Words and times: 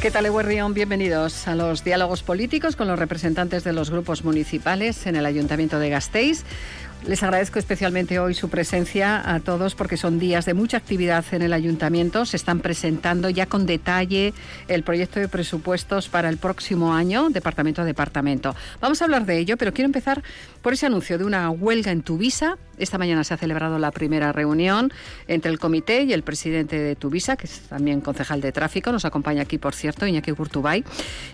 ¿Qué 0.00 0.10
tal, 0.10 0.24
Eguerrión? 0.24 0.72
Bienvenidos 0.72 1.46
a 1.46 1.54
los 1.54 1.84
diálogos 1.84 2.22
políticos 2.22 2.74
con 2.74 2.88
los 2.88 2.98
representantes 2.98 3.64
de 3.64 3.74
los 3.74 3.90
grupos 3.90 4.24
municipales 4.24 5.06
en 5.06 5.14
el 5.14 5.26
Ayuntamiento 5.26 5.78
de 5.78 5.90
Gasteiz. 5.90 6.42
Les 7.06 7.22
agradezco 7.22 7.58
especialmente 7.58 8.18
hoy 8.18 8.34
su 8.34 8.50
presencia 8.50 9.22
a 9.34 9.40
todos 9.40 9.74
porque 9.74 9.96
son 9.96 10.18
días 10.18 10.44
de 10.44 10.52
mucha 10.52 10.76
actividad 10.76 11.24
en 11.32 11.40
el 11.40 11.54
ayuntamiento. 11.54 12.26
Se 12.26 12.36
están 12.36 12.60
presentando 12.60 13.30
ya 13.30 13.46
con 13.46 13.64
detalle 13.64 14.34
el 14.68 14.82
proyecto 14.82 15.18
de 15.18 15.26
presupuestos 15.26 16.08
para 16.08 16.28
el 16.28 16.36
próximo 16.36 16.92
año, 16.94 17.30
departamento 17.30 17.80
a 17.80 17.84
departamento. 17.86 18.54
Vamos 18.80 19.00
a 19.00 19.06
hablar 19.06 19.24
de 19.24 19.38
ello, 19.38 19.56
pero 19.56 19.72
quiero 19.72 19.86
empezar 19.86 20.22
por 20.60 20.74
ese 20.74 20.86
anuncio 20.86 21.16
de 21.16 21.24
una 21.24 21.48
huelga 21.50 21.90
en 21.90 22.02
Tuvisa. 22.02 22.58
Esta 22.78 22.96
mañana 22.96 23.24
se 23.24 23.34
ha 23.34 23.36
celebrado 23.36 23.78
la 23.78 23.90
primera 23.90 24.32
reunión 24.32 24.92
entre 25.26 25.50
el 25.50 25.58
comité 25.58 26.02
y 26.02 26.12
el 26.12 26.22
presidente 26.22 26.78
de 26.78 26.96
Tuvisa, 26.96 27.36
que 27.36 27.46
es 27.46 27.60
también 27.62 28.00
concejal 28.00 28.40
de 28.40 28.52
tráfico. 28.52 28.92
Nos 28.92 29.04
acompaña 29.04 29.42
aquí, 29.42 29.58
por 29.58 29.74
cierto, 29.74 30.06
Iñaki 30.06 30.30
Gurtubay. 30.30 30.84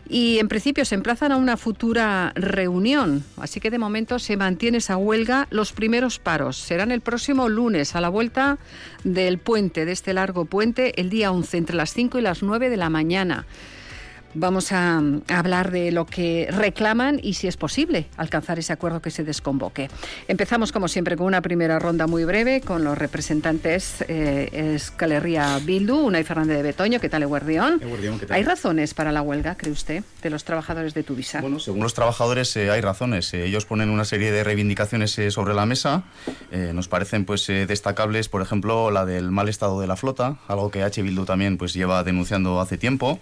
Y 0.08 0.38
en 0.38 0.48
principio 0.48 0.84
se 0.84 0.94
emplazan 0.94 1.32
a 1.32 1.36
una 1.36 1.56
futura 1.56 2.32
reunión. 2.34 3.24
Así 3.36 3.60
que 3.60 3.70
de 3.70 3.78
momento 3.78 4.18
se 4.18 4.36
mantiene 4.36 4.78
esa 4.78 4.96
huelga 4.96 5.46
los 5.56 5.72
primeros 5.72 6.18
paros 6.18 6.56
serán 6.56 6.92
el 6.92 7.00
próximo 7.00 7.48
lunes 7.48 7.96
a 7.96 8.00
la 8.00 8.08
vuelta 8.08 8.58
del 9.02 9.38
puente, 9.38 9.84
de 9.84 9.92
este 9.92 10.12
largo 10.12 10.44
puente, 10.44 11.00
el 11.00 11.10
día 11.10 11.32
11, 11.32 11.56
entre 11.56 11.76
las 11.76 11.92
5 11.92 12.18
y 12.18 12.22
las 12.22 12.42
9 12.42 12.70
de 12.70 12.76
la 12.76 12.90
mañana. 12.90 13.46
Vamos 14.34 14.72
a, 14.72 15.02
hablar 15.28 15.70
de 15.70 15.92
lo 15.92 16.06
que 16.06 16.48
reclaman 16.50 17.20
y 17.22 17.34
si 17.34 17.46
es 17.46 17.56
posible 17.56 18.06
alcanzar 18.16 18.58
ese 18.58 18.72
acuerdo 18.72 19.00
que 19.00 19.10
se 19.10 19.24
desconvoque. 19.24 19.88
Empezamos, 20.28 20.72
como 20.72 20.88
siempre, 20.88 21.16
con 21.16 21.26
una 21.26 21.40
primera 21.40 21.78
ronda 21.78 22.06
muy 22.06 22.24
breve 22.24 22.60
con 22.60 22.84
los 22.84 22.98
representantes 22.98 24.04
eh, 24.08 24.74
Escalería 24.74 25.58
Bildu, 25.64 25.96
Unai 25.96 26.24
Fernández 26.24 26.56
de 26.56 26.62
Betoño. 26.62 27.00
¿Qué 27.00 27.08
tal, 27.08 27.22
Eguardión? 27.22 27.80
¿Hay 28.30 28.42
razones 28.42 28.94
para 28.94 29.12
la 29.12 29.22
huelga, 29.22 29.56
cree 29.56 29.72
usted, 29.72 30.04
de 30.22 30.30
los 30.30 30.44
trabajadores 30.44 30.94
de 30.94 31.02
Tuvisa? 31.02 31.40
Bueno, 31.40 31.58
según 31.58 31.82
los 31.82 31.94
trabajadores 31.94 32.56
eh, 32.56 32.70
hay 32.70 32.80
razones. 32.80 33.32
Eh, 33.34 33.44
ellos 33.44 33.64
ponen 33.64 33.90
una 33.90 34.04
serie 34.04 34.32
de 34.32 34.44
reivindicaciones 34.44 35.18
eh, 35.18 35.30
sobre 35.30 35.54
la 35.54 35.66
mesa. 35.66 36.04
nos 36.72 36.88
parecen 36.88 37.24
pues 37.24 37.46
destacables, 37.46 38.28
por 38.28 38.42
ejemplo, 38.42 38.90
la 38.90 39.04
del 39.04 39.30
mal 39.30 39.48
estado 39.48 39.80
de 39.80 39.86
la 39.86 39.96
flota, 39.96 40.38
algo 40.48 40.70
que 40.70 40.82
H. 40.82 41.02
Bildu 41.02 41.24
también 41.24 41.58
pues 41.58 41.74
lleva 41.74 42.02
denunciando 42.04 42.60
hace 42.60 42.78
tiempo 42.78 43.20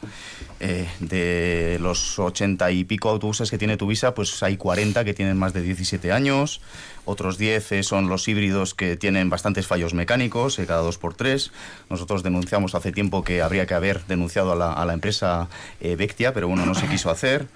de 1.08 1.78
los 1.80 2.18
ochenta 2.18 2.70
y 2.70 2.84
pico 2.84 3.10
autobuses 3.10 3.50
que 3.50 3.58
tiene 3.58 3.76
Tuvisa, 3.76 4.14
pues 4.14 4.42
hay 4.42 4.56
40 4.56 5.04
que 5.04 5.14
tienen 5.14 5.36
más 5.36 5.52
de 5.52 5.62
17 5.62 6.12
años, 6.12 6.60
otros 7.06 7.36
10 7.36 7.72
eh, 7.72 7.82
son 7.82 8.08
los 8.08 8.26
híbridos 8.28 8.74
que 8.74 8.96
tienen 8.96 9.28
bastantes 9.28 9.66
fallos 9.66 9.92
mecánicos, 9.92 10.58
eh, 10.58 10.66
cada 10.66 10.80
dos 10.80 10.96
por 10.96 11.14
tres. 11.14 11.52
Nosotros 11.90 12.22
denunciamos 12.22 12.74
hace 12.74 12.92
tiempo 12.92 13.22
que 13.22 13.42
habría 13.42 13.66
que 13.66 13.74
haber 13.74 14.04
denunciado 14.06 14.52
a 14.52 14.56
la, 14.56 14.72
a 14.72 14.84
la 14.86 14.94
empresa 14.94 15.48
eh, 15.80 15.96
Vectia, 15.96 16.32
pero 16.32 16.48
bueno, 16.48 16.64
no 16.64 16.74
se 16.74 16.86
quiso 16.88 17.10
hacer. 17.10 17.46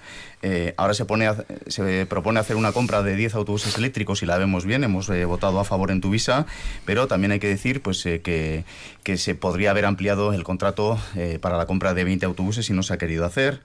Eh, 0.41 0.73
ahora 0.77 0.93
se, 0.93 1.03
pone 1.03 1.29
se 1.67 2.05
propone 2.05 2.39
hacer 2.39 2.55
una 2.55 2.71
compra 2.71 3.03
de 3.03 3.15
10 3.15 3.35
autobuses 3.35 3.77
eléctricos 3.77 4.23
y 4.23 4.25
la 4.25 4.37
vemos 4.37 4.65
bien, 4.65 4.85
hemos 4.85 5.09
eh, 5.09 5.25
votado 5.25 5.59
a 5.59 5.65
favor 5.65 5.91
en 5.91 5.99
Tuvisa, 5.99 6.45
pero 6.85 7.07
también 7.07 7.33
hay 7.33 7.39
que 7.39 7.49
decir 7.49 7.81
pues, 7.81 8.05
eh, 8.05 8.21
que, 8.21 8.63
que, 9.03 9.17
se 9.17 9.35
podría 9.35 9.71
haber 9.71 9.85
ampliado 9.85 10.31
el 10.33 10.43
contrato 10.43 10.97
para 11.41 11.57
la 11.57 11.65
compra 11.65 11.93
de 11.93 12.03
20 12.03 12.25
autobuses 12.25 12.69
y 12.69 12.73
no 12.73 12.83
se 12.83 12.93
ha 12.93 12.97
querido 12.97 13.25
hacer 13.25 13.28
hacer 13.29 13.61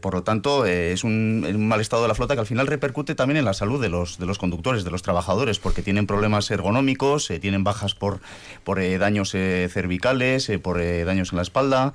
por 0.00 0.14
lo 0.14 0.22
tanto, 0.22 0.64
es 0.64 1.04
un, 1.04 1.66
mal 1.68 1.80
estado 1.80 2.02
de 2.02 2.08
la 2.08 2.14
flota 2.14 2.34
que 2.34 2.40
al 2.40 2.46
final 2.46 2.66
repercute 2.66 3.14
también 3.14 3.36
en 3.36 3.44
la 3.44 3.52
salud 3.52 3.80
de 3.80 3.88
los, 3.88 4.18
de 4.18 4.26
los 4.26 4.38
conductores, 4.38 4.84
de 4.84 4.90
los 4.90 5.02
trabajadores, 5.02 5.58
porque 5.58 5.82
tienen 5.82 6.06
problemas 6.06 6.50
ergonómicos, 6.50 7.30
tienen 7.40 7.64
bajas 7.64 7.94
por, 7.94 8.20
por 8.64 8.80
daños 8.98 9.30
cervicales, 9.30 10.50
por 10.62 10.78
daños 10.78 11.32
en 11.32 11.36
la 11.36 11.42
espalda, 11.42 11.92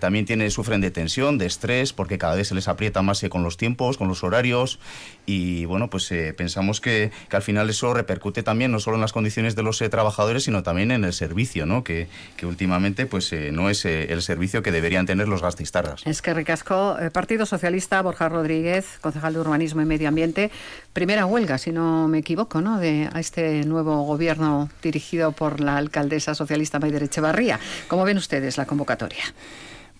también 0.00 0.26
tiene, 0.26 0.50
sufren 0.50 0.80
de 0.80 0.90
tensión, 0.90 1.38
de 1.38 1.46
estrés, 1.46 1.92
porque 1.92 2.18
cada 2.18 2.34
vez 2.34 2.48
se 2.48 2.54
les 2.54 2.68
aprieta 2.68 3.02
más 3.02 3.22
con 3.28 3.42
los 3.42 3.56
tiempos, 3.56 3.96
con 3.96 4.08
los 4.08 4.24
horarios 4.24 4.78
y 5.26 5.64
bueno, 5.66 5.88
pues 5.88 6.10
eh, 6.12 6.34
pensamos 6.36 6.80
que, 6.80 7.12
que, 7.28 7.36
al 7.36 7.42
final 7.42 7.70
eso 7.70 7.94
repercute 7.94 8.42
también 8.42 8.72
no 8.72 8.80
solo 8.80 8.96
en 8.96 9.00
las 9.00 9.12
condiciones 9.12 9.54
de 9.54 9.62
los 9.62 9.80
eh, 9.80 9.88
trabajadores, 9.88 10.44
sino 10.44 10.62
también 10.62 10.90
en 10.90 11.04
el 11.04 11.12
servicio, 11.12 11.66
¿no? 11.66 11.84
Que, 11.84 12.08
que 12.36 12.46
últimamente 12.46 13.06
pues 13.06 13.32
eh, 13.32 13.50
no 13.52 13.70
es 13.70 13.84
eh, 13.84 14.12
el 14.12 14.22
servicio 14.22 14.62
que 14.62 14.72
deberían 14.72 15.06
tener 15.06 15.28
los 15.28 15.42
gastistarras. 15.42 16.02
Ricasco, 16.42 16.98
eh, 16.98 17.10
Partido 17.12 17.46
Socialista, 17.46 18.02
Borja 18.02 18.28
Rodríguez, 18.28 18.98
concejal 19.00 19.32
de 19.34 19.38
Urbanismo 19.38 19.80
y 19.80 19.84
Medio 19.84 20.08
Ambiente, 20.08 20.50
primera 20.92 21.24
huelga, 21.24 21.56
si 21.56 21.70
no 21.70 22.08
me 22.08 22.18
equivoco, 22.18 22.60
¿no? 22.60 22.80
De 22.80 23.08
a 23.12 23.20
este 23.20 23.64
nuevo 23.64 24.02
gobierno 24.02 24.68
dirigido 24.82 25.30
por 25.30 25.60
la 25.60 25.76
alcaldesa 25.76 26.34
socialista 26.34 26.80
Maider 26.80 27.04
Echevarría. 27.04 27.60
¿Cómo 27.86 28.02
ven 28.02 28.16
ustedes 28.16 28.56
la 28.56 28.66
convocatoria? 28.66 29.22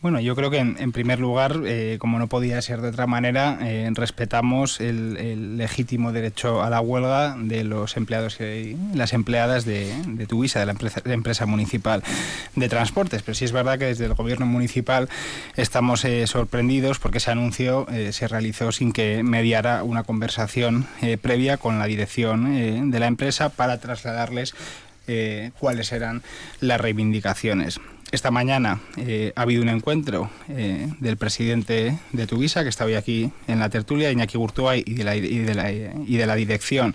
Bueno, 0.02 0.18
yo 0.18 0.34
creo 0.34 0.50
que 0.50 0.58
en, 0.58 0.74
en 0.80 0.90
primer 0.90 1.20
lugar, 1.20 1.60
eh, 1.64 1.96
como 2.00 2.18
no 2.18 2.26
podía 2.26 2.60
ser 2.60 2.80
de 2.80 2.88
otra 2.88 3.06
manera, 3.06 3.58
eh, 3.62 3.88
respetamos 3.94 4.80
el, 4.80 5.56
legítimo 5.56 6.10
derecho 6.10 6.60
a 6.60 6.70
la 6.70 6.80
huelga 6.80 7.36
de 7.38 7.62
los 7.62 7.96
empleados 7.96 8.40
y 8.40 8.76
las 8.94 9.12
empleadas 9.12 9.64
de, 9.64 9.94
de 10.08 10.26
Tuvisa, 10.26 10.58
de 10.58 10.66
la 10.66 11.14
empresa, 11.14 11.46
municipal 11.46 12.02
de 12.56 12.68
transportes. 12.68 13.22
Pero 13.22 13.36
sí 13.36 13.44
es 13.44 13.52
verdad 13.52 13.78
que 13.78 13.84
desde 13.84 14.06
el 14.06 14.14
gobierno 14.14 14.44
municipal 14.44 15.08
estamos 15.54 16.04
eh, 16.04 16.26
sorprendidos 16.26 16.98
porque 16.98 17.19
ese 17.19 17.30
anuncio 17.30 17.86
eh, 17.88 18.12
se 18.12 18.26
realizó 18.26 18.72
sin 18.72 18.92
que 18.92 19.22
mediara 19.22 19.84
una 19.84 20.02
conversación 20.02 20.88
previa 21.20 21.58
con 21.58 21.78
la 21.78 21.86
dirección 21.86 22.90
de 22.90 22.98
la 22.98 23.06
empresa 23.06 23.50
para 23.50 23.78
trasladarles 23.78 24.54
eh, 25.08 25.50
cuáles 25.58 25.90
eran 25.90 26.22
las 26.60 26.80
reivindicaciones. 26.80 27.80
Esta 28.12 28.31
mañana 28.31 28.78
eh, 28.99 29.33
ha 29.37 29.41
habido 29.41 29.62
un 29.62 29.71
encuentro 29.71 30.28
eh, 30.50 30.87
del 31.00 31.17
presidente 31.17 31.99
de 32.12 32.27
Tuvisa, 32.27 32.62
que 32.62 32.69
está 32.69 32.84
hoy 32.84 32.93
aquí 32.93 33.31
en 33.49 33.59
la 33.59 33.71
tertulia, 33.71 34.12
Iñaki 34.12 34.37
Gurtubay, 34.37 34.84
y 34.87 34.93
de 34.93 35.05
la, 35.05 35.17
y 35.17 35.39
de 35.39 35.55
la, 35.55 35.73
y 35.73 36.17
de 36.19 36.27
la 36.27 36.34
dirección 36.34 36.95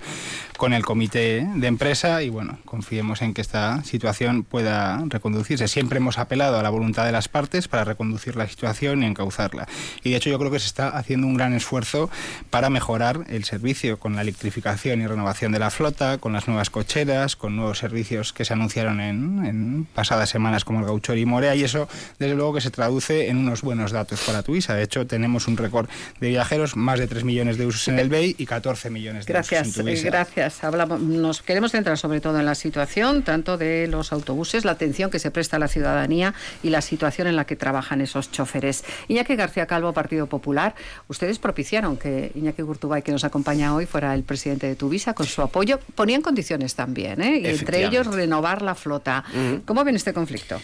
con 0.57 0.73
el 0.73 0.84
comité 0.84 1.47
de 1.56 1.68
empresa 1.68 2.23
y 2.23 2.29
bueno, 2.29 2.59
confiemos 2.66 3.22
en 3.22 3.34
que 3.34 3.41
esta 3.41 3.84
situación 3.84 4.44
pueda 4.44 5.03
reconducirse. 5.07 5.68
Siempre 5.68 5.97
hemos 5.97 6.18
apelado 6.18 6.57
a 6.57 6.63
la 6.63 6.69
voluntad 6.69 7.06
de 7.06 7.12
las 7.12 7.29
partes 7.29 7.68
para 7.68 7.84
reconducir 7.84 8.35
la 8.35 8.47
situación 8.47 9.03
y 9.03 9.06
encauzarla. 9.06 9.68
Y 10.03 10.12
de 10.12 10.18
hecho 10.18 10.29
yo 10.29 10.40
creo 10.40 10.51
que 10.51 10.59
se 10.59 10.66
está 10.66 10.90
haciendo 10.90 11.28
un 11.28 11.35
gran 11.35 11.53
esfuerzo 11.53 12.09
para 12.50 12.69
mejorar 12.69 13.23
el 13.29 13.44
servicio 13.44 14.00
con 14.00 14.16
la 14.16 14.22
electrificación 14.22 15.01
y 15.01 15.07
renovación 15.07 15.51
de 15.51 15.59
la 15.59 15.69
flota, 15.69 16.18
con 16.18 16.34
las 16.34 16.47
nuevas 16.47 16.69
cocheras, 16.69 17.35
con 17.35 17.56
nuevos 17.56 17.78
servicios 17.78 18.34
que 18.34 18.44
se 18.44 18.53
anunciaron 18.53 19.00
en, 19.00 19.45
en 19.45 19.88
pasadas 19.94 20.29
semanas 20.29 20.66
como 20.66 20.79
el 20.79 20.85
Gauchor 20.85 21.18
y 21.18 21.25
Morea 21.25 21.56
y 21.56 21.63
eso 21.63 21.88
desde 22.18 22.35
luego 22.35 22.56
que 22.56 22.62
se 22.62 22.72
traduce 22.72 23.29
en 23.29 23.38
unos 23.38 23.62
buenos 23.62 23.91
datos 23.91 24.22
para 24.22 24.41
Tuisa. 24.41 24.74
De 24.74 24.84
hecho 24.84 25.06
tenemos 25.06 25.47
un 25.47 25.56
récord 25.56 25.88
de 26.19 26.29
viajeros, 26.29 26.75
más 26.75 27.00
de 27.00 27.07
3 27.07 27.24
millones 27.24 27.57
de 27.57 27.68
usos 27.68 27.88
en 27.89 28.00
el 28.00 28.09
BEI 28.09 28.35
y 28.39 28.45
14 28.47 28.89
millones 28.89 29.28
de 29.28 29.34
gracias, 29.34 29.68
usos 29.68 29.79
en 29.79 29.85
Tuisa. 29.85 30.07
Gracias. 30.07 30.47
Hablamos, 30.63 31.00
nos 31.00 31.41
queremos 31.41 31.72
centrar 31.72 31.97
sobre 31.97 32.22
todo 32.22 32.40
en 32.40 32.46
la 32.46 32.56
situación 32.56 33.24
tanto 33.24 33.58
de 33.58 33.88
los 33.88 34.12
autobuses, 34.12 34.66
la 34.66 34.72
atención 34.72 35.09
que 35.09 35.19
se 35.19 35.31
presta 35.31 35.58
a 35.58 35.59
la 35.59 35.68
ciudadanía 35.68 36.34
y 36.63 36.69
la 36.69 36.81
situación 36.81 37.28
en 37.28 37.35
la 37.35 37.46
que 37.46 37.56
trabajan 37.56 38.02
esos 38.02 38.31
choferes. 38.31 38.84
Iñaki 39.07 39.36
García 39.36 39.66
Calvo, 39.66 39.94
Partido 39.94 40.28
Popular, 40.28 40.75
ustedes 41.07 41.40
propiciaron 41.40 41.97
que 41.97 42.31
Iñaki 42.36 42.62
Gurtubay, 42.62 43.02
que 43.02 43.12
nos 43.12 43.24
acompaña 43.24 43.75
hoy, 43.75 43.86
fuera 43.86 44.13
el 44.13 44.24
presidente 44.24 44.68
de 44.68 44.75
Tuvisa 44.75 45.13
con 45.13 45.25
su 45.25 45.41
apoyo. 45.41 45.80
Ponían 45.96 46.22
condiciones 46.22 46.75
también, 46.75 47.22
¿eh? 47.22 47.40
y 47.40 47.47
entre 47.47 47.86
ellos 47.86 48.07
renovar 48.07 48.62
la 48.62 48.75
flota. 48.75 49.24
Uh 49.34 49.38
-huh. 49.38 49.66
¿Cómo 49.66 49.84
ven 49.84 49.96
este 49.96 50.13
conflicto? 50.13 50.59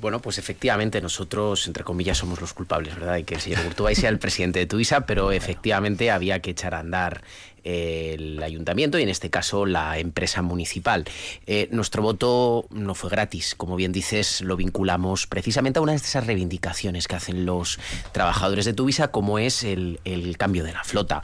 Bueno, 0.00 0.20
pues 0.20 0.38
efectivamente 0.38 1.00
nosotros, 1.00 1.66
entre 1.66 1.82
comillas, 1.82 2.18
somos 2.18 2.40
los 2.40 2.52
culpables, 2.52 2.94
¿verdad? 2.94 3.16
Y 3.16 3.24
que 3.24 3.34
el 3.34 3.40
señor 3.40 3.64
Gurtubay 3.64 3.96
sea 3.96 4.10
el 4.10 4.20
presidente 4.20 4.60
de 4.60 4.66
Tuisa, 4.66 5.06
pero 5.06 5.32
efectivamente 5.32 6.12
había 6.12 6.40
que 6.40 6.50
echar 6.50 6.74
a 6.74 6.78
andar 6.78 7.22
el 7.68 8.42
ayuntamiento 8.42 8.98
y 8.98 9.02
en 9.02 9.08
este 9.08 9.30
caso 9.30 9.66
la 9.66 9.98
empresa 9.98 10.42
municipal. 10.42 11.04
Eh, 11.46 11.68
nuestro 11.70 12.02
voto 12.02 12.66
no 12.70 12.94
fue 12.94 13.10
gratis, 13.10 13.54
como 13.54 13.76
bien 13.76 13.92
dices, 13.92 14.40
lo 14.40 14.56
vinculamos 14.56 15.26
precisamente 15.26 15.78
a 15.78 15.82
una 15.82 15.92
de 15.92 15.98
esas 15.98 16.26
reivindicaciones 16.26 17.08
que 17.08 17.16
hacen 17.16 17.44
los 17.44 17.78
trabajadores 18.12 18.64
de 18.64 18.72
Tuvisa, 18.72 19.08
como 19.08 19.38
es 19.38 19.64
el, 19.64 19.98
cambio 20.38 20.64
de 20.64 20.72
la 20.72 20.84
flota. 20.84 21.22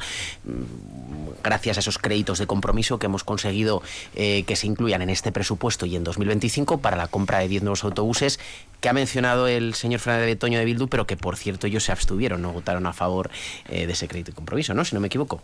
Gracias 1.42 1.76
a 1.76 1.80
esos 1.80 1.98
créditos 1.98 2.38
de 2.38 2.46
compromiso 2.46 2.98
que 2.98 3.06
hemos 3.06 3.24
conseguido 3.24 3.82
eh, 4.14 4.44
que 4.46 4.56
se 4.56 4.66
incluyan 4.66 5.02
en 5.02 5.10
este 5.10 5.32
presupuesto 5.32 5.86
y 5.86 5.96
en 5.96 6.04
2025 6.04 6.78
para 6.78 6.96
la 6.96 7.06
compra 7.06 7.38
de 7.38 7.48
10 7.48 7.62
nuevos 7.62 7.84
autobuses 7.84 8.40
que 8.80 8.88
ha 8.88 8.92
mencionado 8.92 9.48
el 9.48 9.74
señor 9.74 10.00
Fernández 10.00 10.26
de 10.26 10.36
Toño 10.36 10.58
de 10.58 10.64
Bildu, 10.64 10.88
pero 10.88 11.06
que 11.06 11.16
por 11.16 11.36
cierto 11.36 11.66
ellos 11.66 11.84
se 11.84 11.92
abstuvieron, 11.92 12.42
no 12.42 12.52
votaron 12.52 12.86
a 12.86 12.92
favor 12.92 13.30
eh, 13.68 13.86
de 13.86 13.92
ese 13.92 14.08
crédito 14.08 14.32
de 14.32 14.36
compromiso, 14.36 14.74
¿no? 14.74 14.84
Si 14.84 14.94
no 14.94 15.00
me 15.00 15.06
equivoco. 15.06 15.40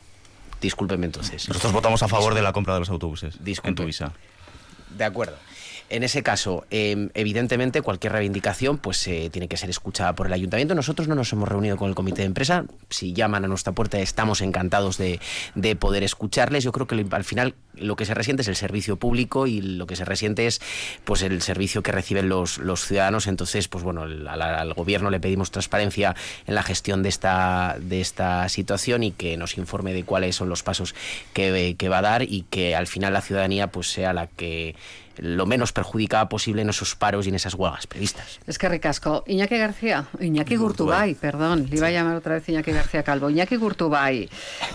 Discúlpeme 0.60 1.06
entonces. 1.06 1.48
Nosotros 1.48 1.72
votamos 1.72 2.02
a 2.02 2.08
favor 2.08 2.34
de 2.34 2.42
la 2.42 2.52
compra 2.52 2.74
de 2.74 2.80
los 2.80 2.90
autobuses 2.90 3.42
Disculpe. 3.42 3.68
en 3.70 3.74
Tuvisa. 3.76 4.12
De 4.96 5.04
acuerdo. 5.04 5.36
En 5.90 6.04
ese 6.04 6.22
caso, 6.22 6.64
eh, 6.70 7.08
evidentemente, 7.14 7.82
cualquier 7.82 8.12
reivindicación 8.12 8.78
pues 8.78 9.04
eh, 9.08 9.28
tiene 9.32 9.48
que 9.48 9.56
ser 9.56 9.70
escuchada 9.70 10.14
por 10.14 10.28
el 10.28 10.32
ayuntamiento. 10.32 10.76
Nosotros 10.76 11.08
no 11.08 11.16
nos 11.16 11.32
hemos 11.32 11.48
reunido 11.48 11.76
con 11.76 11.88
el 11.88 11.96
comité 11.96 12.22
de 12.22 12.26
empresa. 12.26 12.64
Si 12.90 13.12
llaman 13.12 13.44
a 13.44 13.48
nuestra 13.48 13.72
puerta, 13.72 13.98
estamos 13.98 14.40
encantados 14.40 14.98
de, 14.98 15.18
de 15.56 15.74
poder 15.74 16.04
escucharles. 16.04 16.62
Yo 16.62 16.70
creo 16.70 16.86
que 16.86 17.04
al 17.10 17.24
final 17.24 17.56
lo 17.74 17.96
que 17.96 18.04
se 18.04 18.14
resiente 18.14 18.42
es 18.42 18.48
el 18.48 18.54
servicio 18.54 18.96
público 18.96 19.48
y 19.48 19.60
lo 19.60 19.88
que 19.88 19.96
se 19.96 20.04
resiente 20.04 20.46
es 20.46 20.60
pues 21.04 21.22
el 21.22 21.42
servicio 21.42 21.82
que 21.82 21.90
reciben 21.90 22.28
los, 22.28 22.58
los 22.58 22.86
ciudadanos. 22.86 23.26
Entonces, 23.26 23.66
pues 23.66 23.82
bueno, 23.82 24.02
al, 24.02 24.74
gobierno 24.74 25.10
le 25.10 25.18
pedimos 25.18 25.50
transparencia 25.50 26.14
en 26.46 26.54
la 26.54 26.62
gestión 26.62 27.02
de 27.02 27.08
esta, 27.08 27.76
de 27.80 28.00
esta 28.00 28.48
situación 28.48 29.02
y 29.02 29.10
que 29.10 29.36
nos 29.36 29.58
informe 29.58 29.92
de 29.92 30.04
cuáles 30.04 30.36
son 30.36 30.48
los 30.48 30.62
pasos 30.62 30.94
que, 31.32 31.74
que 31.76 31.88
va 31.88 31.98
a 31.98 32.02
dar 32.02 32.22
y 32.22 32.46
que 32.48 32.76
al 32.76 32.86
final 32.86 33.12
la 33.12 33.22
ciudadanía 33.22 33.66
pues 33.66 33.90
sea 33.90 34.12
la 34.12 34.28
que 34.28 34.76
lo 35.20 35.46
menos 35.46 35.72
perjudicada 35.72 36.28
posible 36.28 36.62
en 36.62 36.70
esos 36.70 36.94
paros 36.96 37.26
y 37.26 37.28
en 37.28 37.34
esas 37.34 37.54
huelgas 37.54 37.86
previstas. 37.86 38.40
Es 38.46 38.58
que 38.58 38.68
ricasco. 38.68 39.24
Iñaki 39.26 39.58
García, 39.58 40.06
Iñaki 40.20 40.56
Gurtubay, 40.56 41.14
perdón, 41.14 41.66
le 41.70 41.76
iba 41.76 41.88
a 41.88 41.90
llamar 41.90 42.16
otra 42.16 42.34
vez 42.34 42.48
Iñaki 42.48 42.72
García 42.72 43.02
Calvo. 43.02 43.30
Iñaki 43.30 43.56
Gurtubay, 43.56 44.28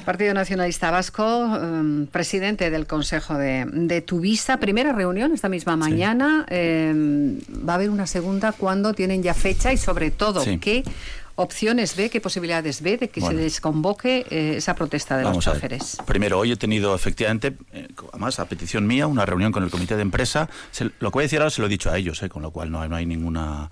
Partido 0.05 0.33
Nacionalista 0.33 0.91
Vasco, 0.91 1.55
em, 1.55 2.07
presidente 2.07 2.69
del 2.69 2.87
Consejo 2.87 3.35
de, 3.35 3.65
de 3.65 4.01
Tuvisa, 4.01 4.57
primera 4.57 4.93
reunión 4.93 5.33
esta 5.33 5.49
misma 5.49 5.75
mañana. 5.75 6.45
Em, 6.49 7.39
va 7.67 7.73
a 7.73 7.75
haber 7.75 7.89
una 7.89 8.07
segunda 8.07 8.51
cuando 8.51 8.93
tienen 8.93 9.23
ya 9.23 9.33
fecha 9.33 9.73
y 9.73 9.77
sobre 9.77 10.11
todo 10.11 10.43
qué 10.61 10.83
opciones 11.35 11.95
ve, 11.95 12.09
qué 12.09 12.21
posibilidades 12.21 12.81
ve 12.81 12.97
de 12.97 13.09
que 13.09 13.21
se 13.21 13.33
desconvoque 13.33 14.25
eh, 14.29 14.55
esa 14.57 14.75
protesta 14.75 15.17
de 15.17 15.23
los 15.23 15.39
choferes. 15.39 15.97
Primero, 16.05 16.39
hoy 16.39 16.51
he 16.51 16.55
tenido 16.55 16.95
efectivamente, 16.95 17.55
eh, 17.73 17.87
además 18.11 18.39
a 18.39 18.45
petición 18.45 18.87
mía, 18.87 19.07
una 19.07 19.25
reunión 19.25 19.51
con 19.51 19.63
el 19.63 19.69
comité 19.69 19.95
de 19.95 20.01
empresa. 20.01 20.49
lo 20.99 21.11
que 21.11 21.13
voy 21.13 21.23
a 21.23 21.25
decir 21.25 21.39
ahora 21.39 21.49
se 21.49 21.61
lo 21.61 21.67
he 21.67 21.69
dicho 21.69 21.91
a 21.91 21.97
ellos, 21.97 22.21
eh, 22.23 22.29
con 22.29 22.41
lo 22.41 22.51
cual 22.51 22.71
no, 22.71 22.87
no 22.87 22.95
hay 22.95 23.05
ninguna... 23.05 23.69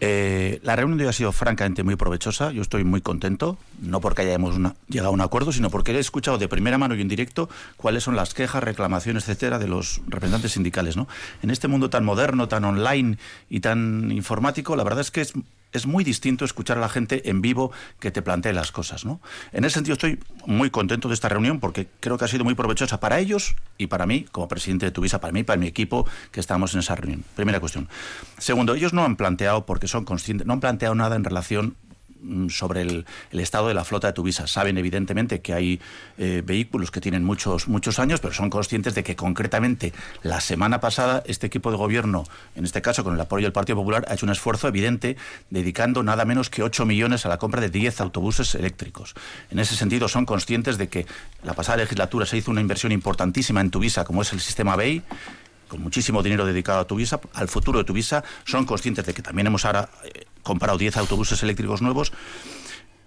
la 0.00 0.76
reunión 0.76 0.98
de 0.98 1.04
hoy 1.04 1.10
ha 1.10 1.14
sido 1.14 1.32
francamente 1.32 1.82
muy 1.82 1.96
provechosa. 1.96 2.52
Yo 2.52 2.62
estoy 2.62 2.84
muy 2.84 3.00
contento, 3.00 3.56
no 3.80 4.00
porque 4.00 4.22
hayamos 4.22 4.56
llegado 4.88 5.08
a 5.08 5.12
un 5.12 5.20
acuerdo, 5.20 5.52
sino 5.52 5.70
porque 5.70 5.92
he 5.92 5.98
escuchado 5.98 6.38
de 6.38 6.48
primera 6.48 6.78
mano 6.78 6.94
y 6.94 7.00
en 7.00 7.08
directo 7.08 7.48
cuáles 7.76 8.04
son 8.04 8.16
las 8.16 8.34
quejas, 8.34 8.62
reclamaciones, 8.62 9.24
etcétera, 9.24 9.58
de 9.58 9.68
los 9.68 10.00
representantes 10.06 10.52
sindicales. 10.52 10.96
¿no? 10.96 11.08
En 11.42 11.50
este 11.50 11.68
mundo 11.68 11.90
tan 11.90 12.04
moderno, 12.04 12.48
tan 12.48 12.64
online 12.64 13.18
y 13.50 13.60
tan 13.60 14.10
informático, 14.12 14.76
la 14.76 14.84
verdad 14.84 15.00
es 15.00 15.10
que 15.10 15.20
es 15.20 15.34
es 15.72 15.86
muy 15.86 16.04
distinto 16.04 16.44
escuchar 16.44 16.78
a 16.78 16.80
la 16.80 16.88
gente 16.88 17.28
en 17.28 17.42
vivo 17.42 17.70
que 18.00 18.10
te 18.10 18.22
plantee 18.22 18.52
las 18.52 18.72
cosas. 18.72 19.04
¿no? 19.04 19.20
En 19.52 19.64
ese 19.64 19.74
sentido 19.74 19.92
estoy 19.94 20.18
muy 20.46 20.70
contento 20.70 21.08
de 21.08 21.14
esta 21.14 21.28
reunión 21.28 21.60
porque 21.60 21.88
creo 22.00 22.18
que 22.18 22.24
ha 22.24 22.28
sido 22.28 22.44
muy 22.44 22.54
provechosa 22.54 22.98
para 22.98 23.18
ellos 23.18 23.56
y 23.78 23.86
para 23.88 24.06
mí, 24.06 24.24
como 24.32 24.48
presidente 24.48 24.86
de 24.86 24.92
Tuvisa, 24.92 25.20
para 25.20 25.32
mí, 25.32 25.42
para 25.44 25.58
mi 25.58 25.66
equipo 25.66 26.06
que 26.32 26.40
estamos 26.40 26.72
en 26.74 26.80
esa 26.80 26.94
reunión. 26.94 27.24
Primera 27.34 27.60
cuestión. 27.60 27.88
Segundo, 28.38 28.74
ellos 28.74 28.92
no 28.92 29.04
han 29.04 29.16
planteado, 29.16 29.66
porque 29.66 29.86
son 29.88 30.04
conscientes, 30.04 30.46
no 30.46 30.54
han 30.54 30.60
planteado 30.60 30.94
nada 30.94 31.16
en 31.16 31.24
relación 31.24 31.76
sobre 32.48 32.82
el, 32.82 33.06
estado 33.32 33.68
de 33.68 33.74
la 33.74 33.84
flota 33.84 34.08
de 34.08 34.12
Tuvisa. 34.12 34.46
Saben 34.46 34.78
evidentemente 34.78 35.40
que 35.40 35.54
hay 35.54 35.80
eh, 36.18 36.42
vehículos 36.44 36.90
que 36.90 37.00
tienen 37.00 37.24
muchos, 37.24 37.68
muchos 37.68 37.98
años, 37.98 38.20
pero 38.20 38.34
son 38.34 38.50
conscientes 38.50 38.94
de 38.94 39.02
que 39.02 39.16
concretamente 39.16 39.92
la 40.22 40.40
semana 40.40 40.80
pasada 40.80 41.22
este 41.26 41.46
equipo 41.46 41.70
de 41.70 41.76
gobierno, 41.76 42.24
en 42.54 42.64
este 42.64 42.82
caso 42.82 43.04
con 43.04 43.14
el 43.14 43.20
apoyo 43.20 43.44
del 43.44 43.52
Partido 43.52 43.76
Popular, 43.76 44.04
ha 44.08 44.14
hecho 44.14 44.26
un 44.26 44.32
esfuerzo 44.32 44.68
evidente 44.68 45.16
dedicando 45.50 46.02
nada 46.02 46.24
menos 46.24 46.50
que 46.50 46.62
8 46.62 46.86
millones 46.86 47.26
a 47.26 47.28
la 47.28 47.38
compra 47.38 47.60
de 47.60 47.70
10 47.70 48.00
autobuses 48.00 48.54
eléctricos. 48.54 49.14
En 49.50 49.58
ese 49.58 49.76
sentido 49.76 50.08
son 50.08 50.26
conscientes 50.26 50.78
de 50.78 50.88
que 50.88 51.06
la 51.42 51.54
pasada 51.54 51.78
legislatura 51.78 52.26
se 52.26 52.36
hizo 52.36 52.50
una 52.50 52.60
inversión 52.60 52.92
importantísima 52.92 53.60
en 53.60 53.70
Tuvisa 53.70 54.04
como 54.04 54.22
es 54.22 54.32
el 54.32 54.40
sistema 54.40 54.76
BEI 54.76 55.02
con 55.68 55.80
muchísimo 55.80 56.22
dinero 56.22 56.46
dedicado 56.46 56.80
a 56.80 56.86
Tuvisa, 56.86 57.20
al 57.34 57.48
futuro 57.48 57.78
de 57.78 57.84
Tuvisa, 57.84 58.24
son 58.44 58.64
conscientes 58.64 59.04
de 59.06 59.14
que 59.14 59.22
también 59.22 59.46
hemos 59.46 59.64
ahora 59.64 59.88
eh, 60.04 60.26
comprado 60.42 60.78
10 60.78 60.96
autobuses 60.96 61.42
eléctricos 61.42 61.82
nuevos 61.82 62.12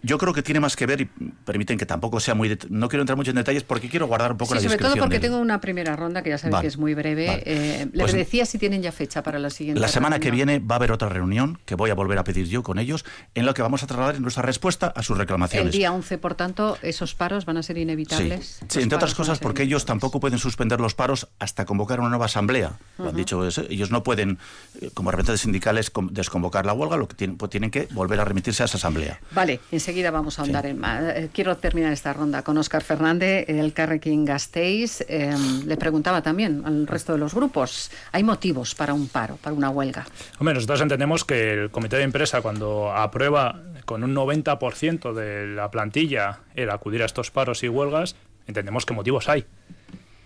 yo 0.02 0.18
creo 0.18 0.34
que 0.34 0.42
tiene 0.42 0.60
más 0.60 0.76
que 0.76 0.86
ver 0.86 1.02
y 1.02 1.06
permiten 1.06 1.78
que 1.78 1.86
tampoco 1.86 2.20
sea 2.20 2.36
muy... 2.36 2.58
No 2.70 2.88
quiero 2.88 3.02
entrar 3.02 3.18
mucho 3.18 3.32
en 3.32 3.38
detalles 3.38 3.64
porque 3.64 3.90
quiero 3.90 4.08
guardar 4.08 4.32
un 4.32 4.38
poco 4.38 4.56
la 4.56 4.62
sobre 4.62 4.78
todo 4.78 4.96
porque 4.96 5.20
tengo 5.20 5.38
una 5.38 5.60
primera 5.60 5.96
ronda 5.96 6.24
que 6.24 6.30
ya 6.30 6.38
sabes 6.38 6.62
que 6.62 6.68
es 6.68 6.78
muy 6.78 6.94
breve. 6.94 7.44
Eh, 7.46 7.88
le 7.92 8.00
pues 8.00 8.14
decía 8.14 8.46
si 8.46 8.58
tienen 8.58 8.82
ya 8.82 8.92
fecha 8.92 9.24
para 9.24 9.40
la 9.40 9.50
siguiente 9.50 9.80
La 9.80 9.88
semana 9.88 10.20
que 10.20 10.32
viene 10.32 10.60
va 10.60 10.76
a 10.76 10.78
haber 10.78 10.92
otra 10.92 11.10
reunión 11.10 11.60
que 11.66 11.76
voy 11.76 11.90
a 11.90 11.96
volver 11.96 12.18
a 12.18 12.24
pedir 12.24 12.48
yo 12.48 12.64
con 12.64 12.80
ellos 12.80 13.06
en 13.36 13.46
la 13.46 13.54
que 13.54 13.62
vamos 13.62 13.84
a 13.84 13.88
trasladar 13.88 14.20
nuestra 14.22 14.44
respuesta 14.44 14.88
a 14.88 15.04
sus 15.04 15.18
reclamaciones. 15.18 15.74
El 15.74 15.80
día 15.80 15.92
11, 15.92 16.18
por 16.18 16.36
tanto, 16.36 16.78
esos 16.82 17.14
paros 17.16 17.46
van 17.46 17.58
a 17.58 17.64
ser 17.64 17.78
inevitables. 17.78 18.60
Sí, 18.68 18.82
entre 18.82 18.96
otras 18.96 19.14
cosas 19.14 19.40
porque 19.40 19.64
ellos 19.64 19.86
tampoco 19.86 20.20
pueden 20.20 20.40
suspender 20.40 20.80
los 20.80 20.96
paros 20.96 21.28
hasta 21.40 21.66
convocar 21.66 22.00
una 22.00 22.10
nueva 22.10 22.26
asamblea. 22.26 22.78
Lo 22.98 23.10
han 23.10 23.16
dicho, 23.16 23.46
ellos 23.48 23.92
no 23.92 24.04
pueden, 24.04 24.40
eh, 24.82 24.92
como 24.94 25.12
representantes 25.12 25.42
sindicales, 25.42 25.92
desconvocar 26.12 26.66
la 26.66 26.74
huelga, 26.74 26.98
lo 26.98 27.08
que 27.08 27.16
tienen, 27.16 27.38
pues 27.38 27.50
tienen 27.50 27.72
que 27.72 27.88
volver 27.92 28.20
a 28.20 28.26
remitirse 28.26 28.64
a 28.64 28.66
esa 28.66 28.78
asamblea. 28.78 29.20
Vale, 29.32 29.60
enseguida 29.90 30.12
vamos 30.12 30.38
a 30.38 30.44
ahondar 30.44 30.68
en 30.68 30.78
más. 30.78 31.02
Eh, 31.02 31.30
quiero 31.34 31.58
terminar 31.58 31.92
esta 31.92 32.14
ronda 32.14 32.44
con 32.44 32.56
Óscar 32.60 32.84
Fernández, 32.84 33.50
el 33.50 33.74
Carrequín 33.74 34.24
Gasteiz. 34.24 35.04
Em, 35.10 35.66
le 35.66 35.78
preguntaba 35.78 36.22
también 36.22 36.62
al 36.64 36.86
resto 36.86 37.14
de 37.14 37.18
los 37.18 37.34
grupos, 37.34 37.90
¿hay 38.12 38.24
motivos 38.24 38.76
para 38.76 38.94
un 38.94 39.08
paro, 39.08 39.38
para 39.38 39.56
una 39.56 39.72
huelga? 39.72 40.06
Hombre, 40.38 40.54
nosotros 40.54 40.82
entendemos 40.82 41.26
que 41.26 41.54
el 41.54 41.72
comité 41.72 41.98
de 41.98 42.04
empresa 42.04 42.44
cuando 42.44 42.92
aprueba 42.92 43.64
con 43.86 44.04
un 44.04 44.14
90% 44.14 45.12
de 45.12 45.48
la 45.48 45.72
plantilla 45.72 46.42
el 46.54 46.70
acudir 46.70 47.02
a 47.02 47.08
estos 47.08 47.32
paros 47.32 47.64
y 47.64 47.68
huelgas, 47.68 48.16
entendemos 48.46 48.86
qué 48.86 48.94
motivos 48.94 49.28
hay. 49.28 49.48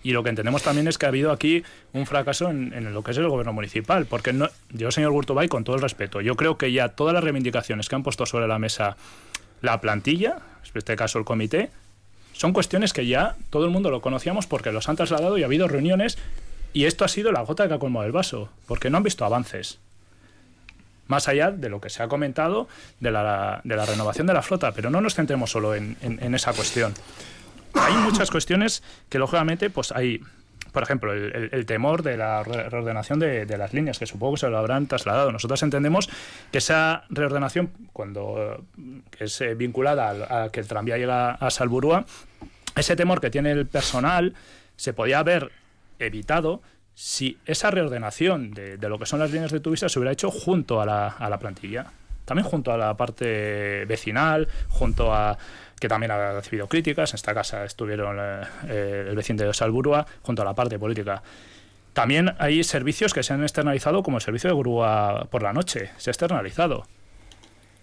Y 0.04 0.12
lo 0.12 0.22
que 0.22 0.28
entendemos 0.28 0.62
también 0.62 0.86
es 0.86 0.98
que 0.98 1.06
ha 1.06 1.08
habido 1.08 1.32
aquí 1.32 1.64
un 1.94 2.04
fracaso 2.04 2.50
en, 2.50 2.92
lo 2.92 3.02
que 3.02 3.12
es 3.12 3.16
el 3.16 3.26
gobierno 3.26 3.54
municipal. 3.54 4.04
Porque 4.04 4.34
no, 4.34 4.50
yo, 4.70 4.90
señor 4.90 5.12
Gurtubay, 5.12 5.48
con 5.48 5.64
todo 5.64 5.76
el 5.76 5.82
respeto, 5.82 6.20
yo 6.20 6.36
creo 6.36 6.58
que 6.58 6.70
ya 6.70 6.90
todas 6.90 7.14
las 7.14 7.24
reivindicaciones 7.24 7.88
que 7.88 7.94
han 7.96 8.02
puesto 8.02 8.26
sobre 8.26 8.46
la 8.46 8.58
mesa 8.58 8.98
la 9.64 9.80
plantilla, 9.80 10.38
en 10.62 10.78
este 10.78 10.96
caso 10.96 11.18
el 11.18 11.24
comité, 11.24 11.70
son 12.32 12.52
cuestiones 12.52 12.92
que 12.92 13.06
ya 13.06 13.36
todo 13.50 13.64
el 13.64 13.70
mundo 13.70 13.90
lo 13.90 14.00
conocíamos 14.00 14.46
porque 14.46 14.72
los 14.72 14.88
han 14.88 14.96
trasladado 14.96 15.38
y 15.38 15.42
ha 15.42 15.46
habido 15.46 15.68
reuniones 15.68 16.18
y 16.72 16.86
esto 16.86 17.04
ha 17.04 17.08
sido 17.08 17.32
la 17.32 17.42
gota 17.42 17.68
que 17.68 17.74
ha 17.74 17.78
colmado 17.78 18.04
el 18.06 18.12
vaso, 18.12 18.50
porque 18.66 18.90
no 18.90 18.96
han 18.96 19.04
visto 19.04 19.24
avances. 19.24 19.78
Más 21.06 21.28
allá 21.28 21.50
de 21.52 21.68
lo 21.68 21.80
que 21.80 21.90
se 21.90 22.02
ha 22.02 22.08
comentado 22.08 22.66
de 22.98 23.10
la, 23.10 23.60
de 23.62 23.76
la 23.76 23.86
renovación 23.86 24.26
de 24.26 24.32
la 24.34 24.42
flota, 24.42 24.72
pero 24.72 24.90
no 24.90 25.00
nos 25.00 25.14
centremos 25.14 25.50
solo 25.50 25.74
en, 25.74 25.96
en 26.00 26.34
esa 26.34 26.52
cuestión. 26.52 26.94
Hay 27.74 27.94
muchas 27.94 28.30
cuestiones 28.30 28.82
que, 29.08 29.18
lógicamente, 29.18 29.70
pues 29.70 29.92
hay 29.92 30.20
por 30.74 30.82
ejemplo, 30.82 31.12
el, 31.12 31.66
temor 31.66 32.02
de 32.02 32.16
la 32.16 32.42
reordenación 32.42 33.20
de, 33.20 33.56
las 33.56 33.72
líneas, 33.72 34.00
que 34.00 34.06
supongo 34.06 34.34
que 34.34 34.40
se 34.40 34.50
lo 34.50 34.58
habrán 34.58 34.88
trasladado. 34.88 35.30
Nosotros 35.30 35.62
entendemos 35.62 36.10
que 36.50 36.58
esa 36.58 37.04
reordenación, 37.10 37.70
cuando 37.92 38.64
es 39.20 39.40
eh, 39.40 39.54
vinculada 39.54 40.44
a, 40.44 40.50
que 40.50 40.58
el 40.58 40.66
tranvía 40.66 40.98
llega 40.98 41.30
a 41.30 41.50
Salburúa, 41.50 42.04
ese 42.74 42.96
temor 42.96 43.20
que 43.20 43.30
tiene 43.30 43.52
el 43.52 43.66
personal 43.66 44.34
se 44.74 44.92
podía 44.92 45.20
haber 45.20 45.52
evitado 46.00 46.60
si 46.92 47.38
esa 47.46 47.70
reordenación 47.70 48.50
de, 48.50 48.76
lo 48.76 48.98
que 48.98 49.06
son 49.06 49.20
las 49.20 49.30
líneas 49.30 49.52
de 49.52 49.60
Tuvisa 49.60 49.88
se 49.88 50.00
hubiera 50.00 50.12
hecho 50.12 50.32
junto 50.32 50.80
a 50.80 50.86
la 50.86 51.38
plantilla 51.38 51.92
también 52.24 52.48
junto 52.48 52.72
a 52.72 52.78
la 52.78 52.96
parte 52.96 53.84
vecinal, 53.86 54.48
junto 54.68 55.14
a 55.14 55.38
que 55.78 55.88
también 55.88 56.12
ha 56.12 56.32
recibido 56.32 56.68
críticas, 56.68 57.12
en 57.12 57.16
esta 57.16 57.34
casa 57.34 57.64
estuvieron 57.64 58.16
eh, 58.68 59.06
el 59.08 59.16
vecino 59.16 59.44
de 59.44 59.52
Salburua, 59.52 60.06
junto 60.22 60.42
a 60.42 60.44
la 60.44 60.54
parte 60.54 60.78
política. 60.78 61.22
También 61.92 62.34
hay 62.38 62.64
servicios 62.64 63.12
que 63.14 63.22
se 63.22 63.32
han 63.32 63.42
externalizado, 63.42 64.02
como 64.02 64.16
el 64.16 64.22
servicio 64.22 64.50
de 64.50 64.56
grúa 64.56 65.26
por 65.30 65.42
la 65.42 65.52
noche, 65.52 65.90
se 65.96 66.10
ha 66.10 66.12
externalizado 66.12 66.86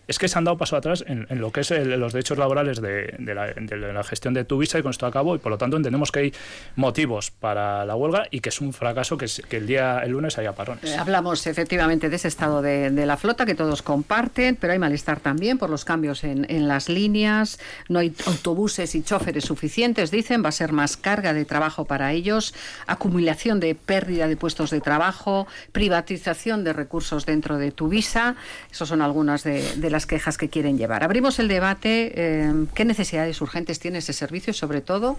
es 0.08 0.20
que 0.20 0.27
se 0.27 0.38
han 0.38 0.43
dado 0.43 0.58
paso 0.58 0.75
atrás 0.75 1.03
en, 1.08 1.27
lo 1.39 1.51
que 1.51 1.62
es 1.62 1.72
los 1.72 2.13
derechos 2.13 2.38
laborales 2.38 2.81
de, 2.81 3.15
la, 3.20 4.03
gestión 4.03 4.34
de 4.34 4.43
tu 4.43 4.58
visa 4.58 4.79
y 4.79 4.81
con 4.81 4.91
esto 4.91 5.05
acabo 5.05 5.36
y 5.36 5.39
por 5.39 5.51
lo 5.51 5.58
tanto 5.58 5.77
entendemos 5.77 6.12
que 6.12 6.20
hay 6.20 6.34
motivos 6.75 7.31
para 7.31 7.86
la 7.86 7.96
huelga 7.96 8.27
y 8.31 8.39
que 8.39 8.50
es 8.50 8.62
un 8.62 8.74
fracaso 8.74 9.17
que, 9.17 9.27
el 9.51 9.67
día 9.67 10.00
el 10.00 10.12
lunes 10.12 10.38
haya 10.38 10.53
parones. 10.53 10.84
Eh, 10.84 10.98
hablamos 10.98 11.46
efectivamente 11.46 12.10
de 12.10 12.15
ese 12.15 12.27
estado 12.27 12.62
de, 12.62 12.89
la 13.05 13.17
flota 13.17 13.46
que 13.46 13.55
todos 13.55 13.81
comparten, 13.81 14.55
pero 14.55 14.74
hay 14.74 14.79
malestar 14.79 15.20
también 15.20 15.58
por 15.58 15.70
los 15.70 15.86
cambios 15.86 16.24
en, 16.24 16.67
las 16.67 16.89
líneas, 16.89 17.60
no 17.89 18.00
hay 18.00 18.13
autobuses 18.27 18.96
y 18.96 19.03
choferes 19.03 19.46
suficientes, 19.46 20.12
dicen, 20.12 20.43
va 20.43 20.50
a 20.50 20.51
ser 20.51 20.74
más 20.74 20.98
carga 20.98 21.34
de 21.34 21.46
trabajo 21.46 21.86
para 21.86 22.12
ellos, 22.13 22.53
acumulación 22.86 23.60
de 23.60 23.75
pérdida 23.75 24.27
de 24.27 24.38
puestos 24.38 24.70
de 24.70 24.81
trabajo, 24.81 25.48
privatización 25.72 26.63
de 26.63 26.74
recursos 26.74 27.25
dentro 27.25 27.58
de 27.58 27.72
tu 27.72 27.88
visa, 27.88 28.36
son 28.72 29.01
algunas 29.01 29.43
de 29.43 29.90
las 29.91 30.05
quejas 30.05 30.38
que 30.38 30.50
quieren 30.50 30.77
llevar. 30.77 31.03
Abrimos 31.03 31.39
el 31.39 31.48
debate, 31.48 32.13
eh, 32.15 32.53
qué 32.74 32.86
necesidades 32.86 33.39
urgentes 33.41 33.79
tiene 33.79 34.00
ese 34.00 34.13
servicio 34.13 34.53
sobre 34.53 34.81
todo 34.81 35.17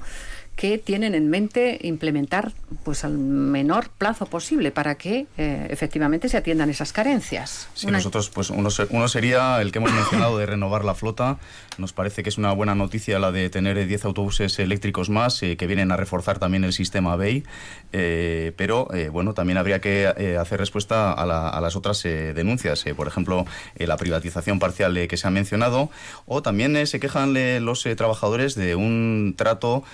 qué 0.56 0.78
tienen 0.78 1.14
en 1.14 1.30
mente 1.30 1.78
implementar 1.82 2.52
pues 2.84 3.04
al 3.04 3.16
menor 3.16 3.88
plazo 3.90 4.26
posible 4.26 4.70
para 4.70 4.96
que 4.96 5.26
eh, 5.38 5.66
efectivamente 5.70 6.28
se 6.28 6.36
atiendan 6.36 6.70
esas 6.70 6.92
carencias. 6.92 7.68
Sí, 7.74 7.86
nosotros 7.86 8.30
pues 8.30 8.50
uno, 8.50 8.68
uno, 8.90 9.08
sería 9.08 9.60
el 9.60 9.72
que 9.72 9.78
hemos 9.78 9.92
mencionado 9.92 10.38
de 10.38 10.46
renovar 10.46 10.84
la 10.84 10.94
flota. 10.94 11.38
Nos 11.78 11.92
parece 11.92 12.22
que 12.22 12.28
es 12.28 12.38
una 12.38 12.52
buena 12.52 12.74
noticia 12.74 13.18
la 13.18 13.32
de 13.32 13.48
tener 13.50 13.86
10 13.86 14.04
autobuses 14.04 14.58
eléctricos 14.58 15.10
más 15.10 15.42
eh, 15.42 15.56
que 15.56 15.66
vienen 15.66 15.90
a 15.90 15.96
reforzar 15.96 16.38
también 16.38 16.64
el 16.64 16.72
sistema 16.72 17.16
BEI, 17.16 17.44
pero 18.56 18.88
bueno, 19.12 19.34
también 19.34 19.58
habría 19.58 19.80
que 19.80 20.06
hacer 20.38 20.58
respuesta 20.58 21.12
a, 21.12 21.48
a 21.48 21.60
las 21.60 21.76
otras 21.76 22.02
denuncias, 22.02 22.84
por 22.96 23.06
ejemplo, 23.06 23.46
la 23.76 23.96
privatización 23.96 24.58
parcial 24.58 25.06
que 25.08 25.16
se 25.16 25.26
ha 25.26 25.30
mencionado, 25.30 25.90
o 26.26 26.42
también 26.42 26.86
se 26.86 27.00
quejan 27.00 27.34
los 27.64 27.86
trabajadores 27.96 28.54
de 28.54 28.74
un 28.74 29.34
trato 29.36 29.84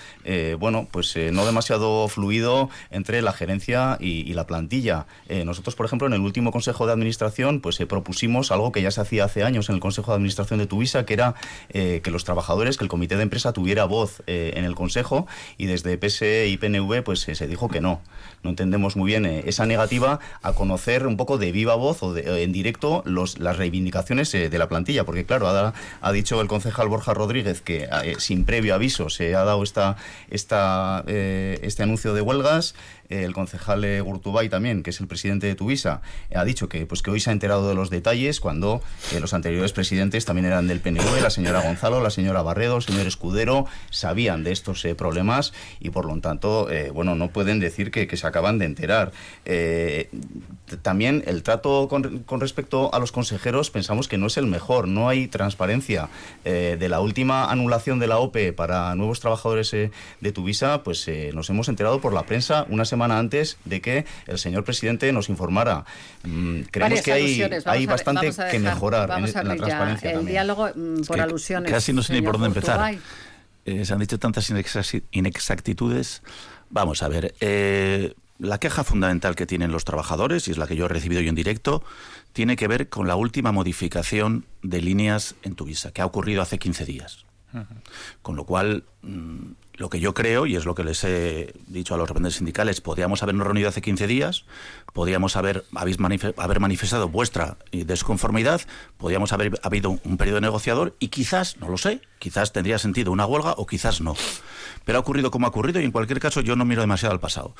bueno, 0.55 0.87
pues 0.91 1.15
no 1.31 1.45
demasiado 1.45 2.07
fluido 2.07 2.69
entre 2.91 3.21
la 3.21 3.33
gerencia 3.33 3.97
y, 3.99 4.33
la 4.33 4.45
plantilla. 4.45 5.05
nosotros, 5.45 5.75
por 5.75 5.85
ejemplo, 5.85 6.07
en 6.07 6.13
el 6.13 6.21
último 6.21 6.51
Consejo 6.51 6.85
de 6.85 6.93
Administración, 6.93 7.59
pues 7.61 7.77
propusimos 7.87 8.51
algo 8.51 8.71
que 8.71 8.81
ya 8.81 8.91
se 8.91 9.01
hacía 9.01 9.25
hace 9.25 9.43
años 9.43 9.69
en 9.69 9.75
el 9.75 9.81
Consejo 9.81 10.11
de 10.11 10.15
Administración 10.15 10.59
de 10.59 10.67
Tuvisa, 10.67 11.05
que 11.05 11.13
era 11.13 11.35
que 11.69 12.09
los 12.11 12.23
trabajadores, 12.23 12.77
que 12.77 12.83
el 12.83 12.89
comité 12.89 13.17
de 13.17 13.23
empresa 13.23 13.53
tuviera 13.53 13.85
voz 13.85 14.21
en 14.27 14.63
el 14.63 14.75
Consejo 14.75 15.27
y 15.57 15.65
desde 15.65 15.97
PSE 15.97 16.47
y 16.47 16.57
PNV 16.57 17.03
pues 17.03 17.21
se 17.21 17.47
dijo 17.47 17.69
que 17.69 17.81
no. 17.81 18.01
No 18.43 18.51
entendemos 18.51 18.95
muy 18.95 19.07
bien 19.07 19.25
esa 19.25 19.65
negativa 19.65 20.19
a 20.41 20.53
conocer 20.53 21.07
un 21.07 21.17
poco 21.17 21.37
de 21.37 21.51
viva 21.51 21.75
voz 21.75 22.03
o 22.03 22.15
en 22.15 22.51
directo 22.51 23.03
las 23.05 23.57
reivindicaciones 23.57 24.31
de 24.31 24.57
la 24.57 24.69
plantilla, 24.69 25.03
porque 25.03 25.25
claro, 25.25 25.47
ha, 25.47 25.73
ha 26.01 26.11
dicho 26.11 26.39
el 26.41 26.47
concejal 26.47 26.87
Borja 26.87 27.13
Rodríguez 27.13 27.61
que 27.61 27.87
sin 28.19 28.45
previo 28.45 28.75
aviso 28.75 29.09
se 29.09 29.35
ha 29.35 29.43
dado 29.43 29.63
esta, 29.63 29.97
este 30.47 31.83
anuncio 31.83 32.13
de 32.13 32.21
huelgas 32.21 32.75
el 33.09 33.33
concejal 33.33 34.03
Gurtubay 34.03 34.49
también, 34.49 34.83
que 34.83 34.91
es 34.91 34.99
el 34.99 35.07
presidente 35.07 35.47
de 35.47 35.55
Tuvisa, 35.55 36.01
ha 36.33 36.45
dicho 36.45 36.69
que, 36.69 36.85
pues, 36.85 37.01
que 37.01 37.11
hoy 37.11 37.19
se 37.19 37.31
ha 37.31 37.33
enterado 37.33 37.67
de 37.67 37.75
los 37.75 37.89
detalles 37.89 38.39
cuando 38.39 38.81
eh, 39.13 39.19
los 39.19 39.33
anteriores 39.33 39.73
presidentes 39.73 40.25
también 40.25 40.45
eran 40.45 40.67
del 40.67 40.79
PNV, 40.79 41.21
la 41.21 41.29
señora 41.29 41.61
Gonzalo, 41.61 42.01
la 42.01 42.11
señora 42.11 42.43
Barredo, 42.43 42.77
el 42.77 42.83
señor 42.83 43.07
Escudero, 43.07 43.65
sabían 43.89 44.43
de 44.43 44.51
estos 44.51 44.85
eh, 44.85 44.93
problemas 44.93 45.53
y 45.79 45.89
por 45.89 46.05
lo 46.05 46.19
tanto, 46.21 46.69
eh, 46.69 46.91
bueno, 46.91 47.15
no 47.15 47.29
pueden 47.29 47.59
decir 47.59 47.91
que, 47.91 48.09
se 48.19 48.27
acaban 48.27 48.59
de 48.59 48.65
enterar. 48.65 49.13
también 50.81 51.23
el 51.25 51.41
trato 51.41 51.87
con, 51.87 52.19
con, 52.23 52.41
respecto 52.41 52.93
a 52.93 52.99
los 52.99 53.13
consejeros 53.13 53.71
pensamos 53.71 54.09
que 54.09 54.17
no 54.17 54.27
es 54.27 54.35
el 54.35 54.45
mejor, 54.45 54.87
no 54.87 55.07
hay 55.07 55.27
transparencia. 55.27 56.09
de 56.43 56.89
la 56.89 56.99
última 56.99 57.49
anulación 57.49 57.99
de 57.99 58.07
la 58.07 58.17
OPE 58.17 58.51
para 58.51 58.93
nuevos 58.95 59.21
trabajadores 59.21 59.71
de 59.71 60.31
Tuvisa, 60.33 60.83
pues 60.83 61.09
nos 61.33 61.49
hemos 61.49 61.69
enterado 61.69 62.01
por 62.01 62.13
la 62.13 62.23
prensa 62.23 62.65
una 62.69 62.83
semana 62.83 62.98
semana 62.99 63.17
antes 63.17 63.57
de 63.63 63.79
que 63.79 64.05
el 64.27 64.37
señor 64.37 64.65
presidente 64.65 65.09
nos 65.13 65.29
informara. 65.29 65.85
Mm, 66.23 66.63
creemos 66.69 67.01
que 67.01 67.13
hay, 67.13 67.41
hay 67.65 67.85
bastante 67.85 68.29
que 68.51 68.59
mejorar 68.59 69.09
en, 69.11 69.21
la 69.47 69.55
transparencia. 69.55 70.11
El 70.11 70.25
diálogo 70.25 70.69
mm, 70.75 71.01
por 71.07 71.21
alusiones. 71.21 71.71
Casi 71.71 71.93
no 71.93 72.03
sé 72.03 72.11
ni 72.11 72.21
por 72.21 72.33
dónde 72.33 72.47
empezar. 72.47 72.97
Eh, 73.65 73.85
se 73.85 73.93
han 73.93 73.99
dicho 73.99 74.19
tantas 74.19 74.51
inexactitudes. 75.11 76.23
Vamos 76.69 77.01
a 77.01 77.07
ver. 77.07 77.33
Eh, 77.39 78.13
la 78.37 78.57
queja 78.57 78.83
fundamental 78.83 79.35
que 79.35 79.45
tienen 79.45 79.71
los 79.71 79.85
trabajadores, 79.85 80.49
y 80.49 80.51
es 80.51 80.57
la 80.57 80.67
que 80.67 80.75
yo 80.75 80.85
he 80.85 80.89
recibido 80.89 81.21
yo 81.21 81.29
en 81.29 81.35
directo, 81.35 81.83
tiene 82.33 82.57
que 82.57 82.67
ver 82.67 82.89
con 82.89 83.07
la 83.07 83.15
última 83.15 83.53
modificación 83.53 84.45
de 84.61 84.81
líneas 84.81 85.35
en 85.43 85.55
tu 85.55 85.65
visa, 85.65 85.91
que 85.91 86.01
ha 86.01 86.05
ocurrido 86.05 86.41
hace 86.41 86.57
15 86.57 86.85
días. 86.85 87.28
Con 88.21 88.35
lo 88.35 88.43
cual, 88.43 88.83
mm, 89.01 89.51
lo 89.75 89.89
que 89.89 89.99
yo 89.99 90.13
creo, 90.13 90.45
y 90.45 90.55
es 90.55 90.65
lo 90.65 90.75
que 90.75 90.83
les 90.83 91.03
he 91.03 91.53
dicho 91.67 91.93
a 91.93 91.97
los 91.97 92.07
representantes 92.07 92.37
sindicales, 92.37 92.81
podríamos 92.81 93.23
habernos 93.23 93.45
reunido 93.47 93.69
hace 93.69 93.81
15 93.81 94.07
días, 94.07 94.45
podríamos 94.93 95.35
haber, 95.35 95.65
haber 96.37 96.59
manifestado 96.59 97.07
vuestra 97.09 97.57
desconformidad, 97.71 98.61
podríamos 98.97 99.31
haber 99.31 99.59
habido 99.63 99.99
un 100.03 100.17
periodo 100.17 100.41
negociador 100.41 100.95
y 100.99 101.07
quizás, 101.07 101.57
no 101.57 101.69
lo 101.69 101.77
sé, 101.77 102.01
quizás 102.19 102.51
tendría 102.51 102.77
sentido 102.77 103.11
una 103.11 103.25
huelga 103.25 103.53
o 103.57 103.65
quizás 103.65 104.01
no. 104.01 104.15
Pero 104.85 104.97
ha 104.97 105.01
ocurrido 105.01 105.31
como 105.31 105.45
ha 105.45 105.49
ocurrido 105.49 105.79
y 105.79 105.85
en 105.85 105.91
cualquier 105.91 106.19
caso 106.19 106.41
yo 106.41 106.55
no 106.55 106.65
miro 106.65 106.81
demasiado 106.81 107.13
al 107.13 107.19
pasado. 107.19 107.55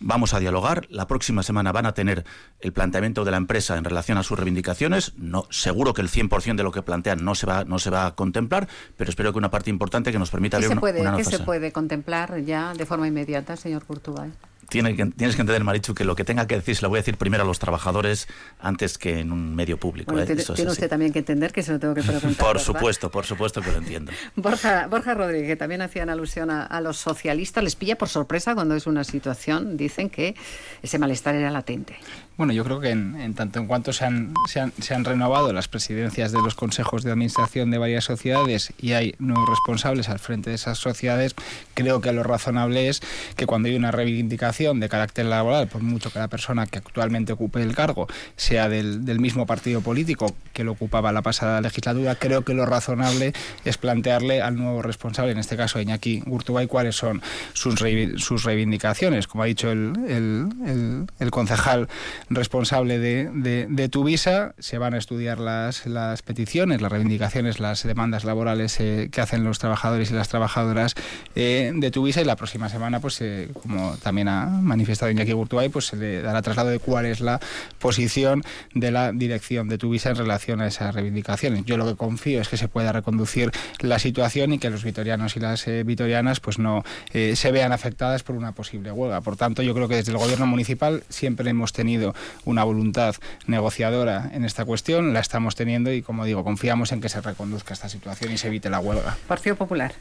Vamos 0.00 0.34
a 0.34 0.40
dialogar. 0.40 0.86
La 0.90 1.06
próxima 1.06 1.42
semana 1.42 1.72
van 1.72 1.86
a 1.86 1.92
tener 1.92 2.24
el 2.60 2.72
planteamiento 2.72 3.24
de 3.24 3.30
la 3.30 3.36
empresa 3.38 3.76
en 3.76 3.84
relación 3.84 4.18
a 4.18 4.22
sus 4.22 4.38
reivindicaciones. 4.38 5.14
No, 5.16 5.46
seguro 5.50 5.94
que 5.94 6.02
el 6.02 6.08
100% 6.08 6.56
de 6.56 6.62
lo 6.62 6.72
que 6.72 6.82
plantean 6.82 7.24
no 7.24 7.34
se 7.34 7.46
va, 7.46 7.64
no 7.64 7.78
se 7.78 7.90
va 7.90 8.06
a 8.06 8.14
contemplar, 8.14 8.68
pero 8.96 9.08
espero 9.08 9.32
que 9.32 9.38
una 9.38 9.50
parte 9.50 9.70
importante 9.70 10.12
que 10.12 10.18
nos 10.18 10.30
permita 10.30 10.58
ver 10.58 10.70
una, 10.70 10.80
puede, 10.80 11.02
¿Qué 11.16 11.24
se 11.24 11.38
puede 11.38 11.72
contemplar 11.72 12.40
ya 12.40 12.74
de 12.74 12.84
forma 12.84 13.08
inmediata, 13.08 13.56
señor 13.56 13.84
Curtubay? 13.84 14.32
Tienes 14.68 14.96
que 14.96 15.02
entender, 15.40 15.64
Marichu, 15.64 15.94
que 15.94 16.04
lo 16.04 16.16
que 16.16 16.24
tenga 16.24 16.46
que 16.46 16.56
decir 16.56 16.76
se 16.76 16.82
lo 16.82 16.88
voy 16.88 16.98
a 16.98 17.00
decir 17.00 17.16
primero 17.16 17.42
a 17.42 17.46
los 17.46 17.58
trabajadores 17.58 18.28
antes 18.58 18.98
que 18.98 19.20
en 19.20 19.32
un 19.32 19.54
medio 19.54 19.78
público. 19.78 20.18
¿eh? 20.18 20.26
tiene, 20.26 20.70
usted 20.70 20.88
también 20.88 21.12
que 21.12 21.20
entender 21.20 21.52
que 21.52 21.62
se 21.62 21.72
lo 21.72 21.78
tengo 21.78 21.94
que 21.94 22.02
preguntar. 22.02 22.36
por 22.46 22.60
supuesto, 22.60 23.10
por 23.10 23.26
supuesto 23.26 23.60
que 23.60 23.70
lo 23.70 23.78
entiendo. 23.78 24.12
Borja, 24.36 24.86
Borja 24.88 25.14
Rodríguez, 25.14 25.48
que 25.48 25.56
también 25.56 25.82
hacían 25.82 26.10
alusión 26.10 26.50
a, 26.50 26.80
los 26.80 26.98
socialistas, 26.98 27.62
les 27.64 27.76
pilla 27.76 27.96
por 27.96 28.08
sorpresa 28.08 28.54
cuando 28.54 28.74
es 28.74 28.86
una 28.86 29.04
situación, 29.04 29.76
dicen 29.76 30.10
que 30.10 30.34
ese 30.82 30.98
malestar 30.98 31.34
era 31.34 31.50
latente. 31.50 31.96
Bueno, 32.36 32.52
yo 32.52 32.64
creo 32.64 32.80
que 32.80 32.90
en, 32.90 33.32
tanto 33.32 33.60
en 33.60 33.66
cuanto 33.66 33.94
se 33.94 34.04
han, 34.04 34.34
se, 34.46 34.60
han, 34.60 35.04
renovado 35.06 35.54
las 35.54 35.68
presidencias 35.68 36.32
de 36.32 36.42
los 36.42 36.54
consejos 36.54 37.02
de 37.02 37.10
administración 37.10 37.70
de 37.70 37.78
varias 37.78 38.04
sociedades 38.04 38.74
y 38.78 38.92
hay 38.92 39.14
nuevos 39.18 39.48
responsables 39.48 40.10
al 40.10 40.18
frente 40.18 40.50
de 40.50 40.56
esas 40.56 40.76
sociedades, 40.76 41.34
creo 41.72 42.02
que 42.02 42.12
lo 42.12 42.22
razonable 42.22 42.88
es 42.88 43.00
que 43.36 43.46
cuando 43.46 43.70
hay 43.70 43.76
una 43.76 43.90
reivindicación 43.90 44.80
de 44.80 44.90
carácter 44.90 45.24
laboral, 45.24 45.66
por 45.68 45.82
mucho 45.82 46.12
que 46.12 46.18
la 46.18 46.28
persona 46.28 46.66
que 46.66 46.76
actualmente 46.76 47.32
ocupe 47.32 47.62
el 47.62 47.74
cargo 47.74 48.06
sea 48.36 48.68
del, 48.68 49.18
mismo 49.18 49.46
partido 49.46 49.80
político 49.80 50.36
que 50.52 50.62
lo 50.62 50.72
ocupaba 50.72 51.12
la 51.12 51.22
pasada 51.22 51.62
legislatura, 51.62 52.16
creo 52.16 52.44
que 52.44 52.52
lo 52.52 52.66
razonable 52.66 53.32
es 53.64 53.78
plantearle 53.78 54.42
al 54.42 54.56
nuevo 54.56 54.82
responsable, 54.82 55.32
en 55.32 55.38
este 55.38 55.56
caso 55.56 55.80
Iñaki 55.80 56.22
Gurtubay, 56.26 56.66
cuáles 56.66 56.96
son 56.96 57.22
sus, 57.54 57.80
reivindicaciones. 57.80 59.26
Como 59.26 59.42
ha 59.42 59.46
dicho 59.46 59.70
el, 59.70 61.06
el 61.18 61.30
concejal 61.30 61.88
responsable 62.28 62.98
de, 62.98 63.66
de, 63.68 63.88
tu 63.88 64.02
visa, 64.02 64.54
se 64.58 64.78
van 64.78 64.94
a 64.94 64.98
estudiar 64.98 65.38
las, 65.38 65.86
las 65.86 66.22
peticiones, 66.22 66.82
las 66.82 66.90
reivindicaciones, 66.90 67.60
las 67.60 67.84
demandas 67.84 68.24
laborales 68.24 68.80
eh, 68.80 69.08
que 69.12 69.20
hacen 69.20 69.44
los 69.44 69.58
trabajadores 69.60 70.10
y 70.10 70.14
las 70.14 70.28
trabajadoras 70.28 70.94
eh, 71.36 71.72
de 71.74 71.90
tu 71.90 72.02
visa 72.02 72.20
y 72.20 72.24
la 72.24 72.34
próxima 72.34 72.68
semana, 72.68 72.98
pues 73.00 73.20
eh, 73.20 73.48
como 73.62 73.96
también 73.98 74.28
ha 74.28 74.46
manifestado 74.46 75.10
Iñaki 75.12 75.32
Gurtuay, 75.32 75.68
pues 75.68 75.86
se 75.86 75.96
le 75.96 76.20
dará 76.20 76.42
traslado 76.42 76.70
de 76.70 76.80
cuál 76.80 77.06
es 77.06 77.20
la 77.20 77.38
posición 77.78 78.42
de 78.74 78.90
la 78.90 79.12
dirección 79.12 79.68
de 79.68 79.78
tu 79.78 79.90
visa 79.90 80.10
en 80.10 80.16
relación 80.16 80.60
a 80.60 80.66
esas 80.66 80.94
reivindicaciones. 80.94 81.64
Yo 81.64 81.76
lo 81.76 81.86
que 81.86 81.94
confío 81.94 82.40
es 82.40 82.48
que 82.48 82.56
se 82.56 82.66
pueda 82.66 82.90
reconducir 82.92 83.52
la 83.80 84.00
situación 84.00 84.52
y 84.52 84.58
que 84.58 84.70
los 84.70 84.82
vitorianos 84.82 85.36
y 85.36 85.40
las 85.40 85.64
vitorianas 85.84 86.40
pues 86.40 86.58
no 86.58 86.82
se 87.12 87.52
vean 87.52 87.72
afectadas 87.72 88.22
por 88.22 88.36
una 88.36 88.52
posible 88.52 88.90
huelga. 88.90 89.20
Por 89.20 89.36
tanto, 89.36 89.62
yo 89.62 89.74
creo 89.74 89.88
que 89.88 89.96
desde 89.96 90.12
el 90.12 90.18
gobierno 90.18 90.46
municipal 90.46 91.04
siempre 91.08 91.50
hemos 91.50 91.72
tenido 91.72 92.15
una 92.44 92.64
voluntad 92.64 93.16
negociadora 93.46 94.30
en 94.32 94.44
esta 94.44 94.64
cuestión, 94.64 95.12
la 95.12 95.20
estamos 95.20 95.56
teniendo 95.56 95.92
y, 95.92 96.02
como 96.02 96.24
digo, 96.24 96.44
confiamos 96.44 96.92
en 96.92 97.00
que 97.00 97.08
se 97.08 97.20
reconduzca 97.20 97.74
esta 97.74 97.88
situación 97.88 98.32
y 98.32 98.38
se 98.38 98.48
evite 98.48 98.70
la 98.70 98.80
huelga. 98.80 99.16
Partido 99.26 99.56
Popular 99.56 99.94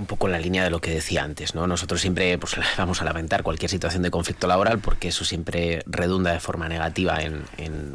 un 0.00 0.06
poco 0.06 0.26
en 0.26 0.32
la 0.32 0.40
línea 0.40 0.64
de 0.64 0.70
lo 0.70 0.80
que 0.80 0.90
decía 0.90 1.22
antes, 1.22 1.54
¿no? 1.54 1.66
Nosotros 1.66 2.00
siempre 2.00 2.38
pues, 2.38 2.56
vamos 2.78 3.02
a 3.02 3.04
lamentar 3.04 3.42
cualquier 3.42 3.70
situación 3.70 4.02
de 4.02 4.10
conflicto 4.10 4.46
laboral 4.46 4.78
porque 4.78 5.08
eso 5.08 5.24
siempre 5.24 5.82
redunda 5.86 6.32
de 6.32 6.40
forma 6.40 6.68
negativa 6.68 7.18
en, 7.20 7.44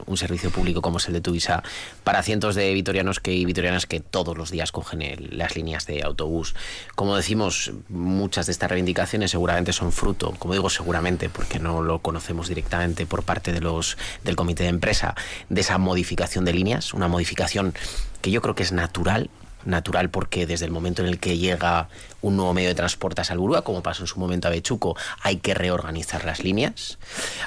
un 0.06 0.18
servicio 0.18 0.52
público 0.52 0.82
como 0.82 0.98
es 0.98 1.08
el 1.08 1.14
de 1.14 1.22
Tuvisa 1.22 1.64
para 2.04 2.22
cientos 2.22 2.54
de 2.54 2.72
vitorianos 2.74 3.20
que, 3.20 3.34
y 3.34 3.44
vitorianas 3.44 3.88
que 3.88 4.00
todos 4.00 4.38
los 4.38 4.52
días 4.52 4.72
cogen 4.72 5.04
las 5.32 5.56
líneas 5.56 5.88
de 5.88 6.04
autobús. 6.04 6.56
Como 6.94 7.16
decimos, 7.16 7.72
muchas 7.90 8.46
de 8.46 8.52
estas 8.52 8.70
reivindicaciones 8.70 9.32
seguramente 9.32 9.74
son 9.74 9.92
fruto, 9.92 10.34
como 10.38 10.54
digo 10.54 10.70
seguramente 10.70 11.30
porque 11.30 11.60
no 11.60 11.82
lo 11.82 12.00
conocemos 12.00 12.48
directamente 12.48 13.06
por 13.08 13.24
parte 13.24 13.52
de 13.52 13.62
los, 13.62 13.98
del 14.24 14.36
comité 14.36 14.64
de 14.64 14.70
empresa, 14.70 15.16
de 15.50 15.62
esa 15.62 15.78
modificación 15.80 16.46
de 16.46 16.54
líneas, 16.54 16.94
una 16.94 17.08
modificación 17.08 17.74
que 18.22 18.32
yo 18.32 18.42
creo 18.42 18.56
que 18.56 18.64
es 18.64 18.72
natural 18.72 19.30
natural 19.66 20.10
porque 20.10 20.46
desde 20.46 20.66
el 20.66 20.72
momento 20.72 21.02
en 21.02 21.10
el 21.10 21.20
que 21.20 21.38
llega 21.38 21.90
un 22.26 22.38
nuevo 22.38 22.56
medio 22.56 22.70
de 22.70 22.76
transporte 22.76 23.22
a 23.22 23.24
Salburúa, 23.24 23.62
como 23.62 23.84
pasó 23.84 24.02
en 24.02 24.08
su 24.08 24.20
momento 24.20 24.48
a 24.48 24.52
Bechuco, 24.52 24.98
hay 25.22 25.38
que 25.38 25.54
reorganizar 25.54 26.26
las 26.26 26.44
líneas. 26.44 26.98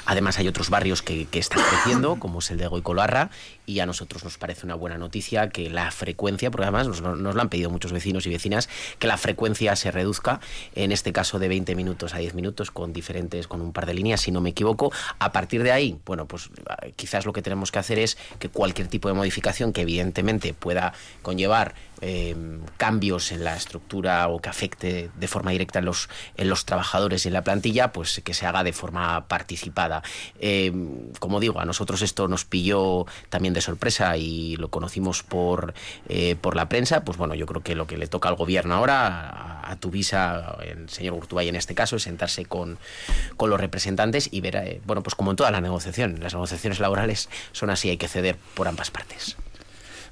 Además 0.05 0.39
hay 0.39 0.47
otros 0.47 0.69
barrios 0.69 1.01
que, 1.01 1.27
están 1.33 1.61
creciendo, 1.69 2.15
como 2.15 2.39
es 2.39 2.49
el 2.49 2.57
de 2.57 2.67
Goicoloarra, 2.67 3.29
y 3.65 3.81
a 3.81 3.85
nosotros 3.85 4.23
nos 4.23 4.37
parece 4.37 4.65
una 4.65 4.75
buena 4.75 4.97
noticia 4.97 5.49
que 5.49 5.69
la 5.69 5.91
frecuencia, 5.91 6.49
porque 6.49 6.63
además 6.63 6.87
nos, 6.87 7.01
lo 7.01 7.41
han 7.41 7.49
pedido 7.49 7.69
muchos 7.69 7.91
vecinos 7.91 8.25
y 8.25 8.29
vecinas, 8.29 8.69
que 8.99 9.07
la 9.07 9.17
frecuencia 9.17 9.75
se 9.75 9.91
reduzca, 9.91 10.39
en 10.75 10.93
este 10.93 11.11
caso 11.11 11.39
de 11.39 11.49
20 11.49 11.75
minutos 11.75 12.13
a 12.13 12.19
10 12.19 12.33
minutos, 12.33 12.71
con 12.71 12.93
diferentes, 12.93 13.47
con 13.47 13.59
un 13.59 13.73
par 13.73 13.85
de 13.85 13.93
líneas, 13.93 14.21
si 14.21 14.31
no 14.31 14.39
me 14.39 14.51
equivoco. 14.51 14.93
A 15.19 15.33
partir 15.33 15.61
de 15.61 15.73
ahí, 15.73 15.99
bueno, 16.05 16.25
pues 16.25 16.49
quizás 16.95 17.25
lo 17.25 17.33
que 17.33 17.41
tenemos 17.41 17.71
que 17.71 17.79
hacer 17.79 17.99
es 17.99 18.17
que 18.39 18.47
cualquier 18.47 18.87
tipo 18.87 19.09
de 19.09 19.13
modificación 19.13 19.73
que 19.73 19.81
evidentemente 19.81 20.53
pueda 20.53 20.93
conllevar 21.21 21.75
eh, 22.01 22.33
cambios 22.77 23.33
en 23.33 23.43
la 23.43 23.57
estructura 23.57 24.29
o 24.29 24.39
que 24.39 24.47
afecte 24.47 24.68
de 24.77 25.27
forma 25.27 25.51
directa 25.51 25.79
en 25.79 25.85
los, 25.85 26.09
en 26.37 26.49
los 26.49 26.65
trabajadores 26.65 27.25
y 27.25 27.29
en 27.29 27.33
la 27.33 27.43
plantilla, 27.43 27.91
pues 27.91 28.21
que 28.23 28.33
se 28.33 28.45
haga 28.45 28.63
de 28.63 28.73
forma 28.73 29.27
participada. 29.27 30.03
Eh, 30.39 30.71
como 31.19 31.39
digo, 31.39 31.59
a 31.59 31.65
nosotros 31.65 32.01
esto 32.01 32.27
nos 32.27 32.45
pilló 32.45 33.05
también 33.29 33.53
de 33.53 33.61
sorpresa 33.61 34.17
y 34.17 34.55
lo 34.57 34.69
conocimos 34.69 35.23
por, 35.23 35.73
eh, 36.07 36.35
por 36.39 36.55
la 36.55 36.69
prensa, 36.69 37.03
pues 37.03 37.17
bueno, 37.17 37.35
yo 37.35 37.45
creo 37.45 37.61
que 37.61 37.75
lo 37.75 37.87
que 37.87 37.97
le 37.97 38.07
toca 38.07 38.29
al 38.29 38.35
gobierno 38.35 38.75
ahora, 38.75 39.61
a, 39.63 39.75
tu 39.77 39.91
visa, 39.91 40.57
el 40.61 40.89
señor 40.89 41.13
Urtubay 41.13 41.47
en 41.47 41.55
este 41.55 41.75
caso, 41.75 41.95
es 41.95 42.03
sentarse 42.03 42.45
con, 42.45 42.77
con 43.37 43.49
los 43.49 43.59
representantes 43.59 44.29
y 44.31 44.41
ver, 44.41 44.55
eh, 44.55 44.81
bueno, 44.85 45.03
pues 45.03 45.15
como 45.15 45.31
en 45.31 45.37
toda 45.37 45.51
la 45.51 45.61
negociación, 45.61 46.19
las 46.21 46.33
negociaciones 46.33 46.79
laborales 46.79 47.29
son 47.51 47.69
así, 47.69 47.89
hay 47.89 47.97
que 47.97 48.07
ceder 48.07 48.37
por 48.53 48.67
ambas 48.67 48.91
partes. 48.91 49.37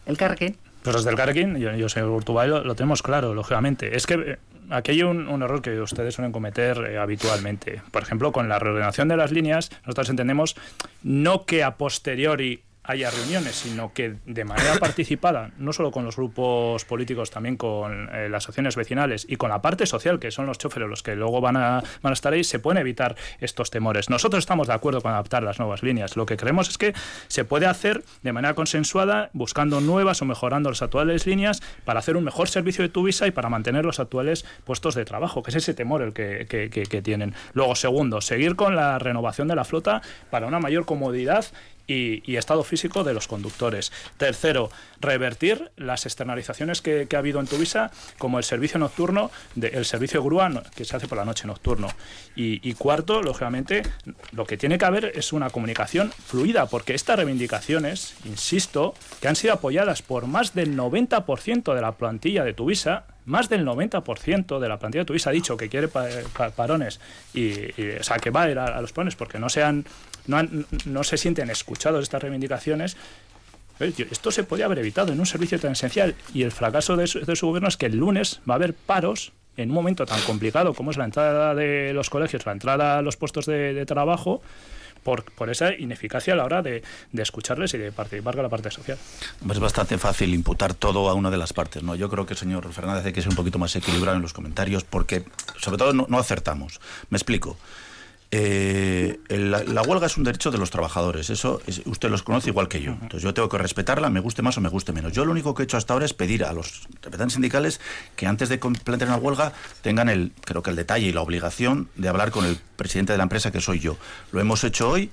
El 0.06 0.18
carque 0.18 0.56
Pues 0.94 1.04
desde 1.04 1.10
el 1.10 1.18
Carquín, 1.18 1.58
yo, 1.58 1.74
yo 1.74 1.90
señor 1.90 2.10
Urtubay, 2.10 2.48
lo, 2.48 2.76
tenemos 2.76 3.04
claro, 3.04 3.34
lógicamente. 3.34 3.98
Es 3.98 4.08
que 4.08 4.38
aquí 4.70 4.92
hay 4.92 5.04
un, 5.04 5.42
error 5.42 5.62
que 5.62 5.82
ustedes 5.82 6.16
suelen 6.16 6.32
cometer 6.32 6.78
eh, 6.78 6.98
habitualmente. 6.98 7.82
Por 7.92 8.04
ejemplo, 8.04 8.32
con 8.32 8.48
la 8.48 8.58
reordenación 8.58 9.10
de 9.10 9.18
las 9.18 9.34
líneas, 9.34 9.70
nosotros 9.84 10.10
entendemos 10.10 10.56
no 11.04 11.46
que 11.46 11.64
a 11.64 11.76
posteriori 11.76 12.62
haya 12.88 13.12
reuniones, 13.12 13.56
sino 13.56 13.94
que 13.94 14.16
de 14.26 14.46
manera 14.46 14.76
participada, 14.80 15.52
no 15.58 15.74
solo 15.74 15.92
con 15.92 16.06
los 16.06 16.16
grupos 16.16 16.86
políticos, 16.86 17.30
también 17.30 17.58
con 17.58 18.10
eh, 18.14 18.30
las 18.30 18.46
asociaciones 18.46 18.76
vecinales 18.76 19.26
y 19.30 19.36
con 19.36 19.50
la 19.50 19.62
parte 19.62 19.86
social, 19.86 20.20
que 20.20 20.32
son 20.32 20.46
los 20.46 20.58
choferes 20.58 20.90
los 20.90 21.04
que 21.04 21.16
luego 21.16 21.42
van 21.42 21.58
a, 21.58 21.84
van 22.02 22.12
a 22.12 22.14
estar 22.14 22.34
ahí, 22.34 22.44
se 22.44 22.60
pueden 22.60 22.80
evitar 22.80 23.16
estos 23.40 23.70
temores. 23.70 24.10
Nosotros 24.10 24.40
estamos 24.40 24.68
de 24.68 24.74
acuerdo 24.74 25.02
con 25.02 25.12
adaptar 25.12 25.44
las 25.44 25.60
nuevas 25.60 25.84
líneas. 25.84 26.16
Lo 26.16 26.26
que 26.26 26.38
creemos 26.38 26.70
es 26.70 26.78
que 26.78 26.94
se 27.28 27.44
puede 27.44 27.66
hacer 27.66 28.04
de 28.24 28.34
manera 28.34 28.54
consensuada, 28.54 29.30
buscando 29.34 29.82
nuevas 29.82 30.22
o 30.22 30.26
mejorando 30.26 30.70
las 30.70 30.82
actuales 30.82 31.28
líneas 31.28 31.62
para 31.84 32.00
hacer 32.00 32.16
un 32.16 32.24
mejor 32.24 32.48
servicio 32.48 32.84
de 32.84 32.90
tu 32.90 33.04
visa 33.04 33.28
y 33.28 33.32
para 33.32 33.50
mantener 33.50 33.84
los 33.86 34.00
actuales 34.00 34.46
puestos 34.64 34.96
de 34.96 35.04
trabajo, 35.04 35.44
que 35.44 35.52
es 35.52 35.56
ese 35.58 35.74
temor 35.74 36.02
el 36.02 36.14
que, 36.14 36.46
que, 36.48 36.70
que 36.70 37.02
tienen. 37.02 37.34
Luego, 37.54 37.76
segundo, 37.76 38.22
seguir 38.22 38.56
con 38.56 38.76
la 38.76 38.98
renovación 38.98 39.48
de 39.50 39.56
la 39.56 39.66
flota 39.66 40.02
para 40.30 40.48
una 40.48 40.60
mayor 40.60 40.86
comodidad 40.86 41.46
y, 41.88 42.36
estado 42.36 42.64
físico 42.64 43.04
de 43.04 43.14
los 43.14 43.28
conductores. 43.28 43.92
Tercero, 44.18 44.70
revertir 45.00 45.72
las 45.78 46.06
externalizaciones 46.06 46.82
que, 46.82 47.08
ha 47.12 47.18
habido 47.18 47.40
en 47.40 47.48
Tuvisa, 47.48 47.92
como 48.18 48.38
el 48.38 48.44
servicio 48.44 48.80
nocturno, 48.80 49.32
el 49.60 49.86
servicio 49.86 50.24
grúa 50.24 50.48
que 50.76 50.86
se 50.86 50.96
hace 50.96 51.08
por 51.08 51.18
la 51.18 51.26
noche 51.26 51.48
nocturno. 51.48 51.88
Y, 52.36 52.74
cuarto, 52.76 53.22
lógicamente, 53.22 53.84
lo 54.32 54.46
que 54.46 54.58
tiene 54.58 54.78
que 54.78 54.86
haber 54.86 55.12
es 55.16 55.34
una 55.34 55.50
comunicación 55.50 56.12
fluida, 56.12 56.68
porque 56.68 56.94
estas 56.94 57.18
reivindicaciones, 57.18 58.16
insisto, 58.26 58.94
que 59.20 59.28
han 59.28 59.36
sido 59.36 59.54
apoyadas 59.54 60.02
por 60.02 60.28
más 60.28 60.54
del 60.54 60.78
90% 60.78 61.74
de 61.74 61.82
la 61.82 61.94
plantilla 61.94 62.44
de 62.44 62.54
Tuvisa, 62.54 63.06
más 63.28 63.50
del 63.50 63.66
90% 63.66 64.58
de 64.58 64.70
la 64.70 64.80
plantilla 64.80 65.02
de 65.02 65.06
Tuvisa 65.06 65.30
ha 65.30 65.34
dicho 65.34 65.58
que 65.58 65.68
quiere 65.68 65.90
parones 65.90 67.00
y, 67.34 67.54
o 68.00 68.04
sea, 68.04 68.18
que 68.18 68.32
va 68.32 68.44
a 68.44 68.50
ir 68.50 68.58
a, 68.58 68.82
los 68.82 68.94
parones 68.94 69.16
porque 69.16 69.38
no 69.38 69.50
sean 69.50 69.86
no, 70.28 70.42
no 70.86 71.04
se 71.04 71.18
sienten 71.18 71.50
escuchados 71.50 72.04
estas 72.04 72.24
reivindicaciones. 72.24 72.96
Esto 73.80 74.32
se 74.32 74.44
podía 74.44 74.66
haber 74.66 74.80
evitado 74.80 75.12
en 75.14 75.20
un 75.20 75.26
servicio 75.26 75.60
tan 75.60 75.74
esencial 75.74 76.16
y 76.34 76.44
el 76.44 76.52
fracaso 76.52 76.96
de 76.96 77.06
su, 77.06 77.48
gobierno 77.48 77.68
es 77.68 77.78
que 77.78 77.86
el 77.86 77.98
lunes 77.98 78.42
va 78.50 78.56
a 78.56 78.58
haber 78.58 78.74
paros 78.74 79.34
en 79.58 79.70
un 79.70 79.76
momento 79.76 80.06
tan 80.06 80.22
complicado 80.22 80.74
como 80.74 80.92
es 80.92 80.98
la 80.98 81.06
entrada 81.06 81.54
de 81.54 81.92
los 81.94 82.10
colegios, 82.10 82.46
la 82.46 82.54
entrada 82.54 82.98
a 82.98 83.02
los 83.02 83.18
puestos 83.18 83.46
de, 83.46 83.86
trabajo, 83.86 84.42
por, 85.04 85.24
por, 85.24 85.50
esa 85.50 85.74
ineficacia 85.74 86.34
a 86.34 86.36
la 86.36 86.46
hora 86.46 86.62
de, 86.62 86.84
escucharles 87.14 87.74
y 87.74 87.78
de 87.78 87.92
participar 87.92 88.36
con 88.36 88.44
la 88.44 88.50
parte 88.50 88.72
social. 88.72 88.98
Es 89.50 89.60
bastante 89.60 89.98
fácil 89.98 90.34
imputar 90.34 90.74
todo 90.74 91.10
a 91.10 91.14
una 91.14 91.30
de 91.30 91.38
las 91.38 91.54
partes. 91.54 91.84
¿no? 91.84 91.96
Yo 91.96 92.10
creo 92.10 92.26
que 92.26 92.34
el 92.34 92.40
señor 92.40 92.72
Fernández 92.72 93.06
hay 93.06 93.14
que 93.14 93.22
ser 93.22 93.30
un 93.30 93.36
poquito 93.36 93.60
más 93.60 93.76
equilibrado 93.76 94.18
en 94.18 94.22
los 94.22 94.34
comentarios 94.34 94.84
porque, 94.84 95.24
sobre 95.60 95.78
todo, 95.78 95.94
no, 95.94 96.06
no 96.10 96.18
acertamos. 96.18 96.80
Me 97.10 97.18
explico. 97.18 97.58
Eh, 98.30 99.20
la, 99.30 99.82
huelga 99.84 100.08
es 100.08 100.18
un 100.18 100.26
derecho 100.26 100.52
de 100.52 100.58
los 100.58 100.70
trabajadores, 100.70 101.30
eso 101.30 101.62
usted 101.86 102.10
los 102.10 102.24
conoce 102.24 102.50
igual 102.50 102.68
que 102.68 102.82
yo. 102.82 102.92
Entonces 102.92 103.22
yo 103.22 103.34
tengo 103.34 103.48
que 103.48 103.58
respetarla, 103.58 104.10
me 104.10 104.20
guste 104.20 104.42
más 104.42 104.58
o 104.58 104.62
me 104.62 104.70
guste 104.70 104.92
menos. 104.92 105.14
Yo 105.14 105.24
lo 105.24 105.32
único 105.32 105.54
que 105.54 105.64
he 105.64 105.66
hecho 105.66 105.78
hasta 105.78 105.94
ahora 105.94 106.06
es 106.06 106.14
pedir 106.14 106.44
a 106.44 106.52
los 106.52 106.84
representantes 106.96 107.34
sindicales 107.34 107.80
que 108.16 108.28
antes 108.28 108.50
de 108.50 108.58
plantear 108.58 109.10
una 109.10 109.18
huelga 109.18 109.54
tengan 109.82 110.10
el, 110.10 110.34
creo 110.42 110.62
que 110.62 110.72
el 110.72 110.76
detalle 110.76 111.08
y 111.08 111.14
la 111.14 111.22
obligación 111.22 111.90
de 111.96 112.10
hablar 112.10 112.32
con 112.32 112.46
el 112.46 112.58
presidente 112.76 113.14
de 113.14 113.18
la 113.18 113.24
empresa 113.24 113.52
que 113.52 113.62
soy 113.62 113.80
yo. 113.80 113.98
Lo 114.32 114.42
hemos 114.42 114.64
hecho 114.64 114.90
hoy 114.90 115.10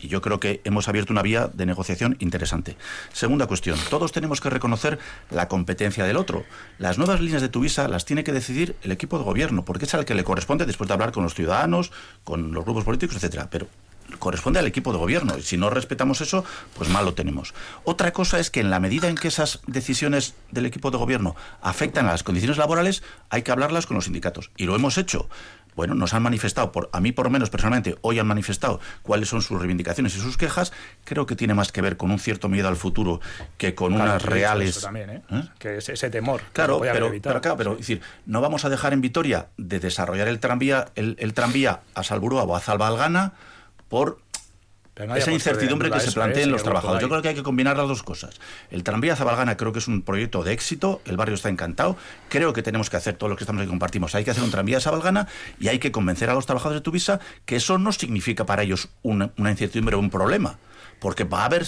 y 0.00 0.08
yo 0.08 0.20
creo 0.20 0.40
que 0.40 0.60
hemos 0.64 0.88
abierto 0.88 1.12
una 1.12 1.22
vía 1.22 1.50
de 1.52 1.66
negociación 1.66 2.16
interesante. 2.20 2.76
Segunda 3.12 3.46
cuestión, 3.46 3.78
todos 3.90 4.12
tenemos 4.12 4.40
que 4.40 4.50
reconocer 4.50 4.98
la 5.30 5.48
competencia 5.48 6.04
del 6.04 6.16
otro. 6.16 6.44
Las 6.78 6.98
nuevas 6.98 7.20
líneas 7.20 7.42
de 7.42 7.48
Tuvisa 7.48 7.88
las 7.88 8.04
tiene 8.04 8.24
que 8.24 8.32
decidir 8.32 8.76
el 8.82 8.92
equipo 8.92 9.18
de 9.18 9.24
gobierno, 9.24 9.64
porque 9.64 9.86
es 9.86 9.94
al 9.94 10.04
que 10.04 10.14
le 10.14 10.24
corresponde 10.24 10.66
después 10.66 10.88
de 10.88 10.94
hablar 10.94 11.12
con 11.12 11.22
los 11.22 11.34
ciudadanos, 11.34 11.92
con 12.24 12.52
los 12.52 12.64
grupos 12.64 12.84
políticos, 12.84 13.16
etcétera. 13.16 13.48
Pero 13.50 13.68
corresponde 14.18 14.58
al 14.58 14.66
equipo 14.66 14.92
de 14.92 14.98
gobierno 14.98 15.36
y 15.38 15.42
si 15.42 15.56
no 15.56 15.70
respetamos 15.70 16.20
eso, 16.20 16.44
pues 16.76 16.88
mal 16.90 17.04
lo 17.04 17.14
tenemos. 17.14 17.54
Otra 17.84 18.12
cosa 18.12 18.38
es 18.38 18.50
que 18.50 18.60
en 18.60 18.70
la 18.70 18.80
medida 18.80 19.08
en 19.08 19.16
que 19.16 19.28
esas 19.28 19.60
decisiones 19.66 20.34
del 20.50 20.66
equipo 20.66 20.90
de 20.90 20.98
gobierno 20.98 21.36
afectan 21.60 22.06
a 22.06 22.12
las 22.12 22.22
condiciones 22.22 22.58
laborales, 22.58 23.02
hay 23.30 23.42
que 23.42 23.52
hablarlas 23.52 23.86
con 23.86 23.96
los 23.96 24.04
sindicatos 24.04 24.50
y 24.56 24.64
lo 24.64 24.74
hemos 24.74 24.98
hecho 24.98 25.28
bueno, 25.76 25.94
nos 25.94 26.14
han 26.14 26.22
manifestado, 26.22 26.72
por, 26.72 26.88
a 26.92 27.00
mí 27.00 27.12
por 27.12 27.26
lo 27.26 27.30
menos 27.30 27.50
personalmente, 27.50 27.96
hoy 28.00 28.18
han 28.18 28.26
manifestado 28.26 28.80
cuáles 29.02 29.28
son 29.28 29.42
sus 29.42 29.58
reivindicaciones 29.58 30.16
y 30.16 30.20
sus 30.20 30.38
quejas, 30.38 30.72
creo 31.04 31.26
que 31.26 31.36
tiene 31.36 31.52
más 31.52 31.70
que 31.70 31.82
ver 31.82 31.98
con 31.98 32.10
un 32.10 32.18
cierto 32.18 32.48
miedo 32.48 32.66
al 32.66 32.76
futuro 32.76 33.20
que 33.58 33.74
con 33.74 33.92
unas 33.92 34.22
reales... 34.22 34.80
También, 34.80 35.10
¿eh? 35.10 35.22
¿Eh? 35.30 35.42
Que 35.58 35.76
es 35.76 35.88
ese 35.90 36.08
temor. 36.08 36.40
Claro, 36.54 36.80
pero, 36.80 37.12
pero, 37.22 37.56
pero 37.56 37.76
decir, 37.76 38.00
no 38.24 38.40
vamos 38.40 38.64
a 38.64 38.70
dejar 38.70 38.94
en 38.94 39.02
Vitoria 39.02 39.48
de 39.58 39.78
desarrollar 39.78 40.28
el 40.28 40.40
tranvía, 40.40 40.86
el, 40.94 41.16
el 41.20 41.34
tranvía 41.34 41.82
a 41.94 42.02
Salburúa 42.02 42.44
o 42.44 42.56
a 42.56 42.60
Zalbalgana 42.60 43.34
por 43.88 44.18
esa 45.14 45.30
incertidumbre 45.30 45.90
que 45.90 46.00
se 46.00 46.12
plantea 46.12 46.44
en 46.44 46.50
los 46.50 46.62
trabajadores. 46.62 47.02
Yo 47.02 47.08
creo 47.08 47.20
que 47.20 47.28
hay 47.28 47.34
que 47.34 47.42
combinar 47.42 47.76
las 47.76 47.86
dos 47.86 48.02
cosas. 48.02 48.40
El 48.70 48.82
tranvía 48.82 49.14
Zabalgana 49.14 49.56
creo 49.56 49.72
que 49.72 49.78
es 49.78 49.88
un 49.88 50.02
proyecto 50.02 50.42
de 50.42 50.52
éxito, 50.52 51.02
el 51.04 51.16
barrio 51.16 51.34
está 51.34 51.50
encantado, 51.50 51.96
creo 52.28 52.52
que 52.52 52.62
tenemos 52.62 52.88
que 52.88 52.96
hacer 52.96 53.14
todo 53.14 53.28
lo 53.28 53.36
que 53.36 53.44
estamos 53.44 53.60
aquí 53.60 53.68
compartimos. 53.68 54.14
Hay 54.14 54.24
que 54.24 54.30
hacer 54.30 54.42
un 54.42 54.50
tranvía 54.50 54.80
Zabalgana 54.80 55.28
y 55.60 55.68
hay 55.68 55.78
que 55.78 55.92
convencer 55.92 56.30
a 56.30 56.34
los 56.34 56.46
trabajadores 56.46 56.80
de 56.80 56.84
Tuvisa 56.84 57.20
que 57.44 57.56
eso 57.56 57.78
no 57.78 57.92
significa 57.92 58.46
para 58.46 58.62
ellos 58.62 58.88
una, 59.02 59.30
una 59.36 59.50
incertidumbre 59.50 59.96
o 59.96 59.98
un 59.98 60.10
problema, 60.10 60.58
porque 60.98 61.24
va 61.24 61.42
a 61.42 61.44
haber 61.46 61.66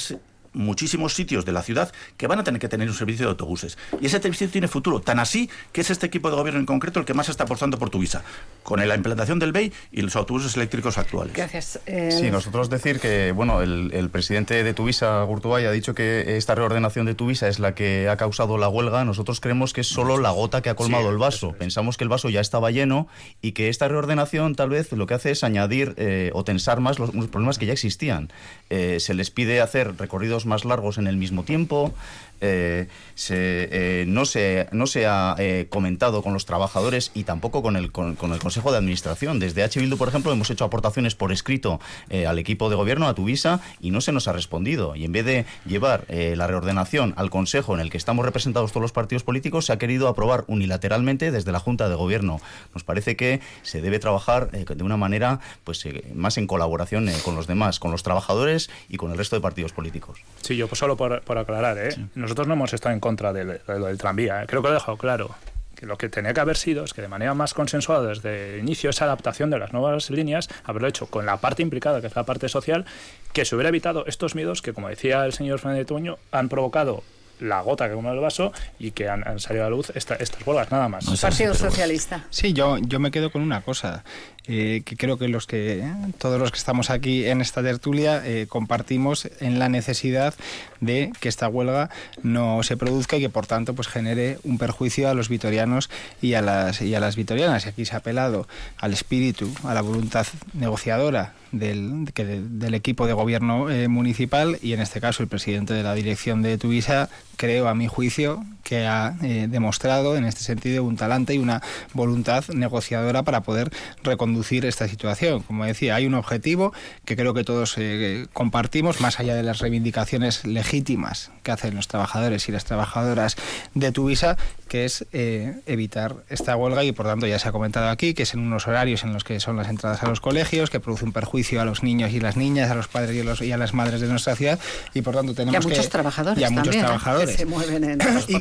muchísimos 0.53 1.15
sitios 1.15 1.45
de 1.45 1.53
la 1.53 1.63
ciudad 1.63 1.93
que 2.17 2.27
van 2.27 2.39
a 2.39 2.45
tener 2.45 2.61
que 2.61 2.69
tener 2.69 2.89
un 2.89 2.95
servicio 2.95 3.27
de 3.27 3.31
autobuses. 3.31 3.79
Y 4.01 4.07
ese 4.07 4.21
servicio 4.21 4.49
tiene 4.49 4.69
futuro, 4.69 5.01
tan 5.01 5.19
así 5.19 5.51
que 5.73 5.81
es 5.81 5.91
este 5.91 6.07
equipo 6.07 6.31
de 6.31 6.37
gobierno 6.37 6.61
en 6.61 6.67
concreto 6.67 7.01
el 7.01 7.07
que 7.07 7.15
más 7.15 7.29
está 7.29 7.45
apostando 7.45 7.79
por 7.79 7.91
Tuvisa, 7.91 8.23
con 8.63 8.87
la 8.87 8.95
implantación 8.95 9.39
del 9.39 9.53
BEI 9.53 9.73
y 9.93 10.03
los 10.03 10.17
autobuses 10.17 10.57
eléctricos 10.57 10.99
actuales. 10.99 11.35
Gracias. 11.35 11.81
Eh, 11.87 12.11
sí, 12.13 12.31
nosotros 12.31 12.71
decir 12.71 13.01
que, 13.01 13.33
bueno, 13.33 13.63
el, 13.63 14.09
presidente 14.11 14.63
de 14.63 14.75
Tuvisa, 14.75 15.23
Gurtubay, 15.25 15.67
ha 15.67 15.71
dicho 15.71 15.95
que 15.95 16.37
esta 16.37 16.55
reordenación 16.55 17.07
de 17.07 17.15
Tuvisa 17.15 17.49
es 17.49 17.59
la 17.59 17.75
que 17.75 18.09
ha 18.09 18.17
causado 18.17 18.59
la 18.59 18.69
huelga. 18.69 19.05
Nosotros 19.05 19.41
creemos 19.41 19.73
que 19.73 19.83
es 19.83 19.87
solo 19.87 20.19
la 20.19 20.31
gota 20.31 20.63
que 20.63 20.71
ha 20.71 20.75
colmado 20.75 21.11
el 21.11 21.19
vaso. 21.19 21.53
Pensamos 21.53 21.97
que 21.97 22.05
el 22.05 22.11
vaso 22.11 22.29
ya 22.29 22.41
estaba 22.41 22.71
lleno 22.71 23.09
y 23.43 23.53
que 23.53 23.69
esta 23.69 23.89
reordenación 23.89 24.55
tal 24.55 24.71
vez 24.71 24.93
lo 24.93 25.07
que 25.07 25.15
hace 25.15 25.31
es 25.31 25.45
añadir 25.45 25.95
eh, 25.97 26.31
o 26.35 26.45
tensar 26.45 26.81
más 26.81 26.99
los, 26.99 27.11
problemas 27.29 27.59
que 27.59 27.67
ya 27.67 27.73
existían. 27.73 28.31
Eh, 28.71 29.01
se 29.01 29.15
les 29.15 29.31
pide 29.31 29.61
hacer 29.61 29.97
recorridos 29.97 30.45
más 30.45 30.65
largos 30.65 30.99
en 30.99 31.07
el 31.07 31.17
mismo 31.17 31.43
tiempo, 31.43 31.95
eh, 32.41 32.89
se, 33.15 33.35
eh, 33.71 34.05
no, 34.07 34.25
se, 34.25 34.69
no 34.73 34.87
se 34.87 35.07
ha 35.07 35.35
eh, 35.39 35.67
comentado 35.69 36.23
con 36.23 36.33
los 36.33 36.47
trabajadores 36.47 37.11
y 37.15 37.25
tampoco 37.25 37.63
con 37.63 37.77
el, 37.77 37.91
con, 37.93 38.17
el 38.21 38.39
Consejo 38.39 38.71
de 38.71 38.79
Administración. 38.79 39.39
Desde 39.39 39.63
H. 39.63 39.81
Bildu, 39.81 39.97
por 39.97 40.09
ejemplo, 40.09 40.33
hemos 40.33 40.51
hecho 40.51 40.65
aportaciones 40.65 41.15
por 41.15 41.33
escrito 41.33 41.81
al 42.27 42.39
equipo 42.39 42.71
de 42.71 42.77
gobierno, 42.77 43.09
a 43.09 43.15
Tuvisa, 43.15 43.61
y 43.81 43.91
no 43.91 44.01
se 44.01 44.13
nos 44.13 44.29
ha 44.29 44.33
respondido. 44.33 44.97
Y 44.97 45.05
en 45.05 45.13
vez 45.13 45.25
de 45.25 45.47
llevar 45.67 46.07
la 46.09 46.47
reordenación 46.47 47.15
al 47.17 47.31
Consejo 47.31 47.75
en 47.75 47.81
el 47.81 47.91
que 47.91 47.97
estamos 47.97 48.25
representados 48.25 48.73
todos 48.73 48.83
los 48.83 48.93
partidos 48.93 49.23
políticos, 49.23 49.67
se 49.67 49.73
ha 49.73 49.79
querido 49.79 50.09
aprobar 50.09 50.45
unilateralmente 50.47 51.31
desde 51.31 51.53
la 51.53 51.61
Junta 51.61 51.89
de 51.89 51.95
Gobierno. 51.95 52.41
Nos 52.75 52.85
parece 52.85 53.17
que 53.17 53.41
se 53.63 53.81
debe 53.81 53.99
trabajar 53.99 54.51
de 54.51 54.85
una 54.85 54.97
manera 54.97 55.41
pues, 55.65 55.85
más 56.15 56.39
en 56.39 56.47
colaboración 56.47 57.09
con 57.25 57.35
los 57.35 57.47
demás, 57.47 57.79
con 57.79 57.91
los 57.91 58.03
trabajadores 58.03 58.71
y 58.89 58.97
con 58.97 59.11
el 59.11 59.19
resto 59.19 59.37
de 59.37 59.43
partidos 59.43 59.73
políticos. 59.73 60.21
Sí, 60.43 60.57
yo 60.57 60.69
pues 60.69 60.79
solo 60.79 60.97
por, 60.97 61.39
aclarar, 61.39 61.79
¿eh? 61.79 61.97
Nosotros 62.29 62.47
no 62.47 62.55
hemos 62.55 62.75
estado 62.75 62.93
en 62.95 63.01
contra 63.01 63.33
del, 63.33 63.61
del 63.67 63.99
tranvía. 63.99 64.43
¿eh? 64.43 64.47
Creo 64.47 64.61
que 64.61 64.69
lo 64.69 64.75
he 64.75 64.77
dejado 64.77 64.99
claro. 64.99 65.35
Que 65.75 65.87
lo 65.87 65.97
que 65.97 66.11
tenía 66.11 66.35
que 66.35 66.41
haber 66.41 66.59
sido 66.59 66.85
es 66.85 66.93
que 66.93 67.01
de 67.01 67.09
manera 67.09 67.33
más 67.33 67.55
consensuada 67.55 68.09
desde 68.09 68.55
el 68.55 68.61
inicio 68.61 68.91
esa 68.91 69.07
adaptación 69.07 69.49
de 69.49 69.59
las 69.59 69.73
nuevas 69.73 70.11
líneas, 70.11 70.49
haberlo 70.65 70.89
hecho 70.89 71.07
con 71.07 71.25
la 71.25 71.39
parte 71.39 71.63
implicada, 71.63 72.03
que 72.03 72.09
es 72.09 72.17
la 72.17 72.25
parte 72.25 72.51
social, 72.51 72.85
que 73.33 73.47
se 73.47 73.55
hubiera 73.55 73.71
evitado 73.71 74.05
estos 74.07 74.35
miedos 74.35 74.61
que, 74.61 74.75
como 74.75 74.89
decía 74.89 75.25
el 75.25 75.33
señor 75.33 75.59
Fernández 75.59 75.87
Tuño, 75.87 76.19
han 76.33 76.51
provocado 76.51 77.03
la 77.41 77.61
gota 77.61 77.89
que 77.89 77.95
como 77.95 78.13
el 78.13 78.19
vaso 78.19 78.53
y 78.79 78.91
que 78.91 79.09
han, 79.09 79.39
salido 79.39 79.65
a 79.65 79.71
la 79.71 79.77
luz 79.77 79.91
estas 79.95 80.19
huelgas, 80.45 80.71
nada 80.71 80.89
más. 80.89 81.07
Partido 81.21 81.55
Socialista. 81.55 82.27
Sí, 82.31 82.53
yo, 82.53 82.79
yo 82.79 82.99
me 82.99 83.11
quedo 83.11 83.31
con 83.31 83.43
una 83.43 83.63
cosa. 83.63 84.05
Eh, 84.51 84.83
que 84.87 84.97
creo 84.97 85.19
que 85.19 85.29
los 85.29 85.47
que 85.47 85.87
todos 86.17 86.41
los 86.41 86.51
que 86.51 86.57
estamos 86.57 86.89
aquí 86.89 87.27
en 87.27 87.43
esta 87.43 87.63
tertulia 87.63 88.23
eh, 88.25 88.47
compartimos 88.49 89.29
en 89.41 89.59
la 89.59 89.69
necesidad 89.69 90.33
de 90.81 91.13
que 91.21 91.29
esta 91.29 91.49
huelga 91.49 91.91
no 92.23 92.63
se 92.63 92.77
produzca 92.77 93.17
y 93.17 93.21
que 93.21 93.31
por 93.31 93.47
tanto 93.47 93.75
pues 93.75 93.89
genere 93.89 94.39
un 94.45 94.59
perjuicio 94.59 95.09
a 95.09 95.15
los 95.15 95.29
vitorianos 95.29 95.91
y 96.23 96.35
a 96.35 96.43
las 96.43 96.81
y 96.83 96.95
a 96.95 97.01
las 97.01 97.17
vitorianas. 97.17 97.67
Y 97.67 97.69
aquí 97.69 97.85
se 97.85 97.95
ha 97.95 97.99
apelado 97.99 98.47
al 98.79 98.93
espíritu 98.93 99.53
a 99.65 99.75
la 99.75 99.83
voluntad 99.83 100.27
negociadora 100.55 101.35
del, 101.53 102.05
del 102.15 102.75
equipo 102.75 103.07
de 103.07 103.13
gobierno 103.13 103.71
eh, 103.71 103.89
municipal 103.89 104.59
y 104.63 104.73
en 104.73 104.81
este 104.81 105.01
caso 105.01 105.23
el 105.23 105.29
presidente 105.29 105.75
de 105.75 105.83
la 105.83 105.95
dirección 105.95 106.43
de 106.43 106.59
Tuvisa 106.59 107.09
creo, 107.39 107.69
a 107.69 107.75
mi 107.75 107.87
juicio, 107.87 108.45
que 108.63 108.87
ha 108.87 109.15
eh, 109.23 109.47
demostrado 109.49 110.17
en 110.17 110.25
este 110.25 110.43
sentido 110.43 110.85
un 110.85 110.97
talante 110.97 111.35
y 111.35 111.39
una 111.39 111.63
voluntad 111.95 112.45
negociadora 112.49 113.23
para 113.23 113.43
poder 113.43 113.71
reconducir 114.03 114.67
esta 114.67 114.87
situación. 114.89 115.43
Como 115.43 115.65
decía, 115.65 115.95
hay 115.95 116.05
un 116.05 116.13
objetivo 116.13 116.75
que 117.07 117.17
creo 117.17 117.33
que 117.33 117.45
todos 117.45 117.77
eh, 117.79 118.27
compartimos, 118.35 119.01
más 119.01 119.21
allá 119.21 119.35
de 119.35 119.43
las 119.43 119.61
reivindicaciones 119.61 120.45
legítimas 120.45 121.31
que 121.43 121.53
hacen 121.53 121.77
los 121.77 121.89
trabajadores 121.89 122.47
y 122.49 122.53
las 122.53 122.67
trabajadoras 122.67 123.37
de 123.73 123.91
Tuvisa, 123.91 124.37
que 124.69 124.85
es 124.85 125.07
eh, 125.15 125.61
evitar 125.65 126.17
esta 126.29 126.55
huelga 126.57 126.85
y 126.85 126.93
por 126.93 127.07
tanto 127.07 127.27
ya 127.27 127.39
se 127.39 127.49
ha 127.49 127.53
comentado 127.53 127.89
aquí 127.89 128.13
que 128.13 128.25
es 128.25 128.35
en 128.35 128.41
unos 128.41 128.67
horarios 128.67 129.03
en 129.03 129.15
los 129.15 129.25
que 129.25 129.41
son 129.41 129.57
las 129.57 129.69
entradas 129.69 130.03
a 130.03 130.09
los 130.09 130.21
colegios, 130.21 130.69
que 130.69 130.79
produce 130.79 131.07
un 131.07 131.13
perjuicio 131.13 131.63
a 131.63 131.65
los 131.65 131.83
niños 131.83 132.13
y 132.13 132.21
las 132.21 132.37
niñas, 132.37 132.71
a 132.71 132.75
los 132.75 132.89
padres 132.89 133.17
y, 133.17 133.23
los, 133.23 133.41
y 133.41 133.53
a 133.53 133.57
las 133.57 133.73
madres 133.73 134.03
de 134.03 134.09
nuestra 134.09 134.37
ciudad 134.37 134.59
y 134.93 135.01
por 135.01 135.15
tanto 135.15 135.33
tenemos 135.33 135.55
y 135.55 135.57
a 135.57 135.69
muchos 135.69 135.89
trabajadores 135.89 136.51
y 136.51 136.53
muchos 136.53 136.77
trabajadores 136.77 137.28
que 137.31 137.37
se 137.37 137.47
mueven 137.47 137.85
en 137.85 137.99
y, 138.29 138.41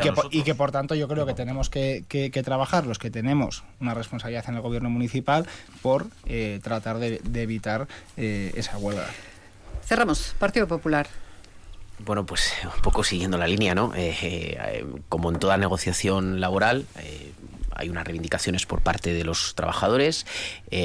que, 0.00 0.12
y, 0.30 0.42
que, 0.42 0.54
por 0.54 0.72
tanto 0.72 0.94
yo 0.94 1.08
creo 1.08 1.26
que 1.26 1.34
tenemos 1.34 1.70
que, 1.70 2.04
que, 2.08 2.42
trabajar 2.42 2.86
los 2.86 2.98
que 2.98 3.10
tenemos 3.10 3.64
una 3.80 3.94
responsabilidad 3.94 4.44
en 4.48 4.56
el 4.56 4.60
gobierno 4.60 4.90
municipal 4.90 5.46
por 5.80 6.06
eh, 6.26 6.60
tratar 6.62 6.98
de, 6.98 7.20
de 7.22 7.42
evitar 7.42 7.86
eh, 8.16 8.52
esa 8.56 8.78
huelga. 8.78 9.06
Cerramos. 9.84 10.34
Partido 10.38 10.66
Popular. 10.66 11.08
Bueno, 12.04 12.26
pues 12.26 12.52
un 12.64 12.82
poco 12.82 13.04
siguiendo 13.04 13.38
la 13.38 13.46
línea, 13.46 13.74
¿no? 13.74 13.94
Eh, 13.94 14.16
eh, 14.22 14.86
como 15.08 15.30
en 15.30 15.38
toda 15.38 15.56
negociación 15.56 16.40
laboral, 16.40 16.86
eh, 16.98 17.32
hay 17.74 17.88
unas 17.88 18.04
reivindicaciones 18.04 18.66
por 18.66 18.80
parte 18.80 19.12
de 19.14 19.24
los 19.24 19.54
trabajadores, 19.54 20.26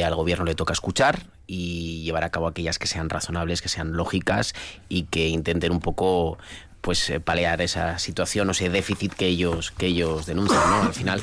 al 0.06 0.16
gobierno 0.16 0.46
le 0.46 0.56
toca 0.56 0.74
escuchar 0.74 1.24
y 1.46 2.04
llevar 2.04 2.24
a 2.24 2.30
cabo 2.30 2.48
aquellas 2.48 2.80
que 2.80 2.88
sean 2.88 3.10
razonables, 3.10 3.62
que 3.62 3.70
sean 3.70 3.94
lógicas 3.94 4.54
y 4.88 5.04
que 5.04 5.28
intenten 5.28 5.72
un 5.72 5.80
poco 5.80 6.38
pues 6.88 7.10
eh, 7.10 7.20
palear 7.20 7.62
esa 7.62 8.00
situación 8.00 8.48
o 8.48 8.52
ese 8.52 8.70
déficit 8.70 9.12
que 9.14 9.28
ellos 9.28 9.72
que 9.72 9.88
ellos 9.88 10.26
denuncian 10.26 10.70
¿no? 10.70 10.84
al 10.84 10.94
final 10.94 11.22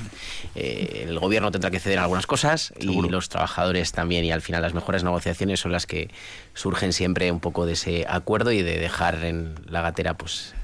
eh, 0.54 1.06
el 1.08 1.18
gobierno 1.18 1.50
tendrá 1.52 1.70
que 1.70 1.80
ceder 1.80 1.98
algunas 2.00 2.26
cosas 2.26 2.74
y 2.78 3.00
los 3.08 3.30
trabajadores 3.30 3.90
también 3.92 4.26
y 4.26 4.30
al 4.30 4.42
final 4.42 4.60
las 4.60 4.74
mejores 4.74 5.04
negociaciones 5.04 5.60
son 5.60 5.72
las 5.72 5.86
que 5.86 6.10
surgen 6.52 6.92
siempre 6.92 7.32
un 7.32 7.40
poco 7.40 7.64
de 7.64 7.72
ese 7.72 8.04
acuerdo 8.06 8.52
y 8.52 8.60
de 8.60 8.78
dejar 8.78 9.24
en 9.24 9.54
la 9.66 9.80
gatera 9.80 10.18
pues 10.18 10.54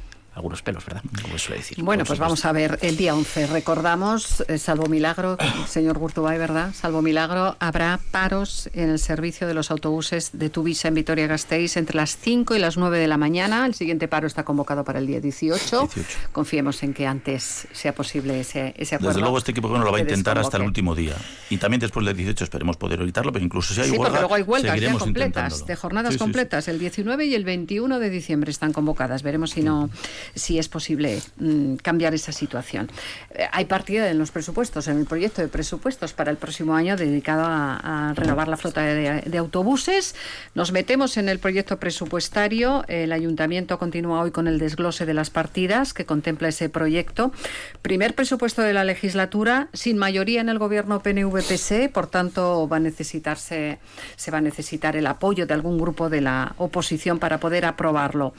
algunos 0.40 0.62
pelos, 0.62 0.84
¿verdad? 0.84 1.02
Como 1.22 1.38
suele 1.38 1.58
decir. 1.58 1.82
Bueno, 1.82 2.04
pues 2.04 2.18
vamos 2.18 2.44
a 2.44 2.52
ver, 2.52 2.78
el 2.82 2.96
día 2.96 3.14
11, 3.14 3.46
recordamos, 3.46 4.42
eh, 4.48 4.58
salvo 4.58 4.86
milagro, 4.86 5.36
señor 5.68 5.98
Gurtubay, 5.98 6.38
¿verdad? 6.38 6.72
Salvo 6.74 7.02
milagro, 7.02 7.56
habrá 7.60 8.00
paros 8.10 8.70
en 8.72 8.90
el 8.90 8.98
servicio 8.98 9.46
de 9.46 9.54
los 9.54 9.70
autobuses 9.70 10.30
de 10.32 10.50
Tuvisa 10.50 10.88
en 10.88 10.94
Vitoria-Gasteiz 10.94 11.76
entre 11.76 11.96
las 11.96 12.16
5 12.16 12.54
y 12.54 12.58
las 12.58 12.76
9 12.76 12.98
de 12.98 13.06
la 13.06 13.18
mañana. 13.18 13.66
El 13.66 13.74
siguiente 13.74 14.08
paro 14.08 14.26
está 14.26 14.44
convocado 14.44 14.82
para 14.82 14.98
el 14.98 15.06
día 15.06 15.20
18. 15.20 15.88
Confiemos 16.32 16.82
en 16.82 16.94
que 16.94 17.06
antes 17.06 17.68
sea 17.72 17.94
posible 17.94 18.40
ese, 18.40 18.74
ese 18.78 18.94
acuerdo. 18.94 19.10
Desde 19.10 19.20
luego 19.20 19.38
este 19.38 19.50
equipo 19.52 19.68
lo 19.68 19.92
va 19.92 19.98
a 19.98 20.00
intentar 20.00 20.38
hasta 20.38 20.56
el 20.56 20.62
último 20.62 20.94
día. 20.94 21.14
Y 21.50 21.58
también 21.58 21.80
después 21.80 22.06
del 22.06 22.16
18 22.16 22.44
esperemos 22.44 22.76
poder 22.76 23.00
evitarlo, 23.00 23.32
pero 23.32 23.44
incluso 23.44 23.74
si 23.74 23.80
hay 23.80 23.90
sí, 23.90 23.92
huelga, 23.92 24.06
porque 24.06 24.20
luego 24.20 24.34
hay 24.34 24.42
huelgas 24.42 24.80
ya 24.80 24.94
completas, 24.94 25.66
de 25.66 25.76
jornadas 25.76 26.16
completas. 26.16 26.68
El 26.68 26.78
19 26.78 27.26
y 27.26 27.34
el 27.34 27.44
21 27.44 27.98
de 27.98 28.10
diciembre 28.10 28.50
están 28.50 28.72
convocadas. 28.72 29.22
Veremos 29.22 29.50
si 29.50 29.62
no 29.62 29.90
si 30.34 30.58
es 30.58 30.68
posible 30.68 31.20
mm, 31.36 31.76
cambiar 31.76 32.14
esa 32.14 32.32
situación. 32.32 32.90
Eh, 33.34 33.46
hay 33.52 33.64
partida 33.64 34.10
en 34.10 34.18
los 34.18 34.30
presupuestos, 34.30 34.88
en 34.88 34.98
el 34.98 35.06
proyecto 35.06 35.42
de 35.42 35.48
presupuestos 35.48 36.12
para 36.12 36.30
el 36.30 36.36
próximo 36.36 36.74
año 36.74 36.96
dedicado 36.96 37.44
a, 37.46 38.12
renovar 38.14 38.48
la 38.48 38.56
flota 38.56 38.82
de, 38.82 39.38
autobuses. 39.38 40.14
Nos 40.54 40.72
metemos 40.72 41.16
en 41.16 41.28
el 41.28 41.38
proyecto 41.38 41.78
presupuestario. 41.78 42.84
El 42.88 43.12
ayuntamiento 43.12 43.78
continúa 43.78 44.20
hoy 44.20 44.30
con 44.30 44.48
el 44.48 44.58
desglose 44.58 45.06
de 45.06 45.14
las 45.14 45.30
partidas 45.30 45.94
que 45.94 46.04
contempla 46.04 46.48
ese 46.48 46.68
proyecto. 46.68 47.32
Primer 47.82 48.14
presupuesto 48.14 48.62
de 48.62 48.72
la 48.72 48.84
legislatura 48.84 49.68
sin 49.72 49.96
mayoría 49.98 50.40
en 50.40 50.48
el 50.48 50.58
gobierno 50.58 51.02
PNV-PSE, 51.02 51.88
por 51.88 52.06
tanto 52.08 52.68
va 52.68 52.76
a 52.76 52.80
necesitarse 52.80 53.78
se 54.16 54.30
va 54.30 54.38
a 54.38 54.40
necesitar 54.40 54.96
el 54.96 55.06
apoyo 55.06 55.46
de 55.46 55.54
algún 55.54 55.78
grupo 55.78 56.10
de 56.10 56.20
la 56.20 56.54
oposición 56.58 57.18
para 57.18 57.38
poder 57.38 57.64
aprobarlo. 57.64 58.34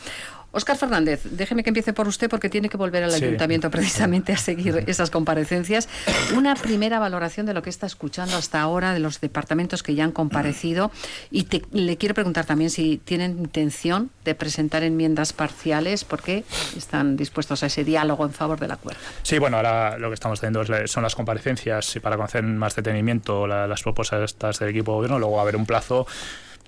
Óscar 0.54 0.78
Fernández, 0.78 1.22
déjeme 1.32 1.64
que 1.64 1.70
empiece 1.70 1.94
por 1.94 2.10
usted 2.10 2.30
porque 2.30 2.50
tiene 2.50 2.68
que 2.68 2.76
volver 2.76 3.04
al 3.04 3.14
ayuntamiento 3.14 3.72
precisamente 3.72 4.34
a 4.34 4.38
seguir 4.38 4.84
esas 4.88 5.10
comparecencias. 5.10 5.88
Una 6.36 6.56
primera 6.56 7.00
valoración 7.00 7.46
de 7.46 7.54
lo 7.54 7.62
que 7.62 7.70
está 7.70 7.86
escuchando 7.86 8.36
hasta 8.36 8.60
ahora 8.60 8.94
de 8.94 9.00
los 9.00 9.22
departamentos 9.22 9.82
que 9.82 9.96
ya 9.96 10.04
han 10.04 10.12
comparecido 10.12 10.92
y 11.32 11.48
le 11.72 11.96
quiero 11.96 12.14
preguntar 12.16 12.46
también 12.46 12.70
si 12.70 12.98
tienen 12.98 13.40
intención 13.40 14.12
de 14.26 14.36
presentar 14.36 14.84
enmiendas 14.84 15.32
parciales 15.32 16.04
porque 16.04 16.44
están 16.76 17.16
dispuestos 17.16 17.64
a 17.64 17.68
ese 17.68 17.86
diálogo 17.86 18.26
en 18.26 18.34
favor 18.34 18.60
del 18.60 18.72
acuerdo. 18.72 19.00
Sí, 19.24 19.40
bueno, 19.40 19.56
ahora 19.56 19.98
lo 19.98 20.10
que 20.10 20.16
estamos 20.16 20.42
teniendo 20.42 20.66
son 20.86 21.04
las 21.04 21.16
comparecencias 21.16 21.96
y 21.96 22.02
para 22.02 22.18
conocer 22.18 22.44
más 22.44 22.76
detenimiento 22.76 23.48
las 23.48 23.82
propuestas 23.84 24.60
del 24.60 24.70
equipo 24.70 24.92
de 24.92 24.96
gobierno, 24.98 25.18
luego 25.18 25.36
va 25.36 25.40
a 25.40 25.44
haber 25.44 25.56
un 25.56 25.66
plazo 25.66 26.06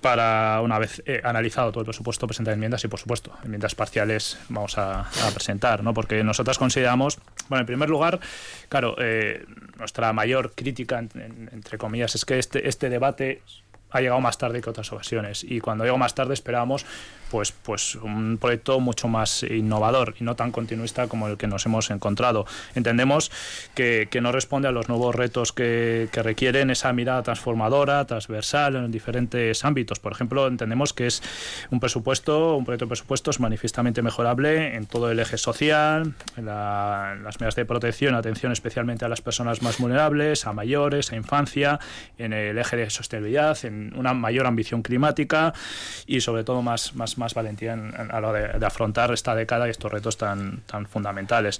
para, 0.04 0.60
una 0.60 0.78
vez 0.78 1.02
eh, 1.06 1.22
analizado 1.24 1.72
todo 1.72 1.80
el 1.80 1.86
presupuesto, 1.86 2.26
presentar 2.26 2.52
enmiendas 2.52 2.84
y, 2.84 2.88
por 2.88 3.00
supuesto, 3.00 3.32
enmiendas 3.42 3.74
parciales 3.74 4.38
vamos 4.50 4.76
a, 4.76 5.08
presentar, 5.32 5.82
¿no? 5.82 5.94
Porque 5.94 6.22
nosotras 6.22 6.58
consideramos, 6.58 7.18
bueno, 7.48 7.62
en 7.62 7.66
primer 7.66 7.88
lugar, 7.88 8.20
claro, 8.68 8.96
eh, 8.98 9.46
nuestra 9.78 10.12
mayor 10.12 10.52
crítica, 10.54 10.98
entre 10.98 11.78
comillas, 11.78 12.14
es 12.16 12.26
que 12.26 12.38
este, 12.38 12.68
este 12.68 12.90
debate 12.90 13.40
ha 13.92 14.02
llegado 14.02 14.20
más 14.20 14.36
tarde 14.36 14.60
que 14.60 14.68
otras 14.68 14.92
ocasiones 14.92 15.42
y 15.42 15.60
cuando 15.60 15.84
llegó 15.84 15.96
más 15.96 16.14
tarde 16.14 16.34
esperábamos 16.34 16.84
pues, 17.34 17.50
pues 17.50 17.96
un 17.96 18.38
proyecto 18.40 18.78
mucho 18.78 19.08
más 19.08 19.42
innovador 19.42 20.14
y 20.20 20.22
no 20.22 20.36
tan 20.36 20.52
continuista 20.52 21.08
como 21.08 21.26
el 21.26 21.36
que 21.36 21.48
nos 21.48 21.66
hemos 21.66 21.90
encontrado. 21.90 22.46
Entendemos 22.76 23.32
que, 23.74 24.08
no 24.22 24.30
responde 24.30 24.68
a 24.68 24.70
los 24.70 24.88
nuevos 24.88 25.16
retos 25.16 25.52
que, 25.52 26.08
requieren 26.12 26.70
esa 26.70 26.92
mirada 26.92 27.24
transformadora, 27.24 28.04
transversal 28.04 28.76
en 28.76 28.92
diferentes 28.92 29.64
ámbitos. 29.64 29.98
Por 29.98 30.12
ejemplo, 30.12 30.46
entendemos 30.46 30.92
que 30.92 31.08
es 31.08 31.24
un 31.72 31.80
presupuesto, 31.80 32.54
un 32.54 32.64
proyecto 32.64 32.84
de 32.84 32.90
presupuestos 32.90 33.40
manifiestamente 33.40 34.00
mejorable 34.00 34.76
en 34.76 34.86
todo 34.86 35.10
el 35.10 35.18
eje 35.18 35.36
social, 35.36 36.14
en, 36.36 36.46
las 36.46 37.40
medidas 37.40 37.56
de 37.56 37.64
protección, 37.64 38.14
atención 38.14 38.52
especialmente 38.52 39.06
a 39.06 39.08
las 39.08 39.22
personas 39.22 39.60
más 39.60 39.78
vulnerables, 39.78 40.46
a 40.46 40.52
mayores, 40.52 41.10
a 41.10 41.16
infancia, 41.16 41.80
en 42.16 42.32
el 42.32 42.56
eje 42.58 42.76
de 42.76 42.90
sostenibilidad, 42.90 43.58
en 43.64 43.92
una 43.96 44.14
mayor 44.14 44.46
ambición 44.46 44.82
climática 44.82 45.52
y 46.06 46.20
sobre 46.20 46.44
todo 46.44 46.62
más, 46.62 46.94
más 46.94 47.23
más 47.24 47.34
valentía 47.34 47.72
a 47.72 48.20
la 48.20 48.28
hora 48.28 48.58
de, 48.58 48.66
afrontar 48.66 49.10
esta 49.12 49.34
década 49.34 49.66
y 49.66 49.70
estos 49.70 49.90
retos 49.90 50.18
tan, 50.18 50.60
tan 50.66 50.86
fundamentales. 50.86 51.58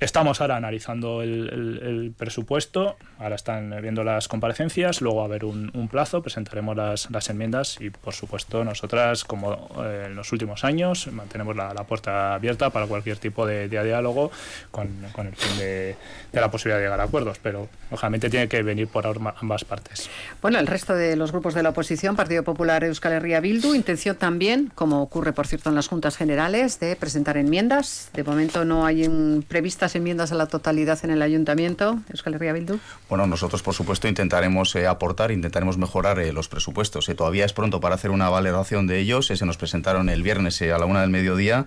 Estamos 0.00 0.40
ahora 0.40 0.56
analizando 0.56 1.20
el, 1.20 2.14
presupuesto, 2.16 2.96
ahora 3.18 3.34
están 3.34 3.82
viendo 3.82 4.02
las 4.02 4.28
comparecencias, 4.28 5.02
luego 5.02 5.18
va 5.18 5.24
a 5.24 5.26
haber 5.26 5.44
un, 5.44 5.88
plazo, 5.90 6.22
presentaremos 6.22 6.74
las, 6.74 7.28
enmiendas. 7.28 7.76
Y, 7.80 7.90
por 7.90 8.14
supuesto, 8.14 8.64
nosotras, 8.64 9.24
como 9.24 9.68
eh, 9.84 10.04
en 10.06 10.16
los 10.16 10.32
últimos 10.32 10.64
años, 10.64 11.06
mantenemos 11.12 11.54
la, 11.54 11.74
puerta 11.84 12.32
abierta 12.32 12.70
para 12.70 12.86
cualquier 12.86 13.18
tipo 13.18 13.44
de, 13.44 13.68
diálogo 13.68 14.30
con, 14.70 14.88
con, 15.12 15.26
el 15.26 15.36
fin 15.36 15.58
de, 15.58 15.96
de, 16.32 16.40
la 16.40 16.50
posibilidad 16.50 16.78
de 16.78 16.84
llegar 16.84 17.00
a 17.00 17.04
acuerdos, 17.04 17.38
pero 17.42 17.68
lógicamente 17.90 18.30
tiene 18.30 18.48
que 18.48 18.62
venir 18.62 18.88
por 18.88 19.06
ambas 19.06 19.64
partes. 19.64 20.08
Bueno, 20.40 20.58
el 20.60 20.66
resto 20.66 20.94
de 20.94 21.14
los 21.14 21.30
grupos 21.30 21.52
de 21.52 21.62
la 21.62 21.70
oposición, 21.70 22.16
Partido 22.16 22.42
Popular, 22.42 22.84
Euskal 22.84 23.12
Herria 23.12 23.40
Bildu, 23.40 23.74
intención 23.74 24.16
también, 24.16 24.72
como 24.74 25.02
ocurre, 25.02 25.34
por 25.34 25.46
cierto, 25.46 25.68
en 25.68 25.74
las 25.74 25.88
juntas 25.88 26.16
generales, 26.16 26.80
de 26.80 26.96
presentar 26.96 27.36
enmiendas. 27.36 28.08
De 28.14 28.24
momento 28.24 28.64
no 28.64 28.86
hay 28.86 29.06
previstas 29.46 29.89
enmiendas 29.94 30.32
a 30.32 30.34
la 30.34 30.46
totalidad 30.46 30.98
en 31.04 31.10
el 31.10 31.22
ayuntamiento, 31.22 31.98
Euskal 32.10 32.34
Herria 32.34 32.52
Bildu? 32.52 32.78
Bueno, 33.08 33.26
nosotros 33.26 33.62
por 33.62 33.74
supuesto 33.74 34.08
intentaremos 34.08 34.74
eh, 34.76 34.86
aportar, 34.86 35.30
intentaremos 35.30 35.78
mejorar 35.78 36.18
eh, 36.18 36.32
los 36.32 36.48
presupuestos. 36.48 37.08
Eh, 37.08 37.14
todavía 37.14 37.44
es 37.44 37.52
pronto 37.52 37.80
para 37.80 37.94
hacer 37.94 38.10
una 38.10 38.28
valoración 38.28 38.86
de 38.86 38.98
ellos. 38.98 39.26
se 39.26 39.46
nos 39.46 39.56
presentaron 39.56 40.08
el 40.08 40.22
viernes 40.22 40.60
a 40.62 40.78
la 40.78 40.86
una 40.86 41.00
del 41.00 41.10
mediodía. 41.10 41.66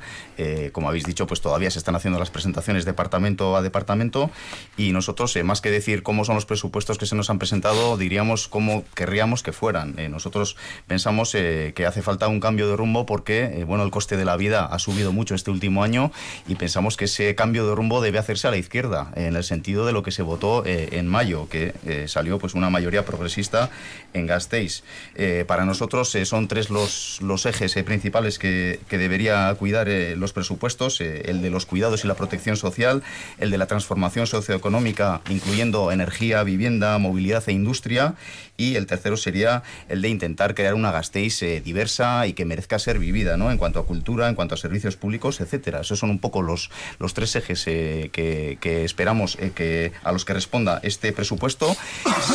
como 0.72 0.90
habéis 0.90 1.06
dicho, 1.06 1.28
pues 1.28 1.42
todavía 1.42 1.70
se 1.72 1.80
están 1.80 1.96
haciendo 1.96 2.20
las 2.20 2.30
presentaciones 2.30 2.86
departamento 2.86 3.56
a 3.56 3.62
departamento 3.62 4.30
y 4.78 4.92
nosotros, 4.92 5.38
más 5.44 5.62
que 5.62 5.72
decir 5.72 6.04
cómo 6.04 6.26
son 6.26 6.36
los 6.36 6.46
presupuestos 6.46 6.98
que 6.98 7.06
se 7.06 7.16
nos 7.16 7.30
han 7.30 7.40
presentado, 7.40 7.98
diríamos 7.98 8.48
cómo 8.48 8.84
querríamos 8.96 9.44
que 9.44 9.52
fueran. 9.52 9.96
nosotros 10.10 10.56
pensamos 10.88 11.32
que 11.32 11.86
hace 11.88 12.02
falta 12.02 12.28
un 12.28 12.40
cambio 12.40 12.68
de 12.70 12.76
rumbo 12.76 13.06
porque, 13.06 13.64
bueno, 13.68 13.84
el 13.84 13.92
coste 13.92 14.18
de 14.18 14.26
la 14.26 14.36
vida 14.36 14.66
ha 14.66 14.80
subido 14.80 15.12
mucho 15.12 15.36
este 15.36 15.52
último 15.52 15.84
año 15.84 16.12
y 16.48 16.56
pensamos 16.56 16.98
que 16.98 17.06
ese 17.06 17.36
cambio 17.36 17.68
de 17.68 17.76
rumbo 17.76 18.02
debe 18.02 18.13
debe 18.14 18.20
hacerse 18.20 18.48
a 18.48 18.52
la 18.52 18.58
izquierda, 18.58 19.12
en 19.16 19.36
el 19.36 19.44
sentido 19.44 19.88
de 19.88 19.92
lo 19.92 20.04
que 20.04 20.12
se 20.12 20.22
votó 20.22 20.64
eh, 20.68 20.90
en 20.92 21.08
mayo, 21.08 21.50
que 21.50 21.74
eh, 21.84 22.06
salió 22.08 22.38
pues 22.38 22.54
una 22.54 22.70
mayoría 22.70 23.06
progresista 23.06 23.72
en 24.14 24.28
Gasteiz. 24.28 24.84
Eh, 25.16 25.46
para 25.48 25.66
nosotros 25.66 26.16
son 26.26 26.48
tres 26.48 26.70
los, 26.70 27.20
los 27.24 27.48
ejes 27.48 27.74
principales 27.84 28.38
que, 28.38 28.80
que, 28.88 29.00
debería 29.00 29.52
cuidar 29.58 29.88
los 30.16 30.32
presupuestos, 30.32 31.02
el 31.02 31.42
de 31.42 31.50
los 31.50 31.66
cuidados 31.66 32.06
y 32.06 32.08
la 32.08 32.14
protección 32.14 32.56
social, 32.56 33.02
el 33.40 33.50
de 33.50 33.58
la 33.58 33.66
transformación 33.66 34.28
socioeconómica, 34.28 35.22
incluyendo 35.30 35.92
energía, 35.92 36.44
vivienda, 36.44 37.00
movilidad 37.00 37.44
e 37.48 37.52
industria, 37.52 38.14
y 38.58 38.76
el 38.76 38.86
tercero 38.86 39.18
sería 39.18 39.64
el 39.90 40.02
de 40.02 40.10
intentar 40.10 40.56
crear 40.56 40.74
una 40.74 40.92
Gasteiz 40.92 41.42
diversa 41.64 42.28
y 42.28 42.34
que 42.34 42.46
merezca 42.46 42.80
ser 42.80 43.00
vivida, 43.00 43.38
¿no? 43.38 43.52
En 43.52 43.58
cuanto 43.58 43.80
a 43.80 43.86
cultura, 43.86 44.30
en 44.30 44.36
cuanto 44.36 44.56
a 44.56 44.58
servicios 44.58 44.96
públicos, 44.96 45.42
etcétera. 45.42 45.82
Esos 45.82 46.00
son 46.00 46.10
un 46.10 46.20
poco 46.20 46.42
los, 46.42 46.70
los 47.00 47.14
tres 47.14 47.36
ejes 47.36 47.64
que, 47.66 48.58
que, 48.60 48.84
esperamos 48.84 49.38
eh, 49.40 49.52
que 49.54 49.92
a 50.04 50.12
los 50.12 50.26
que 50.26 50.34
responda 50.34 50.80
este 50.84 51.12
presupuesto. 51.14 51.76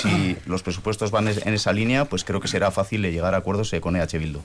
Si 0.02 0.36
los 0.46 0.62
presupuestos 0.62 1.10
van 1.10 1.28
en 1.28 1.54
esa 1.54 1.72
línea, 1.72 2.04
pues 2.06 2.24
creo 2.24 2.40
que 2.40 2.48
será 2.48 2.70
fácil 2.70 3.02
llegar 3.02 3.34
a 3.34 3.38
acuerdos 3.38 3.72
eh, 3.72 3.80
con 3.80 3.96
EH 3.96 4.18
Bildu. 4.18 4.40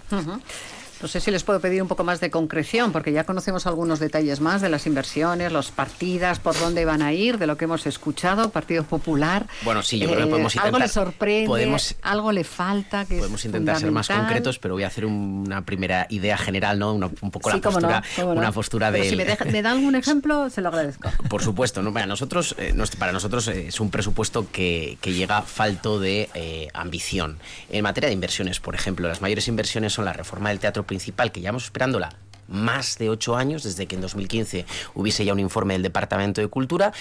No 1.04 1.10
sé 1.10 1.20
si 1.20 1.32
les 1.32 1.44
puedo 1.44 1.60
pedir 1.60 1.82
un 1.82 1.90
poco 1.90 2.06
más 2.06 2.22
de 2.22 2.32
concreción, 2.32 2.94
porque 2.94 3.12
ya 3.12 3.26
conocemos 3.26 3.68
algunos 3.68 4.00
detalles 4.00 4.40
más 4.40 4.62
de 4.62 4.70
las 4.70 4.88
inversiones, 4.88 5.52
las 5.52 5.70
partidas, 5.70 6.40
por 6.40 6.58
dónde 6.58 6.86
van 6.86 7.02
a 7.02 7.12
ir, 7.12 7.40
de 7.40 7.46
lo 7.46 7.58
que 7.58 7.66
hemos 7.66 7.86
escuchado, 7.86 8.52
Partido 8.52 8.86
Popular. 8.86 9.46
Bueno, 9.64 9.84
sí, 9.84 10.00
yo 10.00 10.08
creo 10.08 10.20
que 10.20 10.28
podemos 10.28 10.56
intentar... 10.56 10.74
Algo 10.74 10.80
le 10.80 10.88
sorprende, 10.88 11.78
algo 12.04 12.32
le 12.32 12.46
falta. 12.46 13.04
Que 13.04 13.18
podemos 13.18 13.44
intentar 13.44 13.82
ser 13.82 13.92
más 13.92 14.08
concretos, 14.08 14.60
pero 14.60 14.76
voy 14.76 14.84
a 14.84 14.88
hacer 14.88 15.06
una 15.06 15.66
primera 15.66 16.08
idea 16.10 16.38
general, 16.38 16.80
¿no? 16.80 16.94
un 16.94 17.10
poco 17.32 17.50
la 17.50 17.58
postura, 17.58 18.02
una 18.26 18.54
postura 18.54 18.90
de... 18.90 19.10
Si 19.10 19.18
me, 19.18 19.26
me, 19.52 19.62
da 19.62 19.72
algún 19.72 19.96
ejemplo, 19.96 20.50
se 20.50 20.62
lo 20.62 20.70
agradezco. 20.70 21.12
Por 21.30 21.44
supuesto, 21.44 21.82
¿no? 21.82 21.92
para 21.92 22.06
nosotros, 22.06 22.56
eh, 22.58 22.74
para 22.98 23.12
nosotros 23.12 23.50
es 23.50 23.78
un 23.82 23.92
presupuesto 23.92 24.48
que, 24.50 24.98
que 25.02 25.12
llega 25.12 25.42
falto 25.42 26.00
de 26.00 26.30
eh, 26.34 26.70
ambición. 26.74 27.40
En 27.70 27.84
materia 27.84 28.08
de 28.08 28.14
inversiones, 28.14 28.62
por 28.62 28.74
ejemplo, 28.74 29.10
las 29.10 29.20
mayores 29.20 29.50
inversiones 29.50 29.92
son 29.92 30.06
la 30.06 30.14
reforma 30.14 30.48
del 30.48 30.60
teatro 30.60 30.86
principal, 30.94 31.32
que 31.32 31.42
llevamos 31.42 31.64
esperándola 31.64 32.14
más 32.48 33.00
de 33.00 33.10
ocho 33.10 33.36
años, 33.36 33.64
desde 33.64 33.88
que 33.88 33.96
en 33.96 34.02
2015 34.02 34.66
hubiese 34.94 35.26
ya 35.26 35.34
un 35.34 35.40
informe 35.40 35.74
del 35.74 35.82
Departamento 35.82 36.40
de 36.40 36.48
Cultura, 36.48 36.94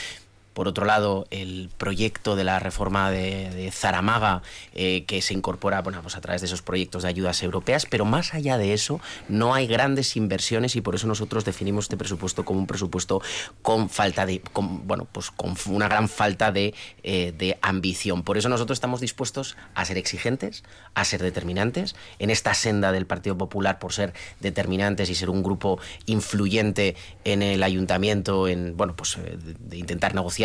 por 0.55 0.69
otro 0.69 0.85
lado, 0.85 1.27
el 1.31 1.71
proyecto 1.79 2.37
de 2.37 2.45
la 2.45 2.59
reforma 2.59 3.11
de, 3.11 3.71
Zaramaga, 3.73 4.43
eh, 4.75 5.05
que 5.07 5.23
se 5.23 5.35
incorpora 5.35 5.81
bueno, 5.83 6.03
pues 6.03 6.17
a 6.17 6.21
través 6.21 6.43
de 6.43 6.47
esos 6.47 6.62
proyectos 6.62 7.05
de 7.05 7.09
ayudas 7.09 7.43
europeas, 7.43 7.87
pero 7.88 8.05
más 8.05 8.35
allá 8.35 8.59
de 8.59 8.75
eso, 8.75 9.01
no 9.29 9.55
hay 9.55 9.67
grandes 9.67 10.17
inversiones 10.17 10.77
y 10.77 10.81
por 10.81 10.95
eso 10.95 11.07
nosotros 11.07 11.45
definimos 11.45 11.87
este 11.87 11.97
presupuesto 11.97 12.45
como 12.45 12.61
un 12.61 12.67
presupuesto 12.67 13.23
con 13.62 13.88
falta 13.88 14.27
de, 14.27 14.43
bueno, 14.55 15.07
pues 15.11 15.31
con 15.31 15.55
una 15.67 15.88
gran 15.88 16.09
falta 16.09 16.53
de, 16.53 16.75
eh, 17.03 17.33
de 17.37 17.59
ambición. 17.62 18.23
Por 18.23 18.37
eso 18.37 18.49
nosotros 18.49 18.77
estamos 18.77 19.01
dispuestos 19.01 19.57
a 19.75 19.85
ser 19.85 19.97
exigentes, 19.97 20.65
a 20.95 21.05
ser 21.05 21.23
determinantes 21.23 21.95
en 22.19 22.31
esta 22.31 22.55
senda 22.55 22.93
del 22.93 23.07
Partido 23.07 23.38
Popular 23.38 23.79
por 23.79 23.93
ser 23.93 24.12
determinantes 24.41 25.09
y 25.09 25.15
ser 25.15 25.31
un 25.31 25.43
grupo 25.43 25.79
influyente 26.07 26.97
en 27.25 27.43
el 27.43 27.62
ayuntamiento, 27.62 28.49
en 28.49 28.77
bueno, 28.77 28.95
pues 28.95 29.17
eh, 29.17 29.38
de 29.38 29.77
intentar 29.79 30.15
negociar 30.15 30.41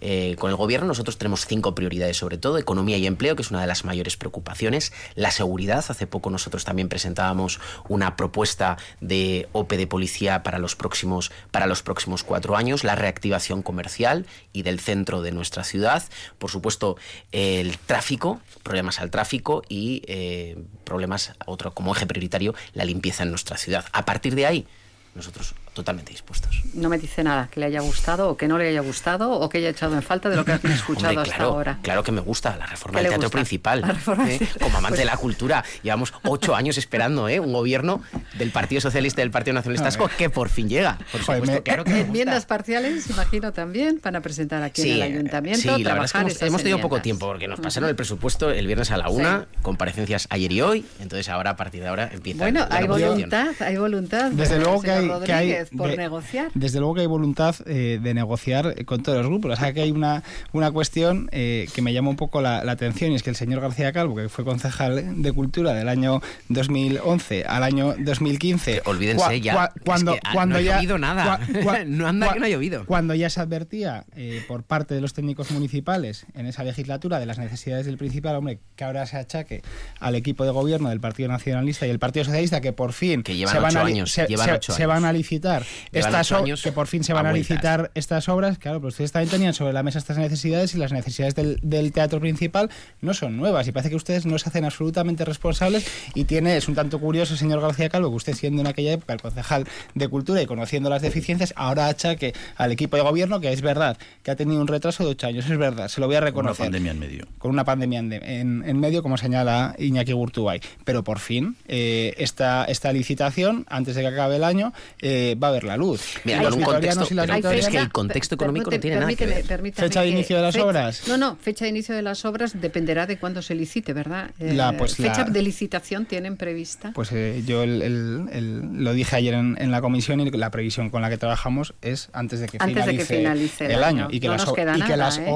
eh, 0.00 0.36
con 0.38 0.50
el 0.50 0.56
gobierno. 0.56 0.86
Nosotros 0.86 1.18
tenemos 1.18 1.46
cinco 1.46 1.74
prioridades, 1.74 2.16
sobre 2.16 2.38
todo 2.38 2.58
economía 2.58 2.96
y 2.96 3.06
empleo, 3.06 3.36
que 3.36 3.42
es 3.42 3.50
una 3.50 3.60
de 3.60 3.66
las 3.66 3.84
mayores 3.84 4.16
preocupaciones. 4.16 4.92
La 5.14 5.30
seguridad. 5.30 5.84
Hace 5.88 6.06
poco 6.06 6.30
nosotros 6.30 6.64
también 6.64 6.88
presentábamos 6.88 7.60
una 7.88 8.16
propuesta 8.16 8.76
de 9.00 9.48
OPE 9.52 9.76
de 9.76 9.86
policía 9.86 10.42
para 10.42 10.58
los 10.58 10.76
próximos, 10.76 11.32
para 11.50 11.66
los 11.66 11.82
próximos 11.82 12.22
cuatro 12.24 12.56
años. 12.56 12.84
La 12.84 12.94
reactivación 12.94 13.62
comercial 13.62 14.26
y 14.52 14.62
del 14.62 14.80
centro 14.80 15.22
de 15.22 15.32
nuestra 15.32 15.64
ciudad. 15.64 16.02
Por 16.38 16.50
supuesto, 16.50 16.96
el 17.32 17.78
tráfico, 17.78 18.40
problemas 18.62 19.00
al 19.00 19.10
tráfico 19.10 19.62
y 19.68 20.02
eh, 20.06 20.58
problemas, 20.84 21.32
otro 21.46 21.72
como 21.72 21.94
eje 21.94 22.06
prioritario, 22.06 22.54
la 22.74 22.84
limpieza 22.84 23.22
en 23.22 23.30
nuestra 23.30 23.56
ciudad. 23.56 23.84
A 23.92 24.04
partir 24.04 24.34
de 24.34 24.46
ahí, 24.46 24.66
nosotros 25.14 25.54
totalmente 25.72 26.10
dispuestos. 26.10 26.62
No 26.74 26.88
me 26.88 26.98
dice 26.98 27.22
nada 27.22 27.48
que 27.50 27.60
le 27.60 27.66
haya 27.66 27.80
gustado 27.80 28.30
o 28.30 28.36
que 28.36 28.48
no 28.48 28.58
le 28.58 28.68
haya 28.68 28.80
gustado 28.80 29.32
o 29.32 29.48
que 29.48 29.58
haya 29.58 29.70
echado 29.70 29.94
en 29.94 30.02
falta 30.02 30.28
de 30.28 30.36
lo 30.36 30.44
que 30.44 30.52
has 30.52 30.64
escuchado 30.64 31.20
hasta 31.20 31.42
ahora. 31.42 31.78
Claro 31.82 32.02
que 32.02 32.12
me 32.12 32.20
gusta 32.20 32.56
la 32.56 32.66
reforma 32.66 33.00
del 33.00 33.08
teatro 33.08 33.30
principal. 33.30 33.84
¿eh? 34.28 34.40
Como 34.60 34.78
amante 34.78 34.98
de 34.98 35.04
la 35.04 35.12
pues 35.12 35.22
cultura, 35.22 35.64
llevamos 35.82 36.12
ocho 36.24 36.54
años 36.54 36.78
esperando 36.78 37.28
¿eh? 37.28 37.40
un 37.40 37.52
gobierno 37.52 38.02
del 38.38 38.50
Partido 38.50 38.80
Socialista 38.80 39.20
y 39.20 39.24
del 39.24 39.30
Partido 39.30 39.54
Nacionalista 39.54 39.86
Vasco 39.86 40.10
que 40.16 40.30
por 40.30 40.48
fin 40.48 40.68
llega. 40.68 40.98
Por 41.12 41.22
supuesto, 41.22 41.62
claro 41.62 41.84
que 41.84 42.00
Enmiendas 42.00 42.46
parciales, 42.46 43.08
imagino 43.10 43.52
también, 43.52 44.00
van 44.02 44.16
a 44.16 44.20
presentar 44.20 44.62
aquí 44.62 44.82
en 44.82 44.96
el 44.96 45.02
ayuntamiento. 45.02 45.76
Sí, 45.76 45.84
la 45.84 45.94
verdad 45.94 46.06
es 46.26 46.38
que 46.38 46.46
hemos, 46.46 46.62
tenido 46.62 46.80
poco 46.80 47.00
tiempo 47.00 47.26
porque 47.26 47.48
nos 47.48 47.60
pasaron 47.60 47.88
el 47.88 47.96
presupuesto 47.96 48.50
el 48.50 48.66
viernes 48.66 48.90
a 48.90 48.96
la 48.96 49.08
una, 49.08 49.46
comparecencias 49.62 50.26
ayer 50.30 50.52
y 50.52 50.60
hoy, 50.62 50.86
entonces 51.00 51.28
ahora 51.28 51.50
a 51.50 51.56
partir 51.56 51.82
de 51.82 51.88
ahora 51.88 52.10
empieza. 52.12 52.40
Bueno, 52.40 52.66
hay 52.70 52.86
voluntad, 52.86 53.48
hay 53.60 53.76
voluntad. 53.76 54.30
Desde 54.32 54.58
luego 54.58 54.82
que 54.82 54.90
hay, 54.90 55.10
que 55.24 55.32
hay 55.32 55.59
por 55.66 55.96
negociar. 55.96 56.50
Desde 56.54 56.78
luego 56.78 56.94
que 56.94 57.00
hay 57.02 57.06
voluntad 57.06 57.54
eh, 57.66 57.98
de 58.02 58.14
negociar 58.14 58.84
con 58.84 59.02
todos 59.02 59.18
los 59.18 59.26
grupos. 59.26 59.52
O 59.52 59.56
sea 59.56 59.72
que 59.72 59.82
hay 59.82 59.90
una, 59.90 60.22
una 60.52 60.70
cuestión 60.70 61.28
eh, 61.32 61.68
que 61.74 61.82
me 61.82 61.92
llama 61.92 62.10
un 62.10 62.16
poco 62.16 62.40
la, 62.40 62.58
atención 62.70 63.12
y 63.12 63.16
es 63.16 63.22
que 63.22 63.30
el 63.30 63.36
señor 63.36 63.60
García 63.60 63.92
Calvo, 63.92 64.14
que 64.16 64.28
fue 64.28 64.44
concejal 64.44 65.22
de 65.22 65.32
Cultura 65.32 65.74
del 65.74 65.88
año 65.88 66.20
2011 66.48 67.44
al 67.44 67.62
año 67.62 67.94
2015... 67.98 68.82
olvídense 68.84 69.40
ya. 69.40 69.72
cuando, 69.84 70.16
cuando 70.32 70.56
no 70.56 70.60
ya, 70.60 70.74
ha 70.74 70.76
llovido 70.78 70.98
nada. 70.98 71.40
no 71.86 72.06
anda 72.06 72.32
que 72.32 72.40
no 72.40 72.46
ha 72.46 72.48
llovido. 72.48 72.86
Cuando 72.86 73.14
ya 73.14 73.28
se 73.30 73.40
advertía 73.40 74.04
eh, 74.14 74.42
por 74.46 74.62
parte 74.62 74.94
de 74.94 75.00
los 75.00 75.14
técnicos 75.14 75.50
municipales 75.50 76.26
en 76.34 76.46
esa 76.46 76.64
legislatura 76.64 77.18
de 77.18 77.26
las 77.26 77.38
necesidades 77.38 77.86
del 77.86 77.98
principal, 77.98 78.36
hombre, 78.36 78.60
que 78.76 78.84
ahora 78.84 79.06
se 79.06 79.16
achaque 79.16 79.62
al 79.98 80.14
equipo 80.14 80.44
de 80.44 80.50
gobierno 80.50 80.88
del 80.88 81.00
Partido 81.00 81.28
Nacionalista 81.28 81.86
y 81.86 81.90
el 81.90 81.98
Partido 81.98 82.24
Socialista 82.24 82.60
que 82.60 82.72
por 82.72 82.92
fin 82.92 83.22
que 83.22 83.34
se, 83.46 83.58
van 83.58 83.76
a, 83.76 83.82
años, 83.82 84.12
se, 84.12 84.86
van 84.86 85.04
a 85.04 85.12
licitar 85.12 85.49
estas 85.92 86.32
años 86.32 86.62
que 86.62 86.72
por 86.72 86.86
fin 86.86 87.04
se 87.04 87.12
van 87.12 87.26
a, 87.26 87.32
licitar 87.32 87.90
estas 87.94 88.28
obras, 88.28 88.58
claro, 88.58 88.80
pero 88.80 88.88
ustedes 88.88 89.12
también 89.12 89.30
tenían 89.30 89.54
sobre 89.54 89.72
la 89.72 89.82
mesa 89.82 89.98
estas 89.98 90.18
necesidades 90.18 90.74
y 90.74 90.78
las 90.78 90.92
necesidades 90.92 91.34
del, 91.34 91.92
teatro 91.92 92.20
principal 92.20 92.70
no 93.00 93.14
son 93.14 93.36
nuevas 93.36 93.66
y 93.66 93.72
parece 93.72 93.90
que 93.90 93.96
ustedes 93.96 94.26
no 94.26 94.38
se 94.38 94.48
hacen 94.48 94.64
absolutamente 94.64 95.24
responsables 95.24 95.86
y 96.14 96.24
tiene, 96.24 96.56
es 96.56 96.68
un 96.68 96.74
tanto 96.74 97.00
curioso, 97.00 97.36
señor 97.36 97.60
García 97.60 97.88
Calvo, 97.88 98.10
que 98.10 98.16
usted 98.16 98.34
siendo 98.34 98.60
en 98.60 98.68
aquella 98.68 98.92
época 98.92 99.12
el 99.12 99.20
concejal 99.20 99.66
de 99.94 100.08
Cultura 100.08 100.40
y 100.42 100.46
conociendo 100.46 100.88
las 100.90 101.02
deficiencias, 101.02 101.52
ahora 101.56 101.86
achaque 101.86 102.32
al 102.56 102.72
equipo 102.72 102.96
de 102.96 103.02
gobierno 103.02 103.40
que 103.40 103.52
es 103.52 103.62
verdad, 103.62 103.96
que 104.22 104.30
ha 104.30 104.36
tenido 104.36 104.60
un 104.60 104.68
retraso 104.68 105.04
de 105.04 105.10
ocho 105.10 105.26
años, 105.26 105.48
es 105.48 105.58
verdad, 105.58 105.88
se 105.88 106.00
lo 106.00 106.06
voy 106.06 106.16
a 106.16 106.20
reconocer. 106.20 106.66
Con 106.66 106.68
una 106.68 106.78
pandemia 106.78 106.92
en 106.92 106.98
medio. 106.98 107.26
Con 107.38 107.50
una 107.50 107.64
pandemia 107.64 107.98
en, 108.00 108.80
medio, 108.80 109.02
como 109.02 109.16
señala 109.16 109.74
Iñaki 109.78 110.12
Gurtubay. 110.12 110.60
Pero 110.84 111.04
por 111.04 111.18
fin, 111.18 111.56
eh, 111.68 112.14
esta, 112.18 112.64
esta 112.64 112.92
licitación, 112.92 113.66
antes 113.68 113.94
de 113.94 114.02
que 114.02 114.08
acabe 114.08 114.36
el 114.36 114.44
año, 114.44 114.72
eh, 115.00 115.34
va 115.42 115.48
a 115.48 115.50
ver 115.52 115.64
la 115.64 115.76
luz. 115.76 116.02
Mira, 116.24 116.42
con 116.42 116.54
un 116.54 116.62
contexto, 116.62 117.04
es 117.50 117.68
que 117.68 117.78
el 117.78 117.92
contexto 117.92 118.34
económico 118.34 118.70
no 118.70 118.80
tiene 118.80 119.00
nada 119.00 119.14
que 119.14 119.26
ver. 119.26 119.72
¿Fecha 119.74 120.02
de 120.02 120.08
inicio 120.08 120.36
de 120.36 120.42
las 120.42 120.56
obras? 120.56 121.08
No, 121.08 121.16
no, 121.16 121.36
fecha 121.36 121.64
de 121.64 121.70
inicio 121.70 121.94
de 121.94 122.02
las 122.02 122.24
obras 122.24 122.60
dependerá 122.60 123.06
de 123.06 123.18
cuándo 123.18 123.42
se 123.42 123.54
licite, 123.54 123.92
¿verdad? 123.92 124.30
La, 124.38 124.70
eh, 124.70 124.74
pues 124.76 124.96
¿Fecha 124.96 125.24
de 125.24 125.42
licitación 125.42 126.06
tienen 126.06 126.36
prevista? 126.36 126.92
Pues 126.94 127.10
eh, 127.12 127.42
yo 127.46 127.64
lo 127.66 128.92
dije 128.92 129.16
ayer 129.16 129.34
en, 129.34 129.70
la 129.70 129.80
comisión 129.80 130.20
y 130.20 130.30
la 130.30 130.50
previsión 130.50 130.90
con 130.90 131.02
la 131.02 131.10
que 131.10 131.18
trabajamos 131.18 131.74
es 131.80 132.08
antes 132.12 132.40
de 132.40 132.46
que, 132.46 132.58
finalice, 132.58 133.66
el, 133.66 133.84
año, 133.84 134.08
y, 134.10 134.20
que 134.20 134.28
las, 134.28 134.46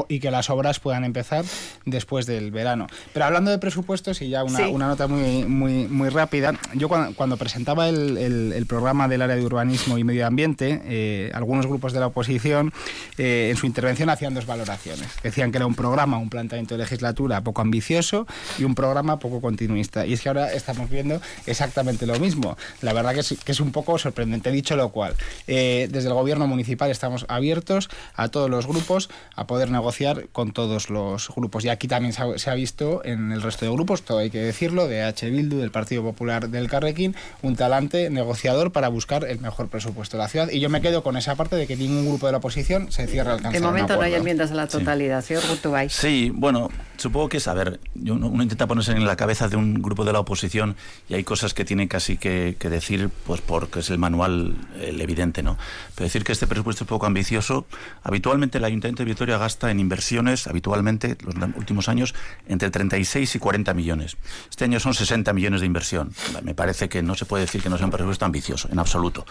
y, 0.09 0.19
que 0.19 0.31
las, 0.31 0.51
obras 0.51 0.81
puedan 0.81 1.05
empezar 1.05 1.45
después 1.85 2.27
del 2.27 2.51
verano. 2.51 2.87
Pero 3.13 3.27
hablando 3.27 3.51
de 3.51 3.59
presupuestos 3.59 4.21
y 4.23 4.29
ya 4.29 4.45
una, 4.45 4.89
nota 4.89 5.07
muy, 5.07 5.45
muy, 5.45 5.87
muy 5.89 6.09
rápida, 6.09 6.55
yo 6.75 6.89
cuando, 6.89 7.37
presentaba 7.37 7.89
el, 7.89 8.17
el 8.17 8.67
programa 8.67 9.09
del 9.09 9.23
área 9.23 9.37
de 9.37 9.45
urbanismo 9.45 9.94
y 9.99 10.05
medio 10.05 10.27
ambiente, 10.27 10.81
eh, 10.85 11.31
algunos 11.35 11.67
grupos 11.67 11.93
de 11.93 12.01
la 12.01 12.07
oposición 12.09 12.73
eh, 13.19 13.49
en 13.51 13.57
su 13.57 13.67
intervención 13.67 14.11
hacían 14.11 14.35
dos 14.35 14.47
valoraciones. 14.47 15.09
Decían 15.23 15.53
que 15.53 15.59
era 15.59 15.67
un 15.67 15.75
programa, 15.75 16.19
un 16.19 16.31
planteamiento 16.31 16.75
de 16.75 16.83
legislatura 16.83 17.41
poco 17.43 17.63
ambicioso 17.63 18.27
y 18.59 18.65
un 18.65 18.75
programa 18.75 19.19
poco 19.19 19.41
continuista. 19.41 20.07
Y 20.07 20.13
es 20.13 20.21
que 20.21 20.29
ahora 20.29 20.53
estamos 20.53 20.91
viendo 20.91 21.21
exactamente 21.47 22.07
lo 22.07 22.19
mismo. 22.19 22.57
La 22.83 22.93
verdad 22.93 23.15
que 23.15 23.21
es, 23.21 23.37
que 23.45 23.53
es 23.53 23.61
un 23.61 23.73
poco 23.73 23.99
sorprendente. 23.99 24.51
Dicho 24.51 24.77
lo 24.77 24.91
cual, 24.91 25.15
eh, 25.47 25.89
desde 25.91 26.09
el 26.09 26.15
gobierno 26.15 26.47
municipal 26.47 26.91
estamos 26.91 27.27
abiertos 27.29 27.89
a 28.15 28.29
todos 28.29 28.51
los 28.51 28.67
grupos 28.67 29.11
a 29.37 29.47
poder 29.47 29.71
negociar 29.71 30.29
con 30.33 30.53
todos 30.53 30.91
los 30.91 31.29
grupos. 31.35 31.65
Y 31.65 31.69
aquí 31.69 31.89
también 31.89 32.13
se 32.13 32.51
ha, 32.51 32.55
visto 32.55 33.05
en 33.05 33.33
el 33.33 33.43
resto 33.43 33.65
de 33.65 33.73
grupos, 33.73 34.03
todo 34.03 34.19
hay 34.19 34.31
que 34.31 34.39
decirlo, 34.39 34.87
de 34.87 35.03
H. 35.03 35.29
Bildu, 35.31 35.59
del 35.59 35.71
Partido 35.71 36.03
Popular 36.03 36.49
del 36.49 36.69
Carrequín, 36.69 37.15
un 37.43 37.57
talante 37.57 38.11
negociador 38.11 38.71
para 38.71 38.89
buscar 38.89 39.25
el 39.25 39.41
mejor 39.41 39.69
presupuesto 39.69 39.84
presupuesto 39.85 40.17
de 40.17 40.23
la 40.23 40.29
ciudad. 40.29 40.49
Y 40.51 40.61
yo 40.61 40.71
me 40.71 40.81
quedo 40.81 41.03
con 41.03 41.17
esa 41.17 41.35
parte 41.35 41.57
de 41.57 41.67
que 41.67 41.77
ningún 41.77 42.07
grupo 42.07 42.27
de 42.27 42.33
la 42.33 42.39
oposición 42.39 42.91
se 42.91 43.07
cierra 43.07 43.35
al 43.35 43.43
De 43.43 43.61
momento 43.61 43.97
no 43.97 44.03
hay 44.03 44.15
enmiendas 44.15 44.51
a 44.51 44.55
la 44.55 44.67
totalidad, 44.67 45.23
señor 45.23 45.47
Gurtubay. 45.47 45.91
Sí, 45.91 46.33
bueno, 46.35 46.71
supongo 46.97 47.29
que 47.29 47.37
es, 47.37 47.49
a 47.49 47.55
ver, 47.55 47.81
uno 47.95 48.43
intenta 48.43 48.67
ponerse 48.67 48.93
en 48.93 49.05
la 49.05 49.17
cabeza 49.17 49.49
de 49.49 49.57
un 49.57 49.83
grupo 49.83 50.05
de 50.05 50.13
la 50.13 50.21
oposición 50.21 50.77
y 51.09 51.15
hay 51.15 51.25
cosas 51.25 51.53
que 51.53 51.65
tiene 51.65 51.87
casi 51.87 52.17
que, 52.17 52.57
decir, 52.59 53.11
pues 53.27 53.43
porque 53.43 53.81
es 53.81 53.91
el 53.91 53.99
manual 53.99 54.57
el 54.81 55.01
evidente, 55.01 55.43
¿no? 55.43 55.59
Pero 55.95 56.07
decir 56.07 56.25
que 56.25 56.33
este 56.33 56.47
presupuesto 56.47 56.85
es 56.85 56.89
poco 56.89 57.07
ambicioso, 57.07 57.67
habitualmente 58.03 58.59
el 58.59 58.65
Ayuntamiento 58.65 59.03
de 59.03 59.11
Vitoria 59.11 59.37
gasta 59.37 59.71
en 59.71 59.81
inversiones, 59.81 60.47
habitualmente, 60.47 61.19
los 61.23 61.35
últimos 61.57 61.89
años, 61.89 62.15
entre 62.49 62.71
36 62.71 63.35
y 63.35 63.39
40 63.39 63.75
millones. 63.75 64.17
Este 64.49 64.65
año 64.65 64.81
son 64.81 64.95
60 64.95 65.33
millones 65.35 65.61
de 65.61 65.67
inversión. 65.67 66.13
Me 66.43 66.55
parece 66.55 66.89
que 66.89 67.03
no 67.03 67.15
se 67.15 67.27
puede 67.27 67.45
decir 67.45 67.63
que 67.63 67.69
no 67.69 67.77
sea 67.77 67.87
un 67.87 67.93
presupuesto 67.93 68.25
ambicioso, 68.25 68.69
en 68.73 68.79
absoluto. 68.79 69.27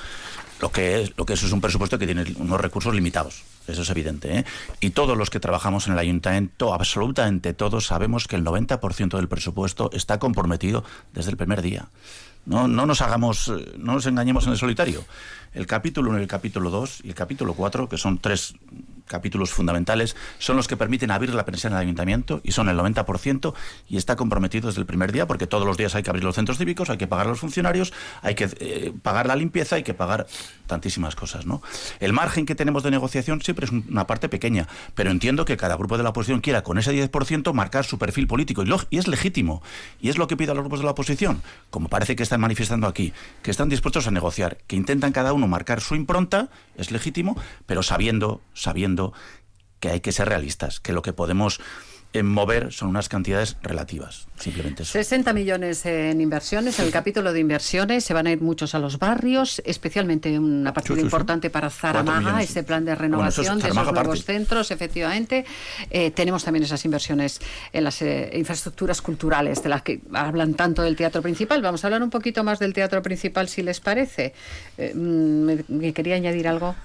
Lo 0.64 0.72
que 0.72 1.02
es, 1.02 1.12
lo 1.18 1.26
que 1.26 1.34
es, 1.34 1.44
es 1.44 1.52
un 1.52 1.60
presupuesto 1.60 2.00
que 2.00 2.06
tiene 2.06 2.24
unos 2.38 2.62
recursos 2.62 2.96
limitados, 2.96 3.44
eso 3.68 3.82
es 3.82 3.90
evidente. 3.90 4.40
¿eh? 4.40 4.46
Y 4.80 4.92
todos 4.92 5.18
los 5.18 5.30
que 5.30 5.42
trabajamos 5.42 5.88
en 5.88 5.94
el 5.94 6.00
ayuntamiento, 6.00 6.74
absolutamente 6.74 7.54
todos, 7.54 7.88
sabemos 7.88 8.30
que 8.30 8.38
el 8.38 8.46
90% 8.46 9.18
del 9.18 9.28
presupuesto 9.28 9.90
está 9.92 10.20
comprometido 10.20 10.86
desde 11.12 11.32
el 11.32 11.36
primer 11.36 11.62
día. 11.62 11.90
No, 12.46 12.70
no 12.70 12.86
nos 12.86 13.02
hagamos, 13.02 13.52
no 13.78 13.96
nos 13.96 14.06
engañemos 14.06 14.46
en 14.46 14.54
el 14.54 14.58
solitario. 14.58 15.04
El 15.54 15.68
capítulo 15.68 16.12
1 16.12 16.20
y 16.20 16.22
el 16.22 16.28
capítulo 16.30 16.70
2 16.70 17.02
y 17.04 17.10
el 17.10 17.16
capítulo 17.16 17.56
4, 17.56 17.90
que 17.90 17.98
son 17.98 18.20
tres 18.20 18.56
capítulos 19.14 19.52
fundamentales, 19.52 20.16
son 20.40 20.58
los 20.58 20.68
que 20.68 20.76
permiten 20.76 21.12
abrir 21.12 21.36
la 21.36 21.46
pensión 21.46 21.74
al 21.74 21.82
ayuntamiento 21.82 22.42
y 22.44 22.52
son 22.52 22.68
el 22.68 22.76
90% 22.76 23.54
y 23.88 23.98
está 23.98 24.16
comprometido 24.16 24.70
desde 24.70 24.82
el 24.82 24.88
primer 24.88 25.12
día 25.12 25.28
porque 25.28 25.46
todos 25.46 25.68
los 25.68 25.78
días 25.78 25.94
hay 25.94 26.02
que 26.02 26.10
abrir 26.10 26.24
los 26.24 26.34
centros 26.34 26.58
cívicos, 26.58 26.90
hay 26.90 26.98
que 26.98 27.06
pagar 27.06 27.28
a 27.28 27.30
los 27.30 27.40
funcionarios, 27.40 27.94
hay 28.24 28.34
que 28.34 28.50
eh, 28.60 28.92
pagar 29.04 29.28
la 29.28 29.36
limpieza, 29.36 29.76
hay 29.76 29.84
que 29.84 29.94
pagar 29.94 30.26
tantísimas 30.66 31.16
cosas. 31.16 31.46
¿no? 31.46 31.62
El 32.00 32.12
margen 32.12 32.48
que 32.48 32.56
tenemos 32.56 32.82
de 32.82 32.90
negociación 32.90 33.40
siempre 33.42 33.68
es 33.68 33.72
una 33.72 34.08
parte 34.08 34.30
pequeña, 34.30 34.68
pero 34.96 35.12
entiendo 35.12 35.46
que 35.46 35.58
cada 35.58 35.76
grupo 35.76 35.96
de 35.98 36.04
la 36.04 36.10
oposición 36.10 36.42
quiera 36.42 36.64
con 36.64 36.80
ese 36.80 36.92
10% 36.92 37.54
marcar 37.54 37.86
su 37.86 38.00
perfil 38.00 38.26
político 38.26 38.64
y, 38.64 38.72
y 38.90 38.98
es 38.98 39.08
legítimo 39.08 39.62
y 40.02 40.10
es 40.10 40.18
lo 40.18 40.26
que 40.26 40.36
piden 40.36 40.56
los 40.56 40.64
grupos 40.64 40.80
de 40.80 40.86
la 40.86 40.92
oposición, 40.92 41.44
como 41.70 41.88
parece 41.88 42.16
que 42.16 42.24
están 42.24 42.42
manifestando 42.42 42.88
aquí, 42.88 43.14
que 43.44 43.52
están 43.52 43.70
dispuestos 43.70 44.08
a 44.08 44.12
negociar, 44.12 44.58
que 44.66 44.76
intentan 44.76 45.12
cada 45.12 45.34
uno 45.34 45.48
marcar 45.48 45.82
su 45.82 45.94
impronta, 45.94 46.50
es 46.78 46.90
legítimo, 46.90 47.38
pero 47.68 47.84
sabiendo, 47.84 48.42
sabiendo 48.56 49.03
que 49.80 49.90
hay 49.90 50.00
que 50.00 50.14
ser 50.14 50.30
realistas, 50.30 50.80
que 50.80 50.94
lo 50.94 51.02
que 51.02 51.12
podemos 51.12 51.60
en 52.14 52.28
mover 52.28 52.72
son 52.72 52.90
unas 52.90 53.10
cantidades 53.10 53.58
relativas, 53.64 54.28
simplemente 54.38 54.86
60 54.86 55.34
millones 55.34 55.84
en 55.88 56.22
inversiones, 56.22 56.78
en 56.78 56.86
el 56.86 56.92
capítulo 56.92 57.34
de 57.34 57.40
inversiones 57.40 58.06
se 58.06 58.14
van 58.14 58.28
a 58.28 58.32
ir 58.32 58.40
muchos 58.40 58.76
a 58.76 58.80
los 58.80 59.00
barrios, 59.00 59.62
especialmente 59.66 60.38
una 60.38 60.74
partida 60.74 61.02
importante 61.02 61.50
para 61.50 61.72
Zaramaga, 61.72 62.42
ese 62.42 62.64
plan 62.64 62.86
de 62.86 62.94
renovación 62.94 63.60
de 63.60 63.70
esos 63.70 63.92
nuevos 63.92 64.24
centros, 64.24 64.70
efectivamente. 64.70 65.46
Eh, 65.90 66.12
tenemos 66.12 66.44
también 66.44 66.64
esas 66.64 66.86
inversiones 66.86 67.42
en 67.72 67.84
las 67.84 68.02
eh, 68.04 68.32
infraestructuras 68.36 69.02
culturales, 69.02 69.64
de 69.64 69.70
las 69.70 69.82
que 69.82 70.02
hablan 70.14 70.54
tanto 70.54 70.84
del 70.84 70.96
teatro 70.96 71.24
principal. 71.24 71.64
Vamos 71.64 71.84
a 71.84 71.88
hablar 71.88 72.04
un 72.04 72.12
poquito 72.12 72.44
más 72.44 72.60
del 72.60 72.74
teatro 72.74 73.02
principal, 73.02 73.50
si 73.50 73.64
les 73.64 73.80
parece. 73.80 74.34
Eh, 74.78 74.94
mm, 74.94 75.64
me 75.68 75.94
quería 75.94 76.16
añadir 76.16 76.48
algo 76.48 76.76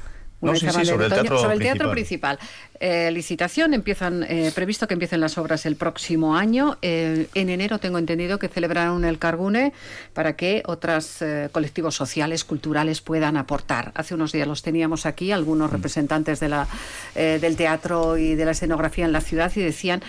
sobre, 0.41 1.07
el 1.07 1.61
teatro, 1.61 1.91
principal. 1.91 2.39
Eh, 2.79 3.11
licitación, 3.11 3.75
empiezan, 3.75 4.23
eh, 4.23 4.53
previsto 4.55 4.87
que 4.87 4.95
empiecen 4.95 5.21
las 5.21 5.37
obras 5.37 5.67
el 5.67 5.75
próximo 5.75 6.37
año. 6.37 6.79
Eh, 6.81 7.27
en 7.35 7.49
enero 7.49 7.79
tengo 7.79 7.99
entendido 7.99 8.39
que 8.39 8.49
celebrarán 8.49 9.05
el 9.05 9.19
Cargune 9.19 9.73
para 10.15 10.37
que 10.37 10.63
otros 10.67 11.25
colectivos 11.51 11.97
sociales, 11.97 12.45
culturales 12.45 13.01
puedan 13.01 13.37
aportar. 13.37 13.91
Hace 13.95 14.15
unos 14.15 14.31
días 14.31 14.47
los 14.47 14.63
teníamos 14.63 15.07
aquí, 15.07 15.33
algunos 15.33 15.71
mm. 15.71 15.75
representantes 15.75 16.41
de 16.41 16.49
la, 16.49 16.69
del 17.15 17.57
teatro 17.57 18.17
y 18.17 18.35
de 18.35 18.45
la 18.45 18.53
escenografía 18.53 19.05
en 19.05 19.13
la 19.13 19.21
ciudad 19.21 19.51
y 19.57 19.61
decían 19.61 20.03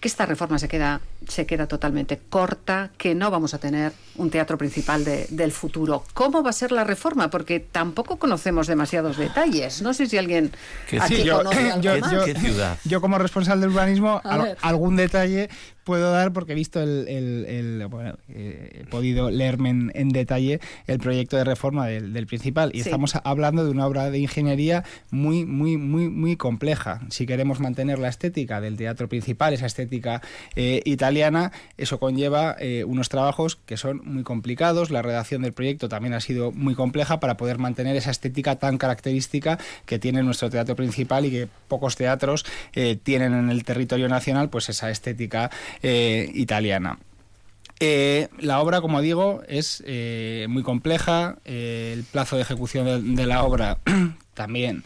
que 0.00 0.08
esta 0.08 0.24
reforma 0.24 0.58
se 0.58 0.66
queda, 0.66 1.00
se 1.28 1.44
queda 1.44 1.68
totalmente 1.68 2.18
corta, 2.18 2.90
que 2.96 3.14
no 3.14 3.30
vamos 3.30 3.52
a 3.52 3.58
tener 3.58 3.92
un 4.16 4.30
teatro 4.30 4.56
principal 4.56 5.04
del 5.04 5.52
futuro. 5.52 6.04
¿Cómo 6.14 6.42
va 6.42 6.50
a 6.50 6.54
ser 6.54 6.72
la 6.72 6.84
reforma? 6.84 7.28
Porque 7.28 7.60
tampoco 7.60 8.16
conocemos 8.16 8.66
demasiados 8.66 9.18
detalles. 9.18 9.82
No 9.82 9.92
sé 9.92 10.06
si 10.06 10.16
alguien 10.16 10.52
aquí 10.98 11.28
conoce 11.28 11.70
algo 11.70 12.00
más. 12.00 12.84
Yo, 12.84 13.00
como 13.02 13.18
responsable 13.18 13.60
del 13.60 13.70
urbanismo, 13.70 14.22
algún 14.62 14.96
detalle 14.96 15.50
puedo 15.90 16.12
dar 16.12 16.32
porque 16.32 16.52
he 16.52 16.54
visto 16.54 16.80
el, 16.80 17.84
bueno, 17.90 18.16
eh, 18.28 18.82
he 18.82 18.86
podido 18.86 19.28
leerme 19.28 19.70
en, 19.70 20.08
detalle 20.10 20.60
el 20.86 21.00
proyecto 21.00 21.36
de 21.36 21.42
reforma 21.42 21.88
del, 21.88 22.26
principal. 22.28 22.70
Y 22.72 22.80
estamos 22.80 23.16
hablando 23.24 23.64
de 23.64 23.72
una 23.72 23.88
obra 23.88 24.08
de 24.08 24.20
ingeniería 24.20 24.84
muy 25.10 25.44
muy 25.44 25.76
muy 25.76 26.08
muy 26.08 26.36
compleja. 26.36 27.00
Si 27.10 27.26
queremos 27.26 27.58
mantener 27.58 27.98
la 27.98 28.06
estética 28.06 28.60
del 28.60 28.76
teatro 28.76 29.08
principal 29.08 29.52
esa 29.52 29.66
estética 29.66 30.22
eh, 30.54 30.80
italiana 30.84 31.50
eso 31.76 31.98
conlleva 31.98 32.54
eh, 32.60 32.84
unos 32.84 33.08
trabajos 33.08 33.56
que 33.66 33.76
son 33.76 34.00
muy 34.04 34.22
complicados. 34.22 34.92
La 34.92 35.02
redacción 35.02 35.42
del 35.42 35.54
proyecto 35.54 35.88
también 35.88 36.14
ha 36.14 36.20
sido 36.20 36.52
muy 36.52 36.76
compleja 36.76 37.18
para 37.18 37.36
poder 37.36 37.58
mantener 37.58 37.96
esa 37.96 38.12
estética 38.12 38.60
tan 38.60 38.78
característica 38.78 39.58
que 39.86 39.98
tiene 39.98 40.22
nuestro 40.22 40.50
teatro 40.50 40.76
principal 40.76 41.26
y 41.26 41.32
que 41.32 41.48
pocos 41.66 41.96
teatros 41.96 42.46
tienen 43.02 43.34
en 43.34 43.50
el 43.50 43.64
territorio 43.64 44.08
nacional 44.08 44.50
pues 44.50 44.68
esa 44.68 44.88
estética 44.88 45.50
eh, 45.82 46.30
italiana. 46.34 46.98
Eh, 47.78 48.28
la 48.38 48.60
obra, 48.60 48.80
como 48.80 49.00
digo, 49.00 49.42
es 49.48 49.82
eh, 49.86 50.46
muy 50.48 50.62
compleja. 50.62 51.38
el 51.44 52.04
plazo 52.04 52.36
de 52.36 52.42
ejecución 52.42 53.14
de, 53.14 53.26
la 53.26 53.42
obra 53.44 53.78
también 54.34 54.84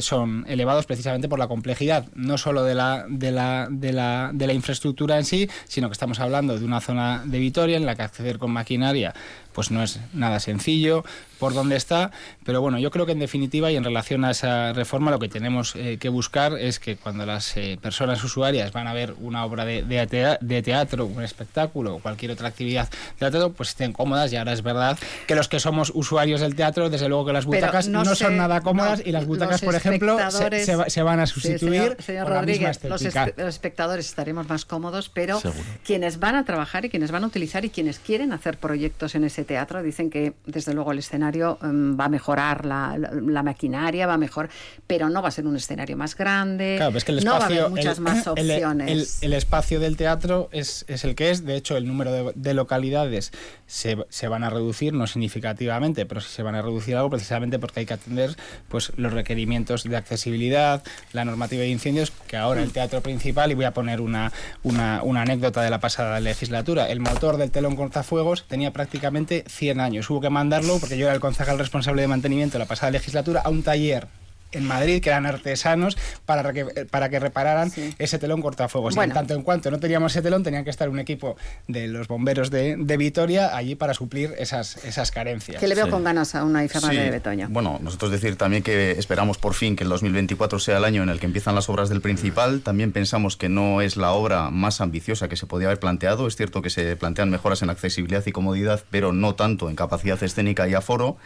son 0.00 0.44
elevados 0.48 0.84
precisamente 0.84 1.30
por 1.30 1.38
la 1.38 1.48
complejidad, 1.48 2.06
no 2.14 2.36
solo 2.36 2.62
de 2.62 2.74
la, 2.74 3.06
de, 3.08 3.32
la, 3.32 3.68
de, 3.70 3.92
la, 3.92 4.30
de 4.34 4.46
la 4.46 4.52
infraestructura 4.52 5.16
en 5.16 5.24
sí, 5.24 5.48
sino 5.66 5.88
que 5.88 5.94
estamos 5.94 6.20
hablando 6.20 6.58
de 6.58 6.64
una 6.64 6.82
zona 6.82 7.22
de 7.24 7.38
Vitoria 7.38 7.78
en 7.78 7.86
la 7.86 7.94
que 7.94 8.02
acceder 8.02 8.38
con 8.38 8.50
maquinaria 8.50 9.14
pues 9.56 9.70
no 9.70 9.82
es 9.82 10.00
nada 10.12 10.38
sencillo 10.38 11.02
por 11.38 11.54
dónde 11.54 11.76
está, 11.76 12.10
pero 12.44 12.60
bueno, 12.60 12.78
yo 12.78 12.90
creo 12.90 13.06
que 13.06 13.12
en 13.12 13.18
definitiva 13.18 13.70
y 13.70 13.76
en 13.76 13.84
relación 13.84 14.24
a 14.24 14.30
esa 14.30 14.72
reforma 14.72 15.10
lo 15.10 15.18
que 15.18 15.28
tenemos 15.28 15.74
eh, 15.76 15.98
que 15.98 16.08
buscar 16.08 16.58
es 16.58 16.78
que 16.78 16.96
cuando 16.96 17.26
las 17.26 17.56
eh, 17.56 17.78
personas 17.80 18.22
usuarias 18.24 18.72
van 18.72 18.86
a 18.86 18.94
ver 18.94 19.14
una 19.20 19.44
obra 19.44 19.64
de, 19.64 19.82
de, 19.82 20.62
teatro, 20.62 21.06
un 21.06 21.22
espectáculo 21.22 21.96
o 21.96 21.98
cualquier 21.98 22.32
otra 22.32 22.48
actividad 22.48 22.88
de 22.88 23.30
teatro, 23.30 23.52
pues 23.52 23.70
estén 23.70 23.92
cómodas 23.92 24.32
y 24.32 24.36
ahora 24.36 24.52
es 24.52 24.62
verdad 24.62 24.98
que 25.26 25.34
los 25.34 25.48
que 25.48 25.60
somos 25.60 25.92
usuarios 25.94 26.40
del 26.40 26.54
teatro, 26.54 26.88
desde 26.88 27.08
luego 27.08 27.26
que 27.26 27.32
las 27.32 27.44
butacas 27.44 27.88
no, 27.88 28.04
son 28.14 28.36
nada 28.36 28.60
cómodas 28.60 29.02
y 29.04 29.12
las 29.12 29.26
butacas, 29.26 29.60
por 29.60 29.74
ejemplo, 29.74 30.18
se, 30.30 31.02
van 31.02 31.20
a 31.20 31.26
sustituir. 31.26 31.96
señor, 32.00 32.28
Rodríguez, 32.28 32.82
los, 32.84 33.02
espectadores 33.02 34.06
estaremos 34.06 34.48
más 34.48 34.64
cómodos, 34.64 35.08
pero 35.08 35.40
quienes 35.84 36.18
van 36.18 36.34
a 36.34 36.44
trabajar 36.44 36.84
y 36.84 36.90
quienes 36.90 37.10
van 37.10 37.24
a 37.24 37.26
utilizar 37.26 37.64
y 37.64 37.70
quienes 37.70 37.98
quieren 37.98 38.32
hacer 38.32 38.56
proyectos 38.58 39.14
en 39.14 39.24
ese 39.24 39.44
teatro 39.44 39.82
dicen 39.82 40.10
que 40.10 40.34
desde 40.46 40.74
luego 40.74 40.92
el 40.92 40.98
escenario 40.98 41.25
em, 41.34 41.98
va 41.98 42.06
a 42.06 42.08
mejorar 42.08 42.66
la, 42.66 43.42
maquinaria, 43.42 44.06
va 44.06 44.14
a 44.14 44.18
mejorar, 44.18 44.50
pero 44.86 45.08
no 45.08 45.22
va 45.22 45.28
a 45.28 45.30
ser 45.30 45.46
un 45.46 45.56
escenario 45.56 45.96
más 45.96 46.16
grande, 46.16 46.78
no 47.22 47.32
va 47.32 47.38
a 47.38 47.46
haber 47.46 47.70
muchas 47.70 48.00
más 48.00 48.26
opciones. 48.26 49.22
El, 49.22 49.32
espacio 49.32 49.80
del 49.80 49.96
teatro 49.96 50.48
es, 50.52 50.84
el 50.88 51.14
que 51.14 51.30
es, 51.30 51.44
de 51.44 51.56
hecho 51.56 51.76
el 51.76 51.86
número 51.86 52.32
de, 52.34 52.54
localidades 52.54 53.32
se, 53.66 53.96
van 54.28 54.44
a 54.44 54.50
reducir, 54.50 54.92
no 54.92 55.06
significativamente, 55.06 56.06
pero 56.06 56.20
sí 56.20 56.28
se 56.30 56.42
van 56.42 56.54
a 56.54 56.62
reducir 56.62 56.96
algo 56.96 57.10
precisamente 57.10 57.58
porque 57.58 57.80
hay 57.80 57.86
que 57.86 57.94
atender 57.94 58.36
pues, 58.68 58.92
los 58.96 59.12
requerimientos 59.12 59.84
de 59.84 59.96
accesibilidad, 59.96 60.82
la 61.12 61.24
normativa 61.24 61.62
de 61.62 61.68
incendios, 61.68 62.12
que 62.26 62.36
ahora 62.36 62.62
el 62.62 62.72
teatro 62.72 63.00
principal, 63.02 63.50
y 63.50 63.54
voy 63.54 63.66
a 63.66 63.72
poner 63.72 64.00
una, 64.00 64.32
una, 64.62 65.02
una 65.02 65.22
anécdota 65.22 65.62
de 65.62 65.70
la 65.70 65.80
pasada 65.80 66.18
legislatura, 66.20 66.88
el 66.88 67.00
motor 67.00 67.36
del 67.36 67.50
telón 67.50 67.76
cortafuegos 67.76 68.44
tenía 68.48 68.72
prácticamente 68.72 69.44
100 69.46 69.80
años. 69.80 70.10
Hubo 70.10 70.20
que 70.20 70.30
mandarlo, 70.30 70.78
porque 70.78 70.98
yo 70.98 71.08
era 71.08 71.15
el 71.16 71.20
concejal 71.20 71.58
responsable 71.58 72.02
de 72.02 72.08
mantenimiento 72.08 72.58
la 72.58 72.66
pasada 72.66 72.92
legislatura, 72.92 73.42
a 73.44 73.50
un 73.50 73.62
taller 73.62 74.06
en 74.52 74.64
Madrid, 74.64 75.02
que 75.02 75.10
eran 75.10 75.26
artesanos, 75.26 75.96
para 76.24 76.52
que, 76.52 76.64
para 76.90 77.08
que 77.08 77.18
repararan 77.18 77.72
ese 77.98 78.18
telón 78.18 78.42
cortafuegos. 78.42 78.96
Y 78.96 79.00
en 79.00 79.12
tanto 79.12 79.34
en 79.34 79.42
cuanto 79.42 79.70
no 79.70 79.78
teníamos 79.78 80.12
ese 80.12 80.22
telón, 80.22 80.42
tenían 80.42 80.64
que 80.64 80.70
estar 80.70 80.88
un 80.88 80.98
equipo 80.98 81.36
de 81.68 81.88
los 81.88 82.08
bomberos 82.08 82.50
de, 82.50 82.76
de 82.76 82.96
Vitoria 82.96 83.56
allí 83.56 83.74
para 83.74 83.94
suplir 83.94 84.34
esas, 84.38 84.84
esas 84.84 85.10
carencias. 85.10 85.60
Que 85.60 85.68
le 85.68 85.74
veo 85.74 85.90
con 85.90 86.04
ganas 86.04 86.34
a 86.34 86.44
una 86.44 86.64
IFEMA 86.64 86.90
de 86.90 87.10
Betoño. 87.10 87.48
Bueno, 87.50 87.78
nosotros 87.82 88.10
decir 88.10 88.36
también 88.36 88.62
que 88.62 88.92
esperamos 88.92 89.38
por 89.38 89.54
fin 89.54 89.76
que 89.76 89.84
el 89.84 89.90
2024 89.90 90.58
sea 90.58 90.78
el 90.78 90.84
año 90.84 91.02
en 91.02 91.08
el 91.08 91.20
que 91.20 91.26
empiezan 91.26 91.54
las 91.54 91.68
obras 91.68 91.88
del 91.88 92.00
Principal. 92.00 92.60
También 92.60 92.92
pensamos 92.92 93.36
que 93.36 93.48
no 93.48 93.80
es 93.80 93.96
la 93.96 94.12
obra 94.12 94.50
más 94.50 94.80
ambiciosa 94.80 95.28
que 95.28 95.36
se 95.36 95.46
podía 95.46 95.68
haber 95.68 95.80
planteado. 95.80 96.26
Es 96.26 96.36
cierto 96.36 96.62
que 96.62 96.70
se 96.70 96.96
plantean 96.96 97.30
mejoras 97.30 97.62
en 97.62 97.70
accesibilidad 97.70 98.24
y 98.26 98.32
comodidad, 98.32 98.82
pero 98.90 99.12
no 99.12 99.34
tanto 99.34 99.68
en 99.68 99.76
capacidad 99.76 100.22
escénica 100.22 100.68
y 100.68 100.74
aforo 100.74 101.16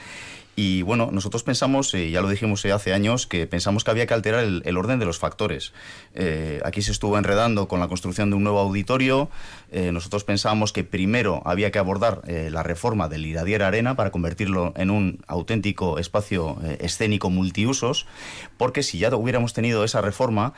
Y 0.63 0.83
bueno, 0.83 1.09
nosotros 1.11 1.43
pensamos, 1.43 1.95
eh, 1.95 2.11
ya 2.11 2.21
lo 2.21 2.29
dijimos 2.29 2.63
eh, 2.67 2.73
hace 2.73 2.93
años, 2.93 3.27
que 3.27 3.47
pensamos 3.47 3.83
que 3.83 3.93
había 3.93 4.07
que 4.07 4.13
alterar 4.13 4.45
el, 4.45 4.77
orden 4.77 4.99
de 4.99 5.07
los 5.07 5.19
factores. 5.19 5.73
Eh, 6.15 6.61
aquí 6.67 6.83
se 6.83 6.93
estuvo 6.93 7.17
enredando 7.17 7.67
con 7.67 7.81
la 7.81 7.89
construcción 7.89 8.29
de 8.29 8.37
un 8.37 8.43
nuevo 8.43 8.59
auditorio. 8.59 9.31
Nosotros 9.93 10.25
pensábamos 10.25 10.73
que 10.73 10.85
primero 10.85 11.43
había 11.45 11.71
que 11.71 11.79
abordar 11.79 12.23
la 12.27 12.63
reforma 12.63 13.09
del 13.09 13.27
Iradier 13.27 13.63
Arena 13.63 13.97
para 13.97 14.11
convertirlo 14.11 14.73
en 14.77 14.91
un 14.91 15.21
auténtico 15.27 15.99
espacio 15.99 16.59
escénico 16.81 17.31
multiusos, 17.31 18.07
porque 18.57 18.83
si 18.83 18.99
ya 18.99 19.15
hubiéramos 19.15 19.53
tenido 19.53 19.85
esa 19.85 20.01
reforma, 20.01 20.55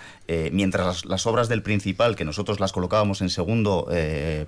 mientras 0.53 0.87
las, 0.87 1.05
las, 1.05 1.27
obras 1.27 1.49
del 1.49 1.63
principal, 1.63 2.17
que 2.17 2.25
nosotros 2.25 2.61
las 2.61 2.73
colocábamos 2.73 3.21
en 3.21 3.31
segundo 3.31 3.89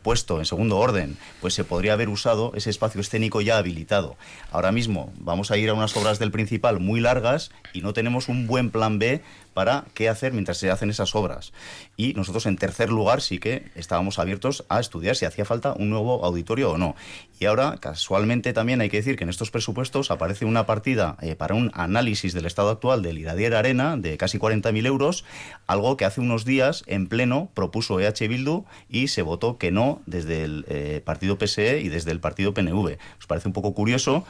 puesto, 0.03 0.39
en 0.39 0.47
segundo 0.47 0.79
orden, 0.79 1.17
pues 1.41 1.55
se 1.55 1.65
podría 1.65 1.93
haber 1.95 2.09
usado 2.09 2.53
ese 2.55 2.71
espacio 2.71 3.01
escénico 3.01 3.41
ya 3.41 3.59
habilitado. 3.59 4.17
Ahora 4.51 4.73
mismo 4.73 5.13
vamos 5.19 5.51
a 5.51 5.57
ir 5.57 5.71
a 5.71 5.75
unas 5.75 5.97
obras 5.97 6.19
del 6.19 6.31
principal 6.31 6.81
muy 6.81 7.01
largas 7.01 7.51
y 7.73 7.81
no 7.81 7.93
tenemos 7.93 8.29
un 8.29 8.47
buen 8.47 8.71
plan 8.71 8.99
B 8.99 9.23
para 9.55 9.85
qué 9.95 10.09
hacer 10.09 10.33
mientras 10.33 10.59
se 10.59 10.71
hacen 10.71 10.91
esas 10.91 11.15
obras. 11.15 11.53
Y 11.97 12.13
nosotros, 12.15 12.47
en 12.47 12.57
tercer 12.57 12.91
lugar, 12.91 13.23
sí 13.23 13.39
que 13.39 13.71
estábamos 13.75 14.19
abiertos 14.19 14.65
a 14.69 14.81
estudiar 14.81 15.17
si 15.17 15.25
hacía 15.25 15.45
falta 15.45 15.73
un 15.73 15.91
nuevo 15.91 16.25
auditorio 16.25 16.73
o 16.73 16.79
no. 16.79 16.97
Y 17.41 17.47
ahora, 17.47 17.77
casualmente, 17.81 18.53
también 18.53 18.81
hay 18.81 18.91
que 18.91 18.99
decir 18.99 19.17
que 19.17 19.25
en 19.25 19.31
estos 19.31 19.51
presupuestos 19.51 20.11
aparece 20.11 20.45
una 20.45 20.67
partida 20.67 21.17
eh, 21.21 21.37
para 21.37 21.55
un 21.55 21.71
análisis 21.75 22.33
del 22.33 22.47
estado 22.47 22.71
actual 22.71 23.03
del 23.03 23.19
Iradier 23.19 23.55
Arena 23.55 23.97
de 23.97 24.17
casi 24.17 24.39
40.000 24.39 24.87
euros, 24.87 25.25
algo 25.67 25.97
que 25.97 26.05
hace 26.05 26.21
unos 26.21 26.45
días, 26.45 26.83
en 26.87 27.07
pleno, 27.07 27.51
propuso 27.55 28.01
EH 28.01 28.29
Bildu 28.29 28.65
y 28.89 29.09
se 29.09 29.23
votó 29.23 29.59
que 29.59 29.71
no 29.71 30.03
desde 30.07 30.45
el 30.45 30.65
eh, 30.69 31.01
partido 31.05 31.39
PSE 31.39 31.81
y 31.81 31.89
desde 31.89 32.11
el 32.11 32.21
partido 32.21 32.55
PNV. 32.55 32.99
¿Os 33.19 33.27
parece 33.27 33.49
un 33.49 33.55
poco 33.55 33.75
curioso? 33.75 34.25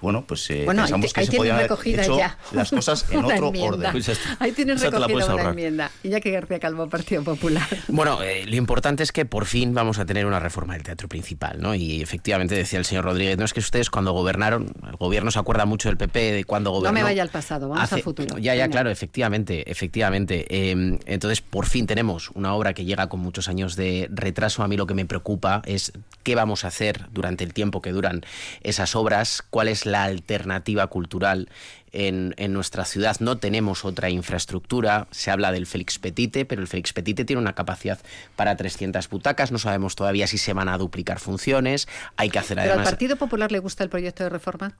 Bueno, 0.00 0.24
pues 0.26 0.48
eh, 0.50 0.64
pensamos 0.66 1.12
que 1.12 1.24
se 1.24 1.36
podían 1.36 1.56
haber 1.56 1.70
hecho 1.84 2.18
las 2.52 2.70
cosas 2.70 3.06
en 3.10 3.24
otro 3.24 3.48
orden. 3.48 3.92
Pues 3.92 4.10
ahí 4.38 4.52
tienes 4.52 4.80
recogida 4.80 5.34
una 5.34 5.50
enmienda. 5.50 5.90
que 6.02 6.30
García 6.30 6.58
Calvo, 6.58 6.88
Partido 6.88 7.22
Popular. 7.22 7.66
Bueno, 7.88 8.22
eh, 8.22 8.44
lo 8.46 8.54
importante 8.54 9.02
es 9.02 9.12
que 9.12 9.24
por 9.24 9.46
fin 9.46 9.74
vamos 9.74 9.98
a 9.98 10.04
tener 10.04 10.26
una 10.26 10.38
reforma 10.38 10.74
del 10.74 10.82
teatro 10.82 11.08
principal, 11.08 11.60
¿no? 11.60 11.74
Y 11.74 12.00
efectivamente 12.00 12.54
decía 12.54 12.78
el 12.78 12.84
señor 12.84 13.04
Rodríguez, 13.04 13.38
no 13.38 13.44
es 13.44 13.52
que 13.52 13.60
ustedes 13.60 13.90
cuando 13.90 14.12
gobernaron, 14.12 14.72
el 14.88 14.96
gobierno 14.96 15.30
se 15.30 15.38
acuerda 15.38 15.64
mucho 15.64 15.88
del 15.88 15.96
PP 15.96 16.32
de 16.32 16.44
cuando 16.44 16.70
gobernó. 16.70 16.90
No 16.90 16.94
me 16.94 17.02
vaya 17.02 17.22
al 17.22 17.30
pasado, 17.30 17.68
vamos 17.68 17.92
al 17.92 18.02
futuro. 18.02 18.38
Ya, 18.38 18.54
ya, 18.54 18.68
claro, 18.68 18.90
efectivamente, 18.90 19.70
efectivamente. 19.70 20.70
Em, 20.70 20.98
entonces, 21.06 21.40
por 21.40 21.66
fin 21.66 21.86
tenemos 21.86 22.30
una 22.34 22.54
obra 22.54 22.74
que 22.74 22.84
llega 22.84 23.08
con 23.08 23.20
muchos 23.20 23.48
años 23.48 23.74
de 23.74 24.08
retraso. 24.12 24.62
A 24.62 24.68
mí 24.68 24.76
lo 24.76 24.86
que 24.86 24.94
me 24.94 25.06
preocupa 25.06 25.62
es 25.64 25.92
qué 26.22 26.34
vamos 26.34 26.64
a 26.64 26.68
hacer 26.68 27.06
durante 27.10 27.44
el 27.44 27.52
tiempo 27.52 27.82
que 27.82 27.90
duran 27.90 28.22
esas 28.62 28.94
obras, 28.94 29.42
cuál 29.50 29.68
es 29.68 29.86
la 29.88 30.04
alternativa 30.04 30.86
cultural 30.86 31.48
en, 31.92 32.34
nuestra 32.52 32.84
ciudad. 32.84 33.16
No 33.20 33.38
tenemos 33.38 33.84
otra 33.84 34.10
infraestructura. 34.10 35.08
Se 35.10 35.30
habla 35.30 35.52
del 35.52 35.66
Félix 35.66 35.98
Petite, 35.98 36.44
pero 36.44 36.60
el 36.60 36.68
Félix 36.68 36.92
Petite 36.92 37.24
tiene 37.24 37.42
una 37.42 37.54
capacidad 37.54 37.98
para 38.36 38.56
300 38.56 39.08
butacas. 39.08 39.52
No 39.52 39.58
sabemos 39.58 39.96
todavía 39.96 40.26
si 40.26 40.38
se 40.38 40.52
van 40.52 40.68
a 40.68 40.78
duplicar 40.78 41.18
funciones. 41.18 41.88
Hay 42.16 42.30
que 42.30 42.38
hacer 42.38 42.58
¿Pero 42.58 42.74
al 42.74 42.84
Partido 42.84 43.16
Popular 43.16 43.52
le 43.52 43.58
gusta 43.58 43.84
el 43.84 43.90
proyecto 43.90 44.24
de 44.24 44.30
reforma? 44.30 44.76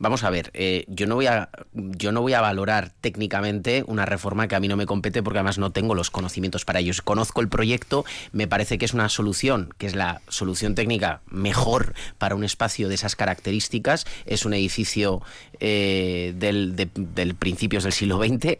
Vamos 0.00 0.24
a 0.24 0.30
ver, 0.30 0.50
eh, 0.54 0.86
yo, 0.88 1.06
no 1.06 1.16
voy 1.16 1.26
a, 1.26 1.50
yo 1.74 2.10
no 2.10 2.22
voy 2.22 2.32
a 2.32 2.40
valorar 2.40 2.90
técnicamente 3.02 3.84
una 3.86 4.06
reforma 4.06 4.48
que 4.48 4.54
a 4.54 4.60
mí 4.60 4.66
no 4.66 4.78
me 4.78 4.86
compete 4.86 5.22
porque 5.22 5.40
además 5.40 5.58
no 5.58 5.72
tengo 5.72 5.94
los 5.94 6.10
conocimientos 6.10 6.64
para 6.64 6.78
ello. 6.80 6.94
Conozco 7.04 7.42
el 7.42 7.50
proyecto, 7.50 8.06
me 8.32 8.48
parece 8.48 8.78
que 8.78 8.86
es 8.86 8.94
una 8.94 9.10
solución, 9.10 9.74
que 9.76 9.86
es 9.86 9.94
la 9.94 10.22
solución 10.26 10.74
técnica 10.74 11.20
mejor 11.26 11.92
para 12.16 12.34
un 12.34 12.44
espacio 12.44 12.88
de 12.88 12.94
esas 12.94 13.14
características. 13.14 14.06
Es 14.24 14.46
un 14.46 14.54
edificio 14.54 15.20
eh, 15.60 16.32
del, 16.34 16.76
del 16.76 17.34
principios 17.34 17.84
del 17.84 17.92
siglo 17.92 18.24
XX 18.24 18.56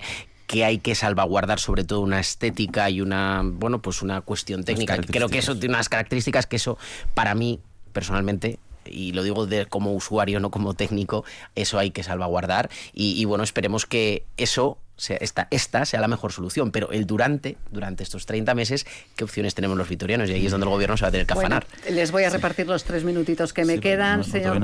que 0.47 0.67
hay 0.67 0.77
que 0.77 0.95
salvaguardar 0.95 1.59
sobre 1.59 1.85
todo 1.85 2.01
una 2.01 2.21
estética 2.21 2.91
y 2.91 3.01
una 3.01 3.41
bueno 3.45 3.81
pues 3.81 4.03
una 4.03 4.21
cuestión 4.21 4.65
técnica 4.65 4.99
creo 4.99 5.29
que 5.29 5.39
eso 5.39 5.57
tiene 5.57 5.77
unas 5.77 5.89
características 5.89 6.47
que 6.47 6.57
eso 6.57 6.77
para 7.15 7.37
mí 7.37 7.61
personalmente 7.93 8.59
y 8.85 9.13
lo 9.13 9.23
digo 9.23 9.47
de, 9.47 9.67
como 9.67 9.93
usuario, 9.93 10.41
no 10.41 10.51
como 10.51 10.75
técnico, 10.75 11.25
eso 11.55 11.79
hay 11.79 11.91
que 11.91 12.03
salvaguardar 12.03 12.71
y, 12.93 13.25
bueno, 13.25 13.45
esperemos 13.45 13.87
que 13.87 14.25
eso 14.37 14.79
sea, 14.97 15.17
esta, 15.17 15.49
esta 15.51 15.85
sea 15.85 16.01
la 16.01 16.09
mejor 16.09 16.33
solución, 16.33 16.71
pero 16.73 16.91
el 16.91 17.07
durante, 17.07 17.57
durante 17.71 18.03
estos 18.03 18.27
30 18.27 18.55
meses, 18.55 18.87
¿qué 19.17 19.25
opciones 19.25 19.55
tenemos 19.55 19.77
los 19.77 19.89
vitorianos? 19.89 20.29
Y 20.29 20.35
ahí 20.35 20.45
es 20.45 20.53
donde 20.53 20.67
el 20.67 20.71
gobierno 20.71 20.97
se 20.97 21.03
va 21.03 21.09
a 21.09 21.11
tener 21.11 21.27
que 21.27 21.33
afanar. 21.33 21.67
les 21.89 22.13
voy 22.13 22.25
a 22.25 22.31
repartir 22.31 22.67
los 22.67 22.85
tres 22.85 23.05
minutitos 23.05 23.53
que 23.53 23.65
me 23.65 23.81
quedan, 23.81 24.25
señor 24.25 24.61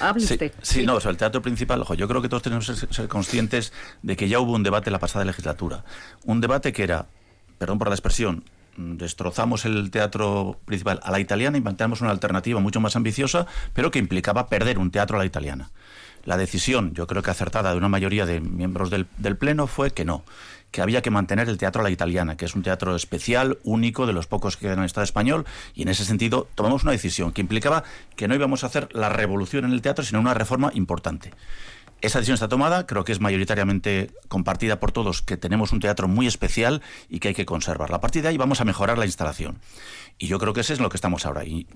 Hable 0.00 0.26
sí, 0.26 0.34
usted. 0.34 0.52
Sí, 0.62 0.86
no, 0.86 1.00
sobre 1.00 1.12
el 1.12 1.16
teatro 1.18 1.42
principal, 1.42 1.82
ojo, 1.82 1.94
yo 1.94 2.08
creo 2.08 2.22
que 2.22 2.28
todos 2.28 2.42
tenemos 2.42 2.66
que 2.66 2.94
ser 2.94 3.08
conscientes 3.08 3.72
de 4.02 4.16
que 4.16 4.28
ya 4.28 4.40
hubo 4.40 4.52
un 4.52 4.62
debate 4.62 4.90
la 4.90 4.98
pasada 4.98 5.24
legislatura. 5.24 5.84
Un 6.24 6.40
debate 6.40 6.72
que 6.72 6.82
era, 6.82 7.06
perdón 7.58 7.78
por 7.78 7.88
la 7.88 7.94
expresión, 7.94 8.44
destrozamos 8.78 9.64
el 9.64 9.90
teatro 9.90 10.58
principal 10.64 11.00
a 11.02 11.10
la 11.10 11.20
italiana 11.20 11.58
y 11.58 11.60
planteamos 11.60 12.00
una 12.00 12.10
alternativa 12.10 12.60
mucho 12.60 12.80
más 12.80 12.96
ambiciosa, 12.96 13.46
pero 13.74 13.90
que 13.90 13.98
implicaba 13.98 14.46
perder 14.46 14.78
un 14.78 14.90
teatro 14.90 15.16
a 15.16 15.20
la 15.20 15.26
italiana. 15.26 15.70
La 16.24 16.36
decisión, 16.36 16.94
yo 16.94 17.06
creo 17.06 17.22
que 17.22 17.30
acertada 17.30 17.72
de 17.72 17.78
una 17.78 17.88
mayoría 17.88 18.26
de 18.26 18.40
miembros 18.40 18.90
del, 18.90 19.06
Pleno, 19.36 19.66
fue 19.66 19.92
que 19.92 20.04
no, 20.04 20.24
que 20.70 20.82
había 20.82 21.02
que 21.02 21.10
mantener 21.10 21.48
el 21.48 21.58
teatro 21.58 21.80
a 21.80 21.84
la 21.84 21.90
italiana, 21.90 22.36
que 22.36 22.44
es 22.44 22.54
un 22.54 22.62
teatro 22.62 22.94
especial, 22.94 23.58
único, 23.64 24.06
de 24.06 24.12
los 24.12 24.26
pocos 24.26 24.56
que 24.56 24.62
quedan 24.62 24.74
en 24.74 24.80
el 24.80 24.86
Estado 24.86 25.04
español, 25.04 25.46
y 25.74 25.82
en 25.82 25.88
ese 25.88 26.04
sentido 26.04 26.48
tomamos 26.54 26.82
una 26.82 26.92
decisión 26.92 27.32
que 27.32 27.40
implicaba 27.40 27.82
que 28.14 28.28
no 28.28 28.34
íbamos 28.34 28.62
a 28.62 28.66
hacer 28.66 28.88
la 28.92 29.08
revolución 29.08 29.64
en 29.64 29.72
el 29.72 29.82
teatro, 29.82 30.04
sino 30.04 30.20
una 30.20 30.34
reforma 30.34 30.70
importante. 30.74 31.32
Esa 32.00 32.18
decisión 32.18 32.34
está 32.34 32.48
tomada, 32.48 32.86
creo 32.86 33.04
que 33.04 33.10
es 33.10 33.20
mayoritariamente 33.20 34.12
compartida 34.28 34.78
por 34.78 34.92
todos, 34.92 35.20
que 35.20 35.36
tenemos 35.36 35.72
un 35.72 35.80
teatro 35.80 36.06
muy 36.06 36.28
especial 36.28 36.80
y 37.08 37.18
que 37.18 37.28
hay 37.28 37.34
que 37.34 37.44
conservar. 37.44 37.92
A 37.92 38.00
partir 38.00 38.22
de 38.22 38.28
ahí 38.28 38.36
vamos 38.36 38.60
a 38.60 38.64
mejorar 38.64 38.98
la 38.98 39.06
instalación. 39.06 39.58
Y 40.16 40.28
yo 40.28 40.38
creo 40.38 40.52
que 40.52 40.60
ese 40.60 40.74
es 40.74 40.80
lo 40.80 40.90
que 40.90 40.96
estamos 40.96 41.26
ahora. 41.26 41.44
Y 41.44 41.66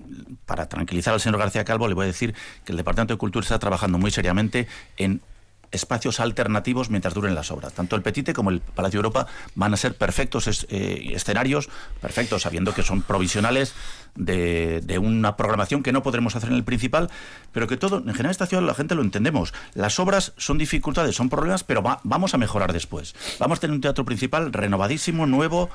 para 0.45 0.69
tranquilizar 0.69 1.13
al 1.13 1.19
señor 1.19 1.39
García 1.39 1.65
Calvo, 1.65 1.89
le 1.89 1.93
voy 1.93 2.03
a 2.03 2.07
decir 2.07 2.35
que 2.63 2.71
el 2.71 2.77
Departamento 2.77 3.13
de 3.13 3.17
Cultura 3.17 3.43
está 3.43 3.59
trabajando 3.59 3.97
muy 3.97 4.11
seriamente 4.11 4.67
en 4.97 5.21
espacios 5.73 6.19
alternativos 6.19 6.89
mientras 6.89 7.13
duren 7.13 7.35
las 7.35 7.51
obras. 7.51 7.73
Tanto 7.73 7.95
el 7.95 8.01
Petite 8.01 8.33
como 8.33 8.49
el 8.51 8.61
Palacio 8.61 8.99
Europa 8.99 9.27
van 9.55 9.73
a 9.73 9.77
ser 9.77 9.95
perfectos 9.95 10.65
eh, 10.69 11.11
escenarios, 11.13 11.69
perfectos, 11.99 12.43
sabiendo 12.43 12.73
que 12.73 12.83
son 12.83 13.01
provisionales 13.01 13.73
de, 14.15 14.99
una 15.01 15.35
programación 15.35 15.83
que 15.83 15.91
no 15.91 16.03
podremos 16.03 16.35
hacer 16.35 16.49
en 16.49 16.55
el 16.55 16.63
principal, 16.63 17.09
pero 17.51 17.67
que 17.67 17.75
todo, 17.75 17.97
en 17.97 18.13
general 18.13 18.31
esta 18.31 18.45
ciudad 18.45 18.63
la 18.63 18.75
gente 18.75 18.95
lo 18.95 19.01
entendemos. 19.01 19.53
Las 19.73 19.99
obras 19.99 20.33
son 20.37 20.57
dificultades, 20.57 21.15
son 21.15 21.29
problemas, 21.29 21.63
pero 21.63 21.81
vamos 21.81 22.33
a 22.33 22.37
mejorar 22.37 22.71
después. 22.71 23.15
Vamos 23.39 23.57
a 23.57 23.61
tener 23.61 23.73
un 23.73 23.81
teatro 23.81 24.05
principal 24.05 24.53
renovadísimo, 24.53 25.25
nuevo, 25.25 25.69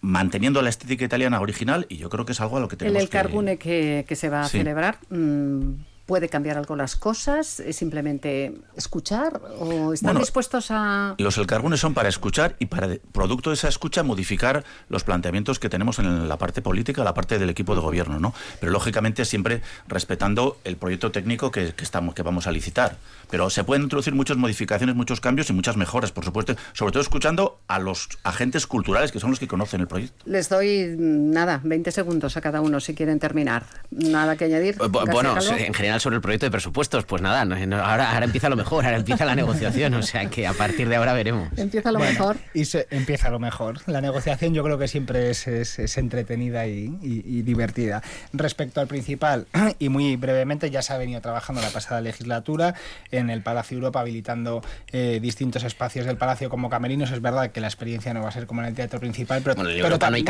manteniendo 0.00 0.62
la 0.62 0.70
estética 0.70 1.04
italiana 1.04 1.40
original 1.40 1.86
y 1.88 1.96
yo 1.96 2.08
creo 2.08 2.24
que 2.24 2.32
es 2.32 2.40
algo 2.40 2.56
a 2.56 2.60
lo 2.60 2.68
que 2.68 2.76
tenemos 2.76 3.02
el, 3.02 3.48
el 3.48 3.58
que, 3.58 4.04
que, 4.06 4.16
se 4.16 4.28
va 4.28 4.42
a 4.42 4.48
celebrar 4.48 4.98
mm, 5.10 5.74
¿Puede 6.12 6.28
cambiar 6.28 6.58
algo 6.58 6.76
las 6.76 6.94
cosas? 6.94 7.58
¿Es 7.58 7.76
simplemente 7.76 8.52
escuchar? 8.76 9.40
¿O 9.58 9.94
están 9.94 10.18
dispuestos 10.18 10.66
a...? 10.68 11.14
Los 11.16 11.38
elcarbones 11.38 11.80
son 11.80 11.94
para 11.94 12.10
escuchar 12.10 12.54
y 12.58 12.66
para, 12.66 12.86
producto 13.12 13.48
de 13.48 13.54
esa 13.54 13.68
escucha, 13.68 14.02
modificar 14.02 14.62
los 14.90 15.04
planteamientos 15.04 15.58
que 15.58 15.70
tenemos 15.70 15.98
en 16.00 16.28
la 16.28 16.36
parte 16.36 16.60
política, 16.60 17.02
la 17.02 17.14
parte 17.14 17.38
del 17.38 17.48
equipo 17.48 17.74
de 17.74 17.80
gobierno, 17.80 18.20
¿no? 18.20 18.34
Pero 18.60 18.72
lógicamente 18.72 19.24
siempre 19.24 19.62
respetando 19.88 20.58
el 20.64 20.76
proyecto 20.76 21.12
técnico 21.12 21.50
que, 21.50 21.72
estamos, 21.78 22.14
que 22.14 22.20
vamos 22.20 22.46
a 22.46 22.52
licitar. 22.52 22.98
Pero 23.30 23.48
se 23.48 23.64
pueden 23.64 23.84
introducir 23.84 24.14
muchas 24.14 24.36
modificaciones, 24.36 24.94
muchos 24.94 25.18
cambios 25.22 25.48
y 25.48 25.54
muchas 25.54 25.78
mejoras, 25.78 26.12
por 26.12 26.26
supuesto, 26.26 26.56
sobre 26.74 26.92
todo 26.92 27.00
escuchando 27.00 27.58
a 27.68 27.78
los 27.78 28.10
agentes 28.22 28.66
culturales 28.66 29.12
que 29.12 29.18
son 29.18 29.30
los 29.30 29.38
que 29.38 29.48
conocen 29.48 29.80
el 29.80 29.88
proyecto. 29.88 30.22
Les 30.26 30.50
doy, 30.50 30.94
nada, 30.98 31.62
20 31.64 31.90
segundos 31.90 32.36
a 32.36 32.42
cada 32.42 32.60
uno 32.60 32.80
si 32.80 32.94
quieren 32.94 33.18
terminar. 33.18 33.64
Nada 33.90 34.36
que 34.36 34.44
añadir. 34.44 34.76
Bueno, 34.76 35.38
en 35.40 35.72
general 35.72 36.01
sobre 36.02 36.16
el 36.16 36.22
proyecto 36.22 36.46
de 36.46 36.50
presupuestos, 36.50 37.04
pues 37.04 37.22
nada, 37.22 37.42
ahora, 37.42 38.12
ahora 38.12 38.24
empieza 38.24 38.48
lo 38.48 38.56
mejor, 38.56 38.84
ahora 38.84 38.96
empieza 38.96 39.24
la 39.24 39.34
negociación, 39.34 39.94
o 39.94 40.02
sea 40.02 40.26
que 40.26 40.46
a 40.46 40.52
partir 40.52 40.88
de 40.88 40.96
ahora 40.96 41.12
veremos. 41.12 41.48
Empieza 41.56 41.92
lo 41.92 41.98
mejor. 41.98 42.36
Y 42.54 42.64
se, 42.64 42.86
empieza 42.90 43.30
lo 43.30 43.38
mejor. 43.38 43.80
La 43.86 44.00
negociación 44.00 44.52
yo 44.52 44.64
creo 44.64 44.78
que 44.78 44.88
siempre 44.88 45.30
es, 45.30 45.46
es, 45.46 45.98
entretenida 45.98 46.66
y, 46.66 47.42
divertida. 47.42 48.02
Respecto 48.32 48.80
al 48.80 48.86
principal, 48.86 49.46
y 49.78 49.88
muy 49.88 50.16
brevemente, 50.16 50.70
ya 50.70 50.82
se 50.82 50.92
ha 50.92 50.98
venido 50.98 51.20
trabajando 51.20 51.62
la 51.62 51.70
pasada 51.70 52.00
legislatura 52.00 52.74
en 53.10 53.30
el 53.30 53.42
Palacio 53.42 53.76
Europa, 53.76 54.00
habilitando 54.00 54.62
eh, 54.90 55.18
distintos 55.22 55.62
espacios 55.64 56.06
del 56.06 56.16
Palacio 56.16 56.50
como 56.50 56.68
camerinos. 56.68 57.10
Es 57.12 57.22
verdad 57.22 57.50
que 57.50 57.60
la 57.60 57.68
experiencia 57.68 58.12
no 58.12 58.22
va 58.22 58.28
a 58.28 58.32
ser 58.32 58.46
como 58.46 58.62
en 58.62 58.68
el 58.68 58.74
teatro 58.74 58.98
principal, 58.98 59.42
pero, 59.42 59.56
pero, 59.56 59.98
también, 59.98 60.24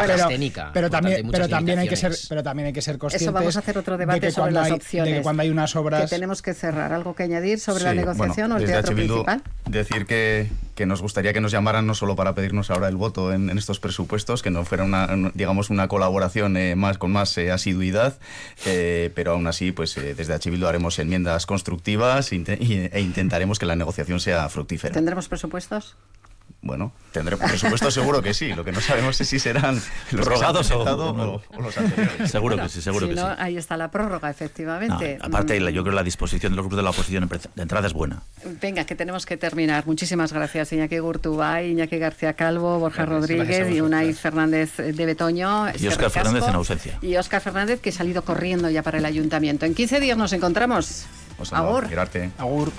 pero, 0.73 0.91
también, 0.91 1.31
pero 1.31 1.49
también 1.49 1.79
hay 1.79 1.89
que 1.89 1.97
ser, 1.97 2.15
pero 2.29 2.43
también 2.43 2.67
hay 2.67 2.73
que 2.73 2.83
ser 2.83 2.99
conscientes. 2.99 3.23
Eso 3.23 3.33
vamos 3.33 3.57
a 3.57 3.61
hacer 3.61 3.79
otro 3.79 3.97
debate 3.97 4.31
sobre 4.31 4.53
las 4.53 4.71
opciones. 4.71 5.11
De 5.11 5.19
que 5.19 5.23
cuando 5.23 5.43
hay 5.43 5.51
unas 5.53 5.77
obras. 5.77 6.03
Que 6.03 6.17
tenemos 6.17 6.43
que 6.43 6.55
cerrar. 6.55 6.93
¿Algo 6.93 7.15
que 7.15 7.23
añadir 7.23 7.61
sobre 7.61 7.85
la 7.85 7.95
negociación 7.95 8.53
o 8.53 8.57
el 8.57 8.67
teatro 8.67 8.95
principal? 8.95 9.43
Decir 9.67 10.07
que, 10.07 10.51
que 10.75 10.87
nos 10.87 11.03
gustaría 11.03 11.33
que 11.33 11.41
nos 11.41 11.53
llamaran 11.53 11.87
no 11.87 11.95
solo 11.95 12.17
para 12.17 12.35
pedirnos 12.35 12.71
ahora 12.71 12.89
el 12.89 12.97
voto 12.97 13.33
en, 13.33 13.51
estos 13.57 13.81
presupuestos, 13.81 14.43
que 14.43 14.51
no 14.51 14.65
fuera 14.65 14.85
una, 14.85 15.09
digamos, 15.35 15.71
una 15.71 15.89
colaboración 15.89 16.57
eh, 16.57 16.75
más 16.75 16.99
con 16.99 17.13
más 17.13 17.37
eh, 17.39 17.53
asiduidad, 17.53 18.19
pero 19.15 19.33
aún 19.33 19.47
así, 19.47 19.73
pues 19.73 19.95
desde 19.95 20.35
H. 20.35 20.51
haremos 20.67 20.99
enmiendas 20.99 21.47
constructivas 21.47 22.33
e 22.33 23.01
intentaremos 23.01 23.59
que 23.59 23.67
la 23.67 23.77
negociación 23.77 24.21
sea 24.21 24.49
fructífera. 24.49 24.93
¿Tendremos 24.93 25.29
presupuestos? 25.29 25.97
Bueno, 26.65 26.93
tendremos 27.11 27.51
presupuesto 27.51 27.91
seguro 27.91 28.23
que 28.23 28.33
sí. 28.33 28.55
Lo 28.55 28.65
que 28.65 28.71
no 28.71 28.81
sabemos 28.81 29.21
es 29.21 29.29
si 29.29 29.41
serán 29.41 29.81
los 30.13 30.25
rogados 30.25 30.71
o, 30.71 31.43
los 31.61 31.77
anteriores. 31.77 32.31
Seguro 32.31 32.57
que 32.57 32.69
sí, 32.69 32.81
seguro 32.81 33.09
que 33.09 33.17
sí. 33.17 33.23
Ahí 33.39 33.57
está 33.57 33.77
la 33.77 33.91
prórroga, 33.91 34.31
efectivamente. 34.31 35.19
aparte, 35.21 35.59
yo 35.61 35.83
creo 35.83 35.85
que 35.85 35.91
la 35.91 36.05
disposición 36.05 36.53
de 36.53 36.57
los 36.57 36.65
grupos 36.65 36.77
de 36.77 36.83
la 36.85 36.91
oposición 36.91 37.29
de 37.29 37.63
entrada 37.63 37.89
es 37.89 37.93
buena. 37.93 38.23
Venga, 38.61 38.85
que 38.85 38.95
tenemos 38.95 39.27
que 39.27 39.37
terminar. 39.37 39.87
Muchísimas 39.87 40.33
gracias, 40.33 40.73
Iñaki 40.73 41.01
Gurtubay, 41.01 41.73
Iñaki 41.73 41.99
García 41.99 42.35
Calvo, 42.35 42.79
Borja 42.79 43.07
Rodríguez 43.07 43.69
y 43.73 43.81
Unai 43.81 44.13
Fernández 44.13 44.77
de 44.77 45.07
Betoño. 45.07 45.67
Y 45.77 45.89
Óscar 45.89 46.11
Fernández 46.11 46.45
en 46.49 46.55
ausencia. 46.55 46.99
Y 47.03 47.17
Óscar 47.17 47.41
Fernández, 47.43 47.81
que 47.81 47.91
ha 47.91 47.93
salido 47.93 48.23
corriendo 48.23 48.71
ya 48.71 48.85
para 48.85 48.99
el 48.99 49.05
ayuntamiento. 49.05 49.67
En 49.67 49.75
15 49.75 49.99
días 49.99 50.17
nos 50.17 50.33
encontramos. 50.33 51.07
Agur. 51.51 51.89
Agur. 52.39 52.73